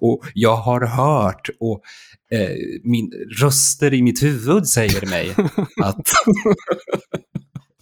och 0.00 0.22
jag 0.34 0.56
har 0.56 0.86
hört, 0.86 1.48
och 1.60 1.80
eh, 2.32 2.50
min, 2.84 3.12
röster 3.40 3.94
i 3.94 4.02
mitt 4.02 4.22
huvud 4.22 4.66
säger 4.66 5.06
mig 5.06 5.34
att 5.82 6.08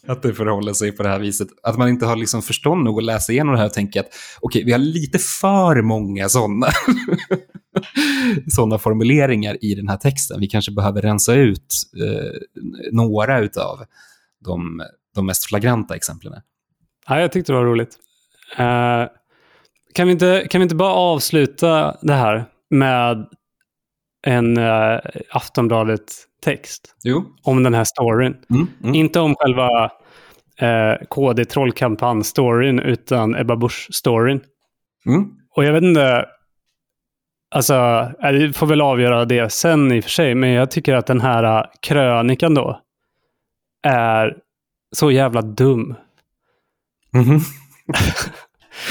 att 0.09 0.23
det 0.23 0.35
förhåller 0.35 0.73
sig 0.73 0.93
på 0.93 1.03
det 1.03 1.09
här 1.09 1.19
viset. 1.19 1.49
Att 1.63 1.79
man 1.79 1.89
inte 1.89 2.07
har 2.07 2.17
liksom 2.17 2.43
förstånd 2.43 2.85
nog 2.85 2.99
att 2.99 3.05
läsa 3.05 3.33
igenom 3.33 3.55
det 3.55 3.59
här 3.59 3.67
och 3.67 3.73
tänka 3.73 4.01
att 4.01 4.07
okej, 4.41 4.59
okay, 4.59 4.65
vi 4.65 4.73
har 4.73 4.79
lite 4.79 5.19
för 5.19 5.83
många 5.83 6.29
sådana 6.29 6.67
såna 8.49 8.79
formuleringar 8.79 9.65
i 9.65 9.75
den 9.75 9.89
här 9.89 9.97
texten. 9.97 10.41
Vi 10.41 10.47
kanske 10.47 10.73
behöver 10.73 11.03
rensa 11.03 11.35
ut 11.35 11.75
eh, 11.97 12.41
några 12.93 13.39
av 13.39 13.85
de, 14.45 14.83
de 15.15 15.27
mest 15.27 15.47
flagranta 15.47 15.97
exemplen. 15.97 16.33
Ja, 17.09 17.21
jag 17.21 17.33
tyckte 17.33 17.53
det 17.53 17.57
var 17.59 17.65
roligt. 17.65 17.99
Uh, 18.59 19.09
kan, 19.95 20.07
vi 20.07 20.13
inte, 20.13 20.47
kan 20.51 20.61
vi 20.61 20.63
inte 20.63 20.75
bara 20.75 20.93
avsluta 20.93 21.97
det 22.03 22.13
här 22.15 22.45
med 22.71 23.27
en 24.27 24.59
uh, 24.59 25.01
Aftonbladet-text 25.31 26.95
Jo. 27.05 27.25
om 27.43 27.63
den 27.63 27.75
här 27.75 27.85
storyn? 27.85 28.37
Mm, 28.51 28.67
mm. 28.83 28.95
Inte 28.95 29.21
om 29.21 29.35
själva 29.35 29.91
uh, 30.63 31.07
KD 31.09 31.45
trollkampanj-storyn, 31.45 32.81
utan 32.81 33.35
Ebba 33.35 33.57
Busch-storyn. 33.57 34.41
Mm. 35.07 35.31
Och 35.57 35.65
jag 35.65 35.73
vet 35.73 35.83
inte, 35.83 36.27
alltså, 37.51 37.75
äh, 38.23 38.33
vi 38.33 38.53
får 38.53 38.67
väl 38.67 38.81
avgöra 38.81 39.25
det 39.25 39.53
sen 39.53 39.93
i 39.93 40.01
och 40.01 40.05
för 40.05 40.11
sig, 40.11 40.35
men 40.35 40.51
jag 40.51 40.71
tycker 40.71 40.95
att 40.95 41.07
den 41.07 41.21
här 41.21 41.59
uh, 41.59 41.67
krönikan 41.81 42.55
då 42.55 42.81
är 43.83 44.37
så 44.93 45.11
jävla 45.11 45.43
dum. 45.43 45.95
Mhm. 47.13 47.41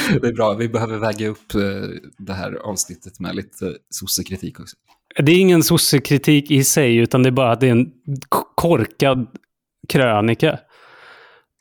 det 0.22 0.28
är 0.28 0.34
bra. 0.34 0.54
Vi 0.54 0.70
behöver 0.70 0.98
väga 0.98 1.28
upp 1.28 1.56
eh, 1.56 1.62
det 2.18 2.34
här 2.34 2.54
avsnittet 2.54 3.20
med 3.20 3.36
lite 3.36 3.74
sossekritik 3.90 4.60
också. 4.60 4.76
Det 5.20 5.32
är 5.32 5.40
ingen 5.40 5.64
sossekritik 5.64 6.52
i 6.52 6.64
sig, 6.64 6.96
utan 6.96 7.24
det 7.24 7.30
är 7.30 7.32
bara 7.32 7.52
att 7.52 7.60
det 7.60 7.68
är 7.68 7.72
en 7.72 7.92
korkad 8.56 9.28
krönika. 9.90 10.60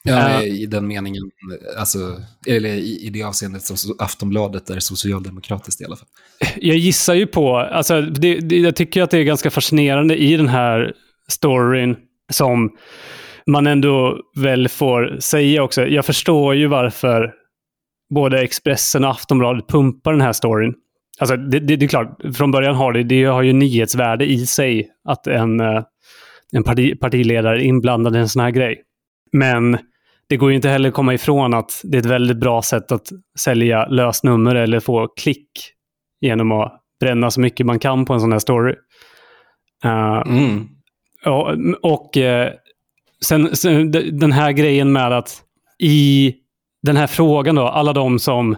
Ja, 0.08 0.42
Eh. 0.42 0.44
I 0.44 0.66
den 0.66 0.86
meningen, 0.86 1.22
alltså, 1.78 1.98
eller 2.46 2.68
i, 2.68 3.06
i 3.06 3.10
det 3.10 3.22
avseendet 3.22 3.62
som 3.62 3.96
Aftonbladet 3.98 4.70
är 4.70 4.78
socialdemokratiskt 4.78 5.80
i 5.80 5.84
alla 5.84 5.96
fall. 5.96 6.08
Jag 6.56 6.76
gissar 6.76 7.14
ju 7.14 7.26
på, 7.26 7.56
alltså, 7.56 8.00
det, 8.00 8.40
det, 8.40 8.56
jag 8.58 8.76
tycker 8.76 9.02
att 9.02 9.10
det 9.10 9.18
är 9.18 9.22
ganska 9.22 9.50
fascinerande 9.50 10.16
i 10.16 10.36
den 10.36 10.48
här 10.48 10.92
storyn 11.28 11.96
som 12.32 12.76
man 13.46 13.66
ändå 13.66 14.18
väl 14.36 14.68
får 14.68 15.16
säga 15.20 15.62
också. 15.62 15.86
Jag 15.86 16.04
förstår 16.04 16.54
ju 16.54 16.66
varför 16.66 17.32
både 18.14 18.40
Expressen 18.40 19.04
och 19.04 19.10
Aftonbladet 19.10 19.68
pumpar 19.68 20.12
den 20.12 20.20
här 20.20 20.32
storyn. 20.32 20.74
Alltså, 21.18 21.36
det, 21.36 21.60
det, 21.60 21.76
det 21.76 21.86
är 21.86 21.88
klart, 21.88 22.18
från 22.36 22.50
början 22.50 22.74
har 22.74 22.92
det, 22.92 23.02
det 23.02 23.24
har 23.24 23.42
ju 23.42 23.52
nyhetsvärde 23.52 24.24
i 24.26 24.46
sig 24.46 24.88
att 25.08 25.26
en, 25.26 25.60
eh, 25.60 25.82
en 26.52 26.64
parti, 26.64 27.00
partiledare 27.00 27.56
är 27.56 27.64
inblandad 27.64 28.16
i 28.16 28.18
en 28.18 28.28
sån 28.28 28.42
här 28.42 28.50
grej. 28.50 28.82
Men 29.32 29.78
det 30.28 30.36
går 30.36 30.50
ju 30.50 30.56
inte 30.56 30.68
heller 30.68 30.88
att 30.88 30.94
komma 30.94 31.14
ifrån 31.14 31.54
att 31.54 31.80
det 31.84 31.96
är 31.96 32.00
ett 32.00 32.06
väldigt 32.06 32.36
bra 32.36 32.62
sätt 32.62 32.92
att 32.92 33.06
sälja 33.38 33.86
lösnummer 33.86 34.54
eller 34.54 34.80
få 34.80 35.08
klick 35.08 35.48
genom 36.20 36.52
att 36.52 36.80
bränna 37.00 37.30
så 37.30 37.40
mycket 37.40 37.66
man 37.66 37.78
kan 37.78 38.04
på 38.04 38.12
en 38.14 38.20
sån 38.20 38.32
här 38.32 38.38
story. 38.38 38.74
Eh, 39.84 40.22
Mm. 40.26 40.68
och 41.26 41.54
och 41.82 42.16
eh, 42.16 42.52
sen, 43.24 43.56
sen 43.56 43.90
d- 43.90 44.10
den 44.12 44.32
här 44.32 44.52
grejen 44.52 44.92
med 44.92 45.12
att 45.12 45.42
i 45.78 46.34
den 46.82 46.96
här 46.96 47.06
frågan 47.06 47.54
då, 47.54 47.62
alla 47.68 47.92
de 47.92 48.18
som, 48.18 48.56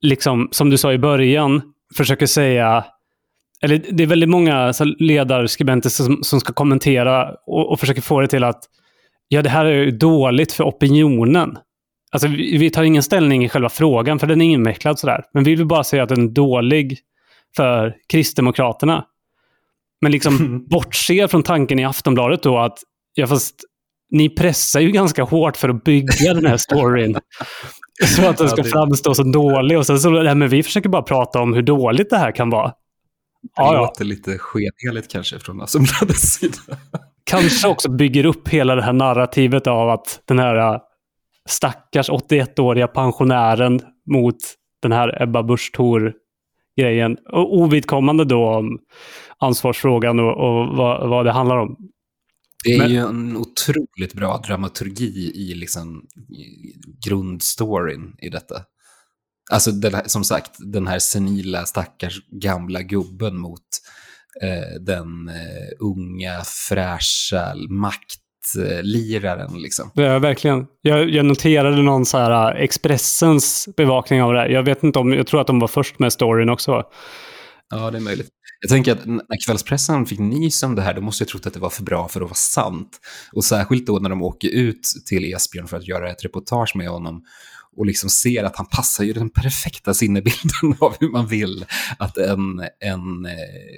liksom, 0.00 0.48
som 0.50 0.70
du 0.70 0.76
sa 0.78 0.92
i 0.92 0.98
början, 0.98 1.62
försöker 1.96 2.26
säga 2.26 2.84
eller 3.62 3.82
det 3.90 4.02
är 4.02 4.06
väldigt 4.06 4.28
många 4.28 4.72
ledarskribenter 4.98 5.88
som, 5.90 6.22
som 6.22 6.40
ska 6.40 6.52
kommentera 6.52 7.34
och, 7.46 7.72
och 7.72 7.80
försöker 7.80 8.02
få 8.02 8.20
det 8.20 8.26
till 8.28 8.44
att 8.44 8.62
ja, 9.28 9.42
det 9.42 9.50
här 9.50 9.64
är 9.64 9.84
ju 9.84 9.90
dåligt 9.90 10.52
för 10.52 10.64
opinionen. 10.64 11.58
Alltså, 12.12 12.28
vi, 12.28 12.58
vi 12.58 12.70
tar 12.70 12.82
ingen 12.82 13.02
ställning 13.02 13.44
i 13.44 13.48
själva 13.48 13.68
frågan, 13.68 14.18
för 14.18 14.26
den 14.26 14.40
är 14.40 14.44
invecklad 14.50 14.98
sådär. 14.98 15.24
Men 15.34 15.44
vi 15.44 15.54
vill 15.54 15.66
bara 15.66 15.84
säga 15.84 16.02
att 16.02 16.08
den 16.08 16.24
är 16.24 16.28
dålig 16.32 16.98
för 17.56 17.94
Kristdemokraterna. 18.08 19.04
Men 20.00 20.12
liksom 20.12 20.64
bortser 20.70 21.26
från 21.28 21.42
tanken 21.42 21.78
i 21.78 21.84
Aftonbladet 21.84 22.42
då 22.42 22.58
att, 22.58 22.78
ja 23.14 23.26
fast 23.26 23.54
ni 24.10 24.28
pressar 24.28 24.80
ju 24.80 24.90
ganska 24.90 25.22
hårt 25.22 25.56
för 25.56 25.68
att 25.68 25.84
bygga 25.84 26.34
den 26.34 26.46
här 26.46 26.56
storyn. 26.56 27.16
Så 28.16 28.28
att 28.28 28.38
den 28.38 28.48
ska 28.48 28.62
Ja, 28.62 28.68
framstå 28.68 29.14
som 29.14 29.32
dålig. 29.32 29.78
Och 29.78 29.86
sen 29.86 29.98
så, 30.00 30.10
nej, 30.10 30.34
men 30.34 30.48
vi 30.48 30.62
försöker 30.62 30.88
bara 30.88 31.02
prata 31.02 31.40
om 31.40 31.54
hur 31.54 31.62
dåligt 31.62 32.10
det 32.10 32.16
här 32.18 32.32
kan 32.32 32.50
vara. 32.50 32.66
Det 32.68 32.74
Ja, 33.56 33.74
ja. 33.74 33.80
låter 33.80 34.04
lite 34.04 34.38
skenheligt 34.38 35.12
kanske 35.12 35.38
från 35.38 35.60
Aftonbladets 35.60 36.20
sida. 36.20 36.56
Kanske 37.24 37.68
också 37.68 37.90
bygger 37.90 38.26
upp 38.26 38.48
hela 38.48 38.74
det 38.74 38.82
här 38.82 38.92
narrativet 38.92 39.66
av 39.66 39.90
att 39.90 40.20
den 40.24 40.38
här 40.38 40.74
äh, 40.74 40.80
stackars 41.48 42.10
81-åriga 42.10 42.86
pensionären 42.88 43.80
mot 44.10 44.36
den 44.82 44.92
här 44.92 45.22
Ebba 45.22 45.42
Busch 45.42 45.72
Thor-grejen. 45.76 47.16
Och 47.32 47.56
Ovidkommande 47.58 48.24
då 48.24 48.48
om 48.48 48.78
ansvarsfrågan 49.38 50.20
och, 50.20 50.32
och 50.36 50.76
vad, 50.76 51.08
vad 51.08 51.24
det 51.24 51.32
handlar 51.32 51.56
om. 51.56 51.76
Det 52.64 52.70
är 52.72 52.78
Men- 52.78 52.90
ju 52.90 52.98
en 52.98 53.36
otroligt 53.36 54.14
bra 54.14 54.42
dramaturgi 54.46 55.32
i 55.34 55.54
liksom 55.54 56.02
grundstoryn 57.06 58.14
i 58.18 58.28
detta. 58.28 58.54
Alltså 59.52 59.70
här, 59.70 60.02
som 60.08 60.24
sagt, 60.24 60.50
den 60.58 60.86
här 60.86 60.98
senila 60.98 61.66
stackars 61.66 62.18
gamla 62.42 62.82
gubben 62.82 63.38
mot 63.38 63.60
den 64.80 65.28
eh, 65.28 65.68
unga 65.78 66.42
fräscha 66.44 67.54
maktliraren 67.68 69.62
liksom. 69.62 69.90
Är 69.94 70.18
verkligen. 70.18 70.66
Jag, 70.82 71.10
jag 71.10 71.26
noterade 71.26 71.82
någon 71.82 72.06
så 72.06 72.18
här 72.18 72.54
äh, 72.54 72.62
Expressens 72.62 73.68
bevakning 73.76 74.22
av 74.22 74.32
det 74.32 74.38
här. 74.38 74.48
Jag 74.48 74.62
vet 74.62 74.82
inte 74.82 74.98
om, 74.98 75.12
jag 75.12 75.26
tror 75.26 75.40
att 75.40 75.46
de 75.46 75.58
var 75.58 75.68
först 75.68 75.98
med 75.98 76.12
storyn 76.12 76.48
också. 76.48 76.82
Ja, 77.70 77.90
det 77.90 77.98
är 77.98 78.02
möjligt. 78.02 78.28
Jag 78.60 78.70
tänker 78.70 78.92
att 78.92 79.06
när 79.06 79.46
kvällspressen 79.46 80.06
fick 80.06 80.18
nys 80.18 80.62
om 80.62 80.74
det 80.74 80.82
här, 80.82 80.94
då 80.94 81.00
måste 81.00 81.22
jag 81.22 81.28
trott 81.28 81.46
att 81.46 81.54
det 81.54 81.60
var 81.60 81.70
för 81.70 81.82
bra 81.82 82.08
för 82.08 82.20
att 82.20 82.26
vara 82.26 82.34
sant. 82.34 83.00
Och 83.32 83.44
särskilt 83.44 83.86
då 83.86 83.98
när 83.98 84.10
de 84.10 84.22
åker 84.22 84.48
ut 84.48 84.92
till 85.06 85.34
Esbjörn 85.34 85.66
för 85.66 85.76
att 85.76 85.88
göra 85.88 86.10
ett 86.10 86.24
reportage 86.24 86.76
med 86.76 86.88
honom 86.88 87.22
och 87.76 87.86
liksom 87.86 88.10
ser 88.10 88.44
att 88.44 88.56
han 88.56 88.66
passar 88.66 89.04
ju 89.04 89.12
den 89.12 89.30
perfekta 89.30 89.94
sinnebilden 89.94 90.76
av 90.80 90.96
hur 91.00 91.08
man 91.08 91.26
vill 91.26 91.66
att 91.98 92.16
en, 92.16 92.60
en 92.80 93.26
eh, 93.26 93.32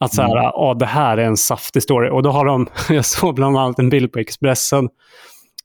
Att 0.00 0.14
så 0.14 0.22
här, 0.22 0.66
Mm. 0.66 0.78
det 0.78 0.86
här 0.86 1.16
är 1.16 1.24
en 1.24 1.36
saftig 1.36 1.82
story. 1.82 2.10
Och 2.10 2.22
då 2.22 2.30
har 2.30 2.44
de, 2.44 2.66
jag 2.88 3.04
såg 3.04 3.34
bland 3.34 3.56
annat 3.58 3.78
en 3.78 3.88
bild 3.88 4.12
på 4.12 4.18
Expressen. 4.18 4.88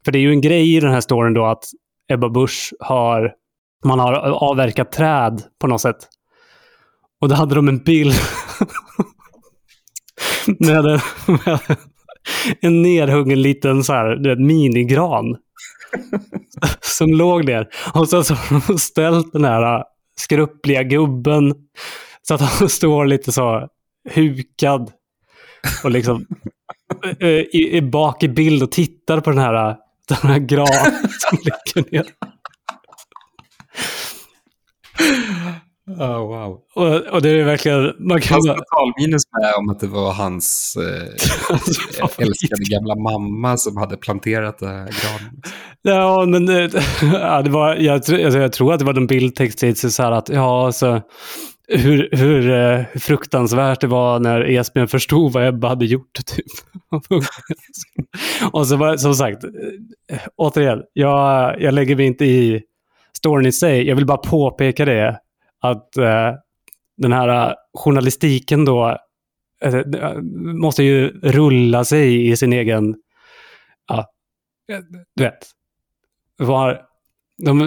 För 0.05 0.11
det 0.11 0.17
är 0.17 0.21
ju 0.21 0.31
en 0.31 0.41
grej 0.41 0.75
i 0.75 0.79
den 0.79 0.91
här 0.91 1.01
storyn 1.01 1.33
då 1.33 1.45
att 1.45 1.63
Ebba 2.13 2.29
Busch 2.29 2.73
har, 2.79 3.33
man 3.85 3.99
har 3.99 4.13
avverkat 4.29 4.91
träd 4.91 5.41
på 5.61 5.67
något 5.67 5.81
sätt. 5.81 5.97
Och 7.21 7.29
då 7.29 7.35
hade 7.35 7.55
de 7.55 7.67
en 7.67 7.77
bild 7.77 8.13
med, 10.59 10.85
en, 10.85 10.99
med 11.45 11.59
en 12.61 12.81
nerhuggen 12.81 13.41
liten 13.41 13.83
så 13.83 13.93
här, 13.93 14.15
du 14.15 14.29
vet, 14.29 14.39
minigran. 14.39 15.37
som 16.81 17.09
låg 17.09 17.45
ner. 17.45 17.67
Och 17.93 18.09
sen 18.09 18.23
så 18.23 18.33
har 18.33 18.67
de 18.67 18.79
ställt 18.79 19.33
den 19.33 19.45
här 19.45 19.77
äh, 19.77 19.83
skruppliga 20.17 20.83
gubben 20.83 21.55
så 22.21 22.33
att 22.33 22.41
han 22.41 22.69
står 22.69 23.05
lite 23.05 23.31
så 23.31 23.67
hukad 24.09 24.91
och 25.83 25.91
liksom 25.91 26.25
eh, 27.19 27.29
i, 27.29 27.69
i 27.77 27.81
bak 27.81 28.23
i 28.23 28.29
bild 28.29 28.63
och 28.63 28.71
tittar 28.71 29.19
på 29.19 29.29
den 29.29 29.39
här, 29.39 29.69
äh, 29.69 29.75
den 30.07 30.31
här 30.31 30.39
granen 30.39 31.09
som 31.19 31.37
ligger 31.43 31.91
ner. 31.91 32.05
Oh, 35.99 36.27
wow. 36.27 36.59
Och, 36.75 37.13
och 37.13 37.21
det 37.21 37.29
är 37.29 37.43
verkligen... 37.43 37.93
Man 37.99 38.21
kan 38.21 38.35
Fanns 38.35 38.47
bara, 38.47 38.57
totalminus 38.57 39.21
med 39.41 39.53
om 39.57 39.69
att 39.69 39.79
det 39.79 39.87
var 39.87 40.11
hans 40.11 40.77
eh, 40.79 42.25
älskade 42.25 42.63
gamla 42.69 42.95
mamma 42.95 43.57
som 43.57 43.77
hade 43.77 43.97
planterat 43.97 44.59
det 44.59 44.67
här 44.67 44.75
granen. 44.77 45.41
Ja, 45.81 46.25
men 46.25 46.45
det, 46.45 46.71
ja, 47.01 47.41
det 47.41 47.49
var, 47.49 47.75
jag, 47.75 47.93
alltså, 47.93 48.17
jag 48.17 48.53
tror 48.53 48.73
att 48.73 48.79
det 48.79 48.85
var 48.85 48.93
en 48.93 49.07
bildtext 49.07 49.59
till 49.59 49.75
så 49.75 50.03
här 50.03 50.11
att 50.11 50.29
ja, 50.29 50.65
alltså, 50.65 51.01
hur, 51.67 52.09
hur 52.11 52.51
eh, 52.51 52.85
fruktansvärt 52.99 53.81
det 53.81 53.87
var 53.87 54.19
när 54.19 54.49
Esbjörn 54.49 54.87
förstod 54.87 55.33
vad 55.33 55.47
Ebba 55.47 55.67
hade 55.67 55.85
gjort. 55.85 56.13
Typ. 56.25 56.45
och 58.51 58.67
så 58.67 58.75
var 58.75 58.97
som 58.97 59.13
sagt, 59.13 59.43
eh, 59.43 60.19
återigen, 60.35 60.83
jag, 60.93 61.61
jag 61.61 61.73
lägger 61.73 61.95
mig 61.95 62.05
inte 62.05 62.25
i 62.25 62.61
storyn 63.17 63.47
i 63.47 63.51
sig. 63.51 63.87
Jag 63.87 63.95
vill 63.95 64.05
bara 64.05 64.17
påpeka 64.17 64.85
det, 64.85 65.19
att 65.61 65.97
eh, 65.97 66.33
den 66.97 67.11
här 67.13 67.49
eh, 67.49 67.53
journalistiken 67.73 68.65
då 68.65 68.97
eh, 69.61 69.81
måste 70.61 70.83
ju 70.83 71.19
rulla 71.23 71.85
sig 71.85 72.29
i 72.31 72.37
sin 72.37 72.53
egen 72.53 72.95
ja, 73.87 74.07
du 75.15 75.23
vet, 75.23 75.47
var, 76.37 76.81
de 77.37 77.59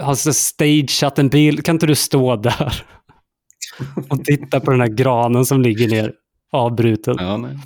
har 0.00 0.32
stageat 0.32 1.18
en 1.18 1.28
bil. 1.28 1.62
Kan 1.62 1.74
inte 1.74 1.86
du 1.86 1.94
stå 1.94 2.36
där? 2.36 2.84
och 4.08 4.24
tittar 4.24 4.60
på 4.60 4.70
den 4.70 4.80
här 4.80 4.88
granen 4.88 5.44
som 5.44 5.62
ligger 5.62 5.88
ner 5.88 6.12
avbruten. 6.52 7.16
Ja, 7.18 7.36
nej. 7.36 7.58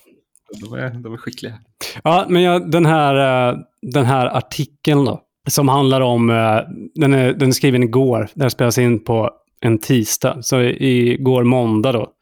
De 0.60 0.74
är, 0.74 0.90
de 0.90 1.12
är 1.12 1.16
skickliga. 1.16 1.58
Ja, 2.04 2.26
men 2.28 2.42
jag, 2.42 2.70
den, 2.70 2.86
här, 2.86 3.48
eh, 3.50 3.58
den 3.82 4.04
här 4.04 4.26
artikeln 4.26 5.04
då, 5.04 5.22
som 5.48 5.68
handlar 5.68 6.00
om, 6.00 6.30
eh, 6.30 6.60
den 6.94 7.14
är, 7.14 7.32
den 7.32 7.48
är 7.48 7.52
skriven 7.52 7.82
igår, 7.82 8.28
den 8.34 8.50
spelas 8.50 8.78
in 8.78 9.04
på 9.04 9.30
en 9.60 9.78
tisdag. 9.78 10.38
Så 10.40 10.60
igår 10.60 11.44
måndag 11.44 11.92
då 11.92 12.12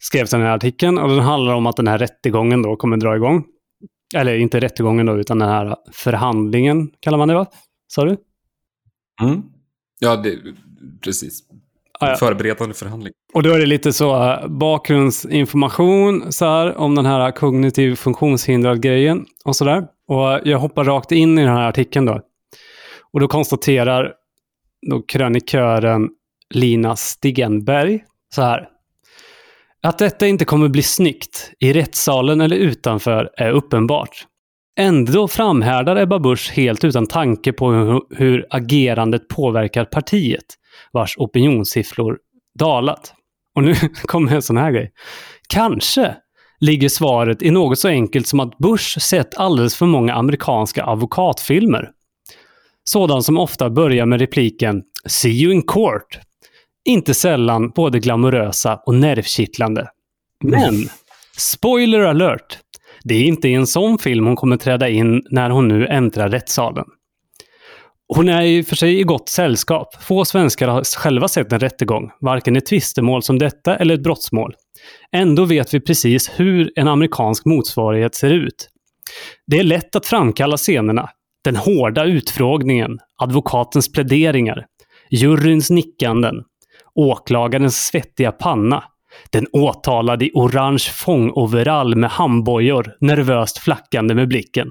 skrevs 0.00 0.30
den 0.30 0.40
här 0.40 0.56
artikeln 0.56 0.98
och 0.98 1.08
den 1.08 1.18
handlar 1.18 1.54
om 1.54 1.66
att 1.66 1.76
den 1.76 1.88
här 1.88 1.98
rättegången 1.98 2.62
då 2.62 2.76
kommer 2.76 2.96
dra 2.96 3.16
igång. 3.16 3.44
Eller 4.14 4.34
inte 4.34 4.60
rättegången 4.60 5.06
då, 5.06 5.18
utan 5.18 5.38
den 5.38 5.48
här 5.48 5.76
förhandlingen 5.92 6.90
kallar 7.00 7.18
man 7.18 7.28
det 7.28 7.34
va? 7.34 7.46
Sa 7.88 8.04
du? 8.04 8.16
Mm. 9.22 9.42
Ja, 9.98 10.16
det, 10.16 10.38
precis. 11.04 11.42
Ah, 12.00 12.08
ja. 12.08 12.16
Förberedande 12.16 12.74
förhandling. 12.74 13.12
Och 13.34 13.42
då 13.42 13.50
är 13.50 13.58
det 13.58 13.66
lite 13.66 13.92
så 13.92 14.32
äh, 14.32 14.48
bakgrundsinformation 14.48 16.32
så 16.32 16.44
här, 16.44 16.76
om 16.76 16.94
den 16.94 17.06
här 17.06 17.30
kognitiv 17.30 17.94
funktionshindrad 17.94 18.82
grejen 18.82 19.24
och 19.44 19.56
sådär. 19.56 19.84
Och 20.08 20.40
jag 20.44 20.58
hoppar 20.58 20.84
rakt 20.84 21.12
in 21.12 21.38
i 21.38 21.42
den 21.42 21.50
här 21.56 21.68
artikeln 21.68 22.06
då. 22.06 22.20
Och 23.12 23.20
då 23.20 23.28
konstaterar 23.28 24.12
då 24.90 25.02
krönikören 25.02 26.08
Lina 26.54 26.96
Stigenberg 26.96 28.04
så 28.34 28.42
här. 28.42 28.68
Att 29.82 29.98
detta 29.98 30.26
inte 30.26 30.44
kommer 30.44 30.68
bli 30.68 30.82
snyggt 30.82 31.52
i 31.60 31.72
rättssalen 31.72 32.40
eller 32.40 32.56
utanför 32.56 33.30
är 33.36 33.50
uppenbart. 33.50 34.26
Ändå 34.78 35.28
framhärdar 35.28 35.96
Ebba 35.96 36.18
Busch 36.18 36.52
helt 36.52 36.84
utan 36.84 37.06
tanke 37.06 37.52
på 37.52 37.72
hur, 38.10 38.46
agerandet 38.50 39.28
påverkar 39.28 39.84
partiet, 39.84 40.44
vars 40.92 41.14
opinionssiffror 41.18 42.18
dalat. 42.58 43.14
Och 43.54 43.62
nu 43.62 43.74
kommer 44.02 44.34
en 44.34 44.42
sån 44.42 44.56
här 44.56 44.70
grej. 44.70 44.92
Kanske 45.48 46.16
ligger 46.60 46.88
svaret 46.88 47.42
i 47.42 47.50
något 47.50 47.78
så 47.78 47.88
enkelt 47.88 48.26
som 48.26 48.40
att 48.40 48.58
Bush 48.58 48.98
sett 48.98 49.38
alldeles 49.38 49.76
för 49.76 49.86
många 49.86 50.14
amerikanska 50.14 50.84
advokatfilmer. 50.84 51.90
Sådan 52.84 53.22
som 53.22 53.38
ofta 53.38 53.70
börjar 53.70 54.06
med 54.06 54.20
repliken 54.20 54.82
“See 55.06 55.42
you 55.42 55.52
in 55.52 55.62
court” 55.62 56.18
inte 56.84 57.14
sällan 57.14 57.70
både 57.70 57.98
glamorösa 57.98 58.80
och 58.86 58.94
nervkittlande. 58.94 59.88
Men, 60.44 60.88
spoiler 61.36 62.00
alert, 62.00 62.58
det 63.04 63.14
är 63.14 63.24
inte 63.24 63.48
i 63.48 63.54
en 63.54 63.66
sån 63.66 63.98
film 63.98 64.26
hon 64.26 64.36
kommer 64.36 64.56
träda 64.56 64.88
in 64.88 65.22
när 65.30 65.50
hon 65.50 65.68
nu 65.68 65.86
äntrar 65.86 66.28
rättssalen. 66.28 66.84
Hon 68.14 68.28
är 68.28 68.42
i 68.42 68.62
och 68.62 68.66
för 68.66 68.76
sig 68.76 69.00
i 69.00 69.02
gott 69.02 69.28
sällskap. 69.28 70.02
Få 70.02 70.24
svenskar 70.24 70.68
har 70.68 70.84
själva 70.98 71.28
sett 71.28 71.52
en 71.52 71.60
rättegång, 71.60 72.10
varken 72.20 72.56
ett 72.56 72.66
tvistemål 72.66 73.22
som 73.22 73.38
detta 73.38 73.76
eller 73.76 73.94
ett 73.94 74.02
brottsmål. 74.02 74.54
Ändå 75.12 75.44
vet 75.44 75.74
vi 75.74 75.80
precis 75.80 76.30
hur 76.36 76.72
en 76.76 76.88
amerikansk 76.88 77.44
motsvarighet 77.44 78.14
ser 78.14 78.30
ut. 78.30 78.68
Det 79.46 79.58
är 79.58 79.64
lätt 79.64 79.96
att 79.96 80.06
framkalla 80.06 80.56
scenerna. 80.56 81.08
Den 81.44 81.56
hårda 81.56 82.04
utfrågningen, 82.04 82.98
advokatens 83.16 83.92
pläderingar, 83.92 84.66
juryns 85.10 85.70
nickanden, 85.70 86.34
åklagarens 86.94 87.86
svettiga 87.86 88.32
panna, 88.32 88.84
den 89.30 89.46
åtalade 89.52 90.24
i 90.24 90.30
orange 90.34 90.90
fångoverall 90.92 91.96
med 91.96 92.10
handbojor, 92.10 92.96
nervöst 93.00 93.58
flackande 93.58 94.14
med 94.14 94.28
blicken. 94.28 94.70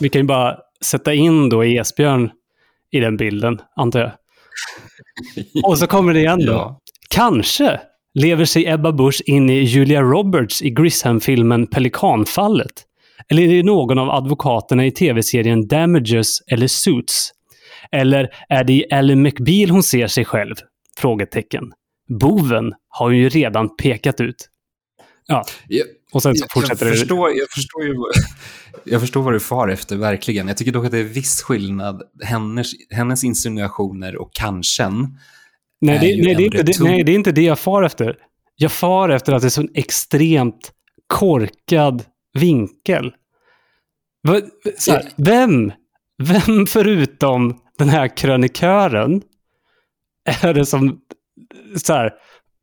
Vi 0.00 0.08
kan 0.08 0.20
ju 0.20 0.26
bara 0.26 0.56
sätta 0.84 1.14
in 1.14 1.48
då 1.48 1.64
Esbjörn 1.64 2.30
i 2.90 3.00
den 3.00 3.16
bilden, 3.16 3.60
antar 3.76 4.00
jag. 4.00 4.10
Och 5.64 5.78
så 5.78 5.86
kommer 5.86 6.14
det 6.14 6.20
igen 6.20 6.46
då. 6.46 6.52
Ja. 6.52 6.80
Kanske 7.10 7.80
lever 8.14 8.44
sig 8.44 8.68
Ebba 8.68 8.92
Busch 8.92 9.22
in 9.26 9.50
i 9.50 9.60
Julia 9.60 10.02
Roberts 10.02 10.62
i 10.62 10.70
Grissom-filmen 10.70 11.66
Pelikanfallet. 11.66 12.84
Eller 13.28 13.42
är 13.42 13.48
det 13.48 13.62
någon 13.62 13.98
av 13.98 14.10
advokaterna 14.10 14.86
i 14.86 14.90
tv-serien 14.90 15.68
Damages 15.68 16.40
eller 16.50 16.66
Suits? 16.66 17.30
Eller 17.92 18.28
är 18.48 18.64
det 18.64 18.72
i 18.72 18.84
Ally 18.92 19.14
McBeal 19.14 19.70
hon 19.70 19.82
ser 19.82 20.06
sig 20.06 20.24
själv? 20.24 20.54
Frågetecken. 21.00 21.72
Boven 22.08 22.72
har 22.88 23.10
ju 23.10 23.28
redan 23.28 23.76
pekat 23.76 24.20
ut. 24.20 24.48
Ja, 25.26 25.44
Jag, 25.68 25.86
och 26.12 26.22
sen 26.22 26.36
så 26.36 26.42
jag, 26.44 26.52
fortsätter 26.52 26.86
jag, 26.86 26.94
det. 26.94 26.98
förstår, 26.98 27.30
jag, 27.30 27.50
förstår 27.50 27.84
ju, 27.84 27.94
jag 28.84 29.00
förstår 29.00 29.22
vad 29.22 29.32
du 29.32 29.40
far 29.40 29.68
efter, 29.68 29.96
verkligen. 29.96 30.48
Jag 30.48 30.56
tycker 30.56 30.72
dock 30.72 30.84
att 30.84 30.90
det 30.92 30.98
är 30.98 31.04
viss 31.04 31.42
skillnad. 31.42 32.02
Hennes, 32.22 32.66
hennes 32.90 33.24
insinuationer 33.24 34.16
och 34.16 34.30
kanske 34.32 34.90
Nej, 35.80 35.98
det, 35.98 36.22
nej, 36.24 36.34
det 36.34 36.42
inte 36.42 36.62
det, 36.62 36.80
nej, 36.80 37.04
det 37.04 37.12
är 37.12 37.14
inte 37.14 37.32
det 37.32 37.42
jag 37.42 37.58
far 37.58 37.82
efter. 37.82 38.16
Jag 38.56 38.72
far 38.72 39.08
efter 39.08 39.32
att 39.32 39.42
det 39.42 39.48
är 39.48 39.50
så 39.50 39.60
en 39.60 39.70
extremt 39.74 40.72
korkad 41.06 42.04
vinkel. 42.38 43.12
Här, 44.88 45.08
vem, 45.16 45.72
vem 46.22 46.66
förutom 46.66 47.60
den 47.78 47.88
här 47.88 48.16
krönikören 48.16 49.22
är 50.42 50.54
det 50.54 50.66
som 50.66 51.00
så 51.76 51.92
här, 51.92 52.10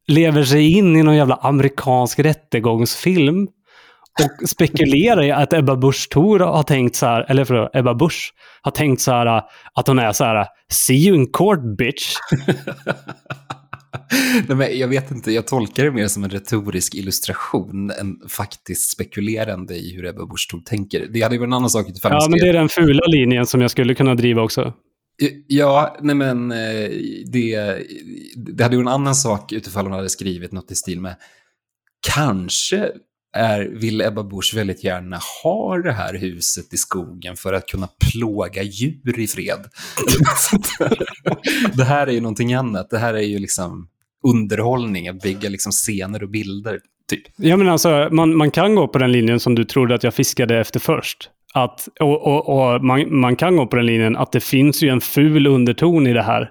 lever 0.08 0.44
sig 0.44 0.72
in 0.72 0.96
i 0.96 1.04
någon 1.04 1.16
jävla 1.16 1.36
amerikansk 1.36 2.20
rättegångsfilm 2.20 3.48
och 4.24 4.50
spekulerar 4.50 5.24
i 5.24 5.32
att 5.32 5.54
Ebba 5.54 5.76
Busch 5.76 6.10
Thor 6.10 6.40
har 6.40 6.64
tänkt 6.64 6.96
så 6.96 7.06
här, 7.06 7.26
eller 7.30 7.46
för 7.46 7.78
Ebba 7.78 7.94
Busch 7.94 8.34
har 8.62 8.72
tänkt 8.72 9.02
så 9.02 9.12
här 9.12 9.42
att 9.74 9.88
hon 9.88 10.00
är 10.00 10.12
så 10.12 10.24
här, 10.24 10.46
see 10.72 11.08
you 11.08 11.18
in 11.18 11.32
court 11.32 11.78
bitch. 11.78 12.16
Nej, 14.48 14.58
men 14.58 14.80
jag 14.80 14.88
vet 14.88 15.12
inte, 15.12 15.32
jag 15.32 15.48
tolkar 15.48 15.84
det 15.84 15.92
mer 15.92 16.08
som 16.08 16.24
en 16.24 16.30
retorisk 16.30 16.96
illustration 16.96 17.92
än 17.92 18.16
faktiskt 18.30 18.92
spekulerande 18.92 19.76
i 19.76 19.96
hur 19.96 20.06
Ebba 20.06 20.26
Busch 20.26 20.48
Thor 20.52 20.60
tänker. 20.60 21.08
Det 21.14 21.22
hade 21.22 21.36
ju 21.36 21.40
varit 21.40 21.48
en 21.48 21.54
annan 21.54 21.70
sak 21.70 21.88
Ja, 22.04 22.28
men 22.30 22.40
det 22.40 22.50
är 22.50 22.54
den 22.54 22.70
fula 22.70 23.04
linjen 23.08 23.46
som 23.46 23.62
jag 23.62 23.72
skulle 23.72 23.94
kunna 23.96 24.16
driva 24.16 24.42
också. 24.42 24.74
Eh, 25.22 25.30
ja, 25.48 25.98
nej 26.02 26.16
men 26.16 26.52
eh, 26.52 26.90
det, 27.26 27.78
det 28.36 28.64
hade 28.64 28.76
ju 28.76 28.82
en 28.82 28.88
annan 28.88 29.16
sak 29.16 29.52
utifall 29.52 29.86
hon 29.86 29.94
hade 29.94 30.10
skrivit 30.10 30.52
något 30.52 30.72
i 30.72 30.76
stil 30.76 31.02
med 31.02 31.16
kanske 32.14 32.92
är, 33.34 33.66
vill 33.66 34.02
Ebba 34.02 34.24
Busch 34.24 34.54
väldigt 34.56 34.84
gärna 34.84 35.20
ha 35.44 35.78
det 35.78 35.92
här 35.92 36.14
huset 36.14 36.74
i 36.74 36.78
skogen 36.78 37.36
för 37.36 37.54
att 37.54 37.68
kunna 37.68 37.88
plåga 38.12 38.64
djur 38.64 39.20
i 39.20 39.28
fred. 39.28 39.66
det 41.74 41.84
här 41.84 42.08
är 42.08 42.12
ju 42.12 42.22
någonting 42.22 42.54
annat. 42.54 42.90
Det 42.90 42.98
här 42.98 43.14
är 43.14 43.22
ju 43.22 43.40
liksom 43.40 43.88
underhållning, 44.24 45.08
att 45.08 45.22
bygga 45.22 45.50
liksom 45.50 45.72
scener 45.72 46.24
och 46.24 46.30
bilder. 46.30 46.80
Typ. 47.10 47.24
Ja, 47.36 47.58
men 47.58 47.70
alltså, 47.70 48.10
man, 48.12 48.38
man 48.38 48.52
kan 48.52 48.76
gå 48.76 48.88
på 48.88 48.98
den 48.98 49.12
linjen 49.12 49.40
som 49.40 49.56
du 49.56 49.66
trodde 49.66 49.96
att 49.96 50.04
jag 50.04 50.14
fiskade 50.14 50.60
efter 50.60 50.80
först. 50.80 51.30
Att, 51.64 51.88
och 52.00 52.28
och, 52.28 52.50
och 52.50 52.84
man, 52.84 53.20
man 53.20 53.36
kan 53.36 53.58
gå 53.58 53.68
på 53.68 53.76
den 53.76 53.86
linjen 53.86 54.18
att 54.18 54.32
det 54.32 54.40
finns 54.40 54.84
ju 54.84 54.90
en 54.90 55.02
ful 55.02 55.48
underton 55.48 56.08
i 56.08 56.14
det 56.14 56.22
här. 56.22 56.50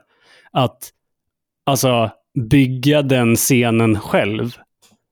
Att 0.53 0.79
alltså, 1.67 2.11
bygga 2.51 3.03
den 3.03 3.37
scenen 3.37 4.01
själv 4.01 4.57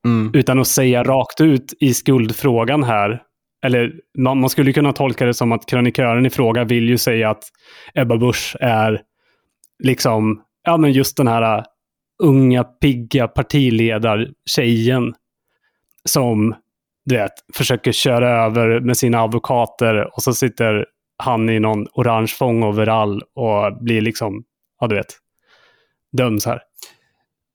Mm. 0.05 0.31
utan 0.33 0.59
att 0.59 0.67
säga 0.67 1.03
rakt 1.03 1.41
ut 1.41 1.73
i 1.79 1.93
skuldfrågan 1.93 2.83
här. 2.83 3.21
Eller 3.65 3.93
man, 4.17 4.39
man 4.39 4.49
skulle 4.49 4.73
kunna 4.73 4.93
tolka 4.93 5.25
det 5.25 5.33
som 5.33 5.51
att 5.51 5.65
krönikören 5.65 6.25
i 6.25 6.29
fråga 6.29 6.63
vill 6.63 6.89
ju 6.89 6.97
säga 6.97 7.29
att 7.29 7.43
Ebba 7.93 8.17
Busch 8.17 8.55
är 8.59 9.01
liksom, 9.83 10.41
ja 10.63 10.77
men 10.77 10.91
just 10.91 11.17
den 11.17 11.27
här 11.27 11.57
uh, 11.57 11.63
unga, 12.23 12.63
pigga 12.63 13.27
partiledartjejen 13.27 15.13
som, 16.05 16.55
du 17.05 17.15
vet, 17.15 17.31
försöker 17.53 17.91
köra 17.91 18.29
över 18.45 18.79
med 18.79 18.97
sina 18.97 19.21
advokater 19.21 20.15
och 20.15 20.23
så 20.23 20.33
sitter 20.33 20.85
han 21.23 21.49
i 21.49 21.59
någon 21.59 21.87
orange 21.93 22.27
fångoverall 22.27 23.21
och 23.35 23.83
blir 23.83 24.01
liksom, 24.01 24.43
ja 24.79 24.87
du 24.87 24.95
vet, 24.95 25.13
döms 26.17 26.45
här. 26.45 26.61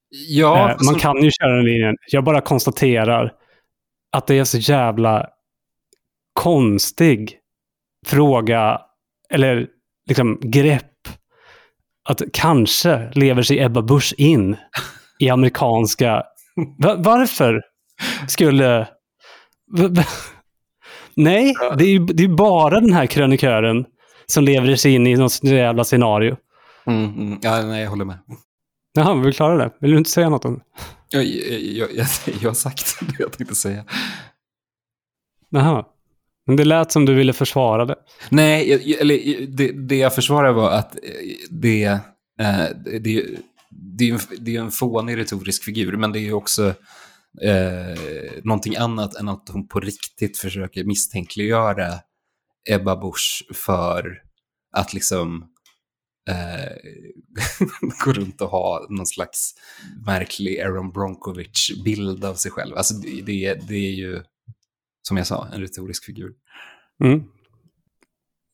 Ja, 0.09 0.69
Eh, 0.69 0.75
man 0.85 0.95
kan 0.99 1.23
ju 1.23 1.31
köra 1.31 1.55
den 1.55 1.65
linjen. 1.65 1.95
Jag 2.11 2.23
bara 2.23 2.41
konstaterar 2.41 3.33
att 4.11 4.27
det 4.27 4.39
är 4.39 4.43
så 4.43 4.57
jävla 4.57 5.27
konstig 6.33 7.37
fråga, 8.07 8.81
eller 9.33 9.67
liksom 10.07 10.39
grepp, 10.41 10.87
att 12.09 12.21
kanske 12.33 13.11
lever 13.13 13.41
sig 13.41 13.59
Ebba 13.59 13.81
Busch 13.81 14.13
in 14.17 14.55
i 15.19 15.29
amerikanska... 15.29 16.23
Va- 16.79 16.95
varför 16.97 17.61
skulle... 18.27 18.87
Nej, 21.15 21.53
det 21.77 21.83
är 21.83 21.89
ju 21.89 21.99
det 21.99 22.23
är 22.23 22.27
bara 22.27 22.79
den 22.79 22.93
här 22.93 23.05
krönikören 23.05 23.85
som 24.25 24.43
lever 24.43 24.75
sig 24.75 24.93
in 24.93 25.07
i 25.07 25.15
något 25.15 25.43
jävla 25.43 25.83
scenario. 25.83 26.37
Mm, 26.85 27.13
mm, 27.13 27.39
ja, 27.41 27.61
nej, 27.61 27.83
jag 27.83 27.89
håller 27.89 28.05
med. 28.05 28.17
Jaha, 28.93 29.23
du 29.23 29.31
klara 29.31 29.57
det? 29.57 29.71
Vill 29.81 29.91
du 29.91 29.97
inte 29.97 30.09
säga 30.09 30.29
något 30.29 30.45
om 30.45 30.53
det? 30.55 30.63
Jag, 31.09 31.25
jag, 31.25 31.89
jag, 31.95 32.07
jag, 32.41 32.49
har 32.49 32.53
sagt 32.53 32.99
det 33.01 33.15
jag 33.19 33.31
tänkte 33.31 33.55
säga. 33.55 33.85
Jaha. 35.49 35.85
Men 36.47 36.55
det 36.55 36.65
lät 36.65 36.91
som 36.91 37.05
du 37.05 37.13
ville 37.13 37.33
försvara 37.33 37.85
det. 37.85 37.95
Nej, 38.29 38.73
eller 38.99 39.47
det, 39.47 39.71
det 39.71 39.95
jag 39.95 40.15
försvarar 40.15 40.51
var 40.51 40.71
att 40.71 40.95
eh, 40.95 41.01
det, 41.49 41.83
eh, 42.39 42.65
det, 42.85 42.99
det 42.99 43.25
det 43.71 44.09
är 44.09 44.13
en, 44.13 44.19
det 44.39 44.55
är 44.55 44.61
en 44.61 44.71
fånig 44.71 45.17
retorisk 45.17 45.63
figur, 45.63 45.97
men 45.97 46.11
det 46.11 46.19
är 46.19 46.21
ju 46.21 46.33
också 46.33 46.73
eh, 47.41 48.43
någonting 48.43 48.75
annat 48.75 49.15
än 49.15 49.29
att 49.29 49.49
hon 49.49 49.67
på 49.67 49.79
riktigt 49.79 50.37
försöker 50.37 50.83
misstänkliggöra 50.83 51.93
Ebba 52.69 52.95
Busch 52.95 53.45
för 53.53 54.21
att 54.77 54.93
liksom 54.93 55.51
eh, 56.29 56.77
gå 58.05 58.13
runt 58.13 58.41
och 58.41 58.49
ha 58.49 58.87
någon 58.89 59.05
slags 59.05 59.53
märklig 60.05 60.59
Aaron 60.59 60.91
Bronkovich-bild 60.91 62.25
av 62.25 62.35
sig 62.35 62.51
själv. 62.51 62.77
Alltså 62.77 62.93
det, 62.93 63.21
det, 63.21 63.67
det 63.67 63.75
är 63.75 63.93
ju, 63.93 64.23
som 65.01 65.17
jag 65.17 65.27
sa, 65.27 65.47
en 65.53 65.61
retorisk 65.61 66.05
figur. 66.05 66.33
Mm. 67.03 67.23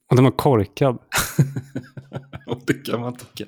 Och 0.09 0.15
den 0.15 0.25
var 0.25 0.31
korkad. 0.31 0.95
och 2.47 2.61
det 2.67 2.73
kan 2.73 2.99
man 2.99 3.17
tycka. 3.17 3.45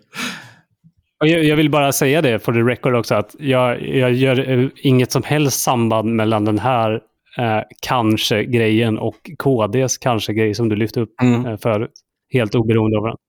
Och 1.20 1.28
jag, 1.28 1.44
jag, 1.44 1.56
vill 1.56 1.70
bara 1.70 1.92
säga 1.92 2.22
det 2.22 2.40
för 2.40 2.54
the 2.54 2.60
record 2.60 2.96
också, 2.96 3.16
att 3.16 3.36
jag, 3.40 3.88
jag 3.88 4.14
gör 4.14 4.50
eh, 4.50 4.70
inget 4.76 5.12
som 5.12 5.24
helst 5.24 5.62
samband 5.62 6.16
mellan 6.16 6.46
den 6.46 6.60
här 6.60 7.02
eh, 7.38 7.62
kanske-grejen 7.82 8.98
och 8.98 9.32
KDs 9.38 9.98
kanske-grej 9.98 10.56
som 10.56 10.70
du 10.70 10.76
lyfte 10.76 11.02
upp 11.02 11.22
mm. 11.22 11.46
eh, 11.46 11.58
förut. 11.58 11.92
Helt 12.34 12.56
oberoende 12.56 12.98
av 12.98 13.04
varandra. 13.04 13.20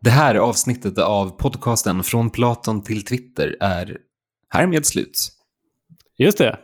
Det 0.00 0.10
här 0.10 0.34
avsnittet 0.34 0.98
av 0.98 1.30
podcasten 1.30 2.02
Från 2.02 2.30
Platon 2.30 2.82
till 2.82 3.04
Twitter 3.04 3.56
är 3.60 3.98
härmed 4.48 4.86
slut. 4.86 5.28
Just 6.18 6.38
det. 6.38 6.58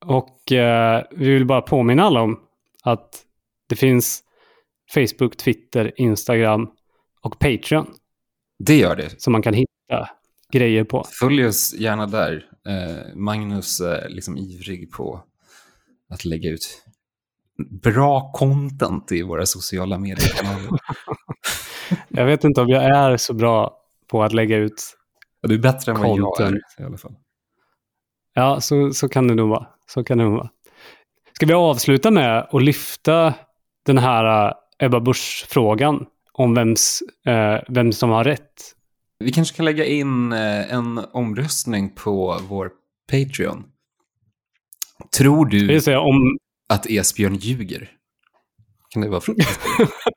Och 0.00 0.52
eh, 0.52 1.04
vi 1.10 1.30
vill 1.30 1.46
bara 1.46 1.62
påminna 1.62 2.02
alla 2.02 2.20
om 2.20 2.40
att 2.82 3.24
det 3.68 3.76
finns 3.76 4.22
Facebook, 4.94 5.36
Twitter, 5.36 5.92
Instagram 5.96 6.70
och 7.22 7.38
Patreon. 7.38 7.94
Det 8.58 8.76
gör 8.76 8.96
det. 8.96 9.22
Som 9.22 9.32
man 9.32 9.42
kan 9.42 9.54
hitta 9.54 10.08
grejer 10.52 10.84
på. 10.84 11.04
Följ 11.20 11.46
oss 11.46 11.74
gärna 11.74 12.06
där. 12.06 12.46
Eh, 12.68 13.16
Magnus 13.16 13.80
är 13.80 14.08
liksom 14.08 14.36
ivrig 14.36 14.92
på 14.92 15.24
att 16.10 16.24
lägga 16.24 16.50
ut 16.50 16.84
bra 17.82 18.32
content 18.32 19.12
i 19.12 19.22
våra 19.22 19.46
sociala 19.46 19.98
medier. 19.98 20.30
jag 22.08 22.26
vet 22.26 22.44
inte 22.44 22.60
om 22.60 22.68
jag 22.68 22.84
är 22.84 23.16
så 23.16 23.34
bra 23.34 23.82
på 24.10 24.22
att 24.22 24.32
lägga 24.32 24.56
ut 24.56 24.96
ja, 25.40 25.48
Du 25.48 25.54
är 25.54 25.58
bättre 25.58 25.92
än 25.92 26.00
vad 26.00 26.18
jag 26.18 26.40
är 26.40 26.60
i 26.78 26.82
alla 26.82 26.96
fall. 26.96 27.14
Ja, 28.34 28.60
så, 28.60 28.90
så 28.92 29.08
kan 29.08 29.28
det 29.28 29.34
nog 29.34 29.48
vara. 29.48 29.66
Så 29.90 30.04
kan 30.04 30.18
det 30.18 30.24
vara. 30.24 30.50
Ska 31.32 31.46
vi 31.46 31.52
avsluta 31.52 32.10
med 32.10 32.48
att 32.50 32.62
lyfta 32.62 33.34
den 33.86 33.98
här 33.98 34.48
uh, 34.48 34.54
Ebba 34.78 35.00
Busch-frågan 35.00 36.06
om 36.32 36.54
vems, 36.54 37.02
uh, 37.28 37.60
vem 37.68 37.92
som 37.92 38.10
har 38.10 38.24
rätt? 38.24 38.74
Vi 39.18 39.32
kanske 39.32 39.56
kan 39.56 39.64
lägga 39.64 39.84
in 39.84 40.32
uh, 40.32 40.72
en 40.72 41.00
omröstning 41.12 41.94
på 41.94 42.40
vår 42.48 42.70
Patreon. 43.10 43.64
Tror 45.18 45.46
du 45.46 45.80
säga, 45.80 46.00
om... 46.00 46.38
att 46.68 46.86
Esbjörn 46.86 47.34
ljuger? 47.34 47.90
Kan 48.90 49.02
det 49.02 49.08
vara 49.08 49.20
frågan? 49.20 49.46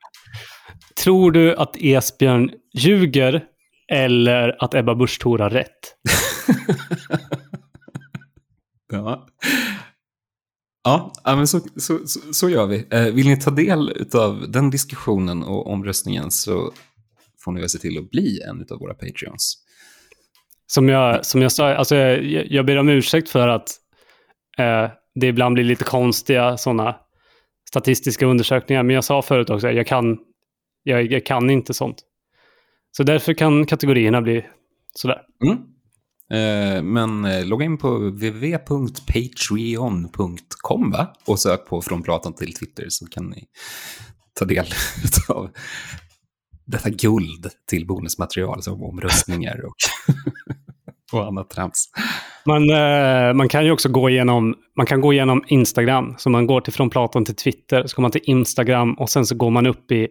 Tror 1.04 1.30
du 1.30 1.56
att 1.56 1.76
Esbjörn 1.76 2.50
ljuger 2.74 3.44
eller 3.88 4.64
att 4.64 4.74
Ebba 4.74 4.94
Busch 4.94 5.24
har 5.24 5.50
rätt? 5.50 5.96
ja. 8.92 9.26
Ja, 10.84 11.12
men 11.24 11.46
så, 11.46 11.60
så, 11.76 11.98
så, 12.32 12.50
gör 12.50 12.66
vi. 12.66 12.86
Eh, 12.90 13.04
vill 13.04 13.28
ni 13.28 13.36
ta 13.36 13.50
del 13.50 14.06
av 14.14 14.50
den 14.50 14.70
diskussionen 14.70 15.42
och 15.42 15.70
omröstningen 15.70 16.30
så 16.30 16.72
får 17.44 17.52
ni 17.52 17.60
väl 17.60 17.68
se 17.68 17.78
till 17.78 17.98
att 17.98 18.10
bli 18.10 18.40
en 18.48 18.66
av 18.70 18.78
våra 18.78 18.94
Patreons. 18.94 19.58
Som 20.66 20.88
jag, 20.88 21.26
som 21.26 21.42
jag 21.42 21.52
sa, 21.52 21.74
alltså 21.74 21.96
jag, 21.96 22.46
jag 22.50 22.66
ber 22.66 22.76
om 22.76 22.88
ursäkt 22.88 23.28
för 23.28 23.48
att 23.48 23.70
eh, 24.58 24.90
det 25.14 25.26
ibland 25.26 25.54
blir 25.54 25.64
lite 25.64 25.84
konstiga 25.84 26.56
sådana 26.56 26.96
statistiska 27.68 28.26
undersökningar. 28.26 28.82
Men 28.82 28.94
jag 28.94 29.04
sa 29.04 29.22
förut 29.22 29.50
också, 29.50 29.70
jag 29.70 29.86
kan, 29.86 30.18
jag, 30.82 31.12
jag 31.12 31.26
kan 31.26 31.50
inte 31.50 31.74
sånt. 31.74 32.02
Så 32.96 33.02
därför 33.02 33.34
kan 33.34 33.66
kategorierna 33.66 34.22
bli 34.22 34.44
sådär. 34.94 35.22
Mm. 35.44 35.58
Eh, 36.32 36.82
men 36.82 37.24
eh, 37.24 37.46
logga 37.46 37.64
in 37.64 37.78
på 37.78 37.98
www.patreon.com 37.98 40.90
va? 40.90 41.14
och 41.26 41.38
sök 41.38 41.66
på 41.66 41.82
Från 41.82 42.02
Platon 42.02 42.34
till 42.34 42.54
Twitter 42.54 42.86
så 42.88 43.06
kan 43.06 43.26
ni 43.26 43.44
ta 44.38 44.44
del 44.44 44.66
av 45.28 45.50
detta 46.66 46.90
guld 46.90 47.46
till 47.70 47.86
bonusmaterial 47.86 48.62
som 48.62 48.82
omröstningar 48.82 49.64
och, 49.64 49.74
och 51.12 51.26
annat 51.26 51.50
trams. 51.50 51.88
Man, 52.46 52.70
eh, 52.70 53.34
man 53.34 53.48
kan 53.48 53.64
ju 53.64 53.70
också 53.70 53.88
gå 53.88 54.10
igenom, 54.10 54.54
man 54.76 54.86
kan 54.86 55.00
gå 55.00 55.12
igenom 55.12 55.44
Instagram. 55.46 56.14
Så 56.18 56.30
man 56.30 56.46
går 56.46 56.60
till 56.60 56.72
Från 56.72 56.90
Platon 56.90 57.24
till 57.24 57.36
Twitter, 57.36 57.86
så 57.86 57.96
går 57.96 58.02
man 58.02 58.10
till 58.10 58.24
Instagram 58.24 58.94
och 58.94 59.10
sen 59.10 59.26
så 59.26 59.34
går 59.34 59.50
man 59.50 59.66
upp 59.66 59.92
i 59.92 60.08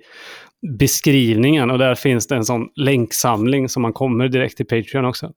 beskrivningen 0.80 1.72
och 1.72 1.78
där 1.78 1.96
finns 1.96 2.28
det 2.28 2.36
en 2.36 2.46
sån 2.46 2.68
länksamling 2.76 3.70
som 3.70 3.82
man 3.82 3.94
kommer 3.94 4.28
direkt 4.28 4.58
till 4.58 4.66
Patreon 4.66 5.06
också. 5.06 5.32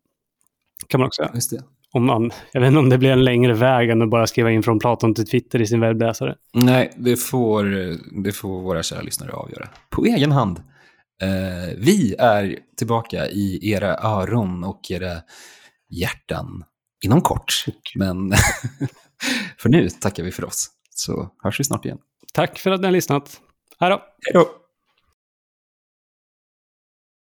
Kan 0.88 1.00
man 1.00 1.06
också 1.06 1.22
göra. 1.22 1.32
Just 1.34 1.50
det. 1.50 1.62
Om 1.92 2.06
man, 2.06 2.30
jag 2.52 2.60
vet 2.60 2.68
inte 2.68 2.78
om 2.78 2.88
det 2.88 2.98
blir 2.98 3.10
en 3.10 3.24
längre 3.24 3.54
väg 3.54 3.90
än 3.90 4.02
att 4.02 4.10
bara 4.10 4.26
skriva 4.26 4.50
in 4.50 4.62
från 4.62 4.78
Platon 4.78 5.14
till 5.14 5.26
Twitter 5.26 5.60
i 5.60 5.66
sin 5.66 5.80
webbläsare. 5.80 6.34
Nej, 6.54 6.92
det 6.96 7.16
får, 7.16 7.64
det 8.22 8.32
får 8.32 8.62
våra 8.62 8.82
kära 8.82 9.00
lyssnare 9.00 9.32
avgöra. 9.32 9.68
På 9.90 10.04
egen 10.04 10.32
hand. 10.32 10.58
Eh, 11.22 11.74
vi 11.78 12.14
är 12.18 12.58
tillbaka 12.76 13.28
i 13.28 13.70
era 13.70 13.98
öron 13.98 14.64
och 14.64 14.80
era 14.90 15.16
hjärtan 15.90 16.64
inom 17.04 17.20
kort. 17.20 17.64
Men 17.94 18.32
för 19.58 19.68
nu 19.68 19.88
tackar 19.90 20.22
vi 20.22 20.32
för 20.32 20.44
oss. 20.44 20.70
Så 20.90 21.30
hörs 21.42 21.60
vi 21.60 21.64
snart 21.64 21.84
igen. 21.84 21.98
Tack 22.32 22.58
för 22.58 22.70
att 22.70 22.80
ni 22.80 22.86
har 22.86 22.92
lyssnat. 22.92 23.40
Hej 23.78 23.90
då! 23.90 23.96
Hej 23.96 24.32
då! 24.34 24.63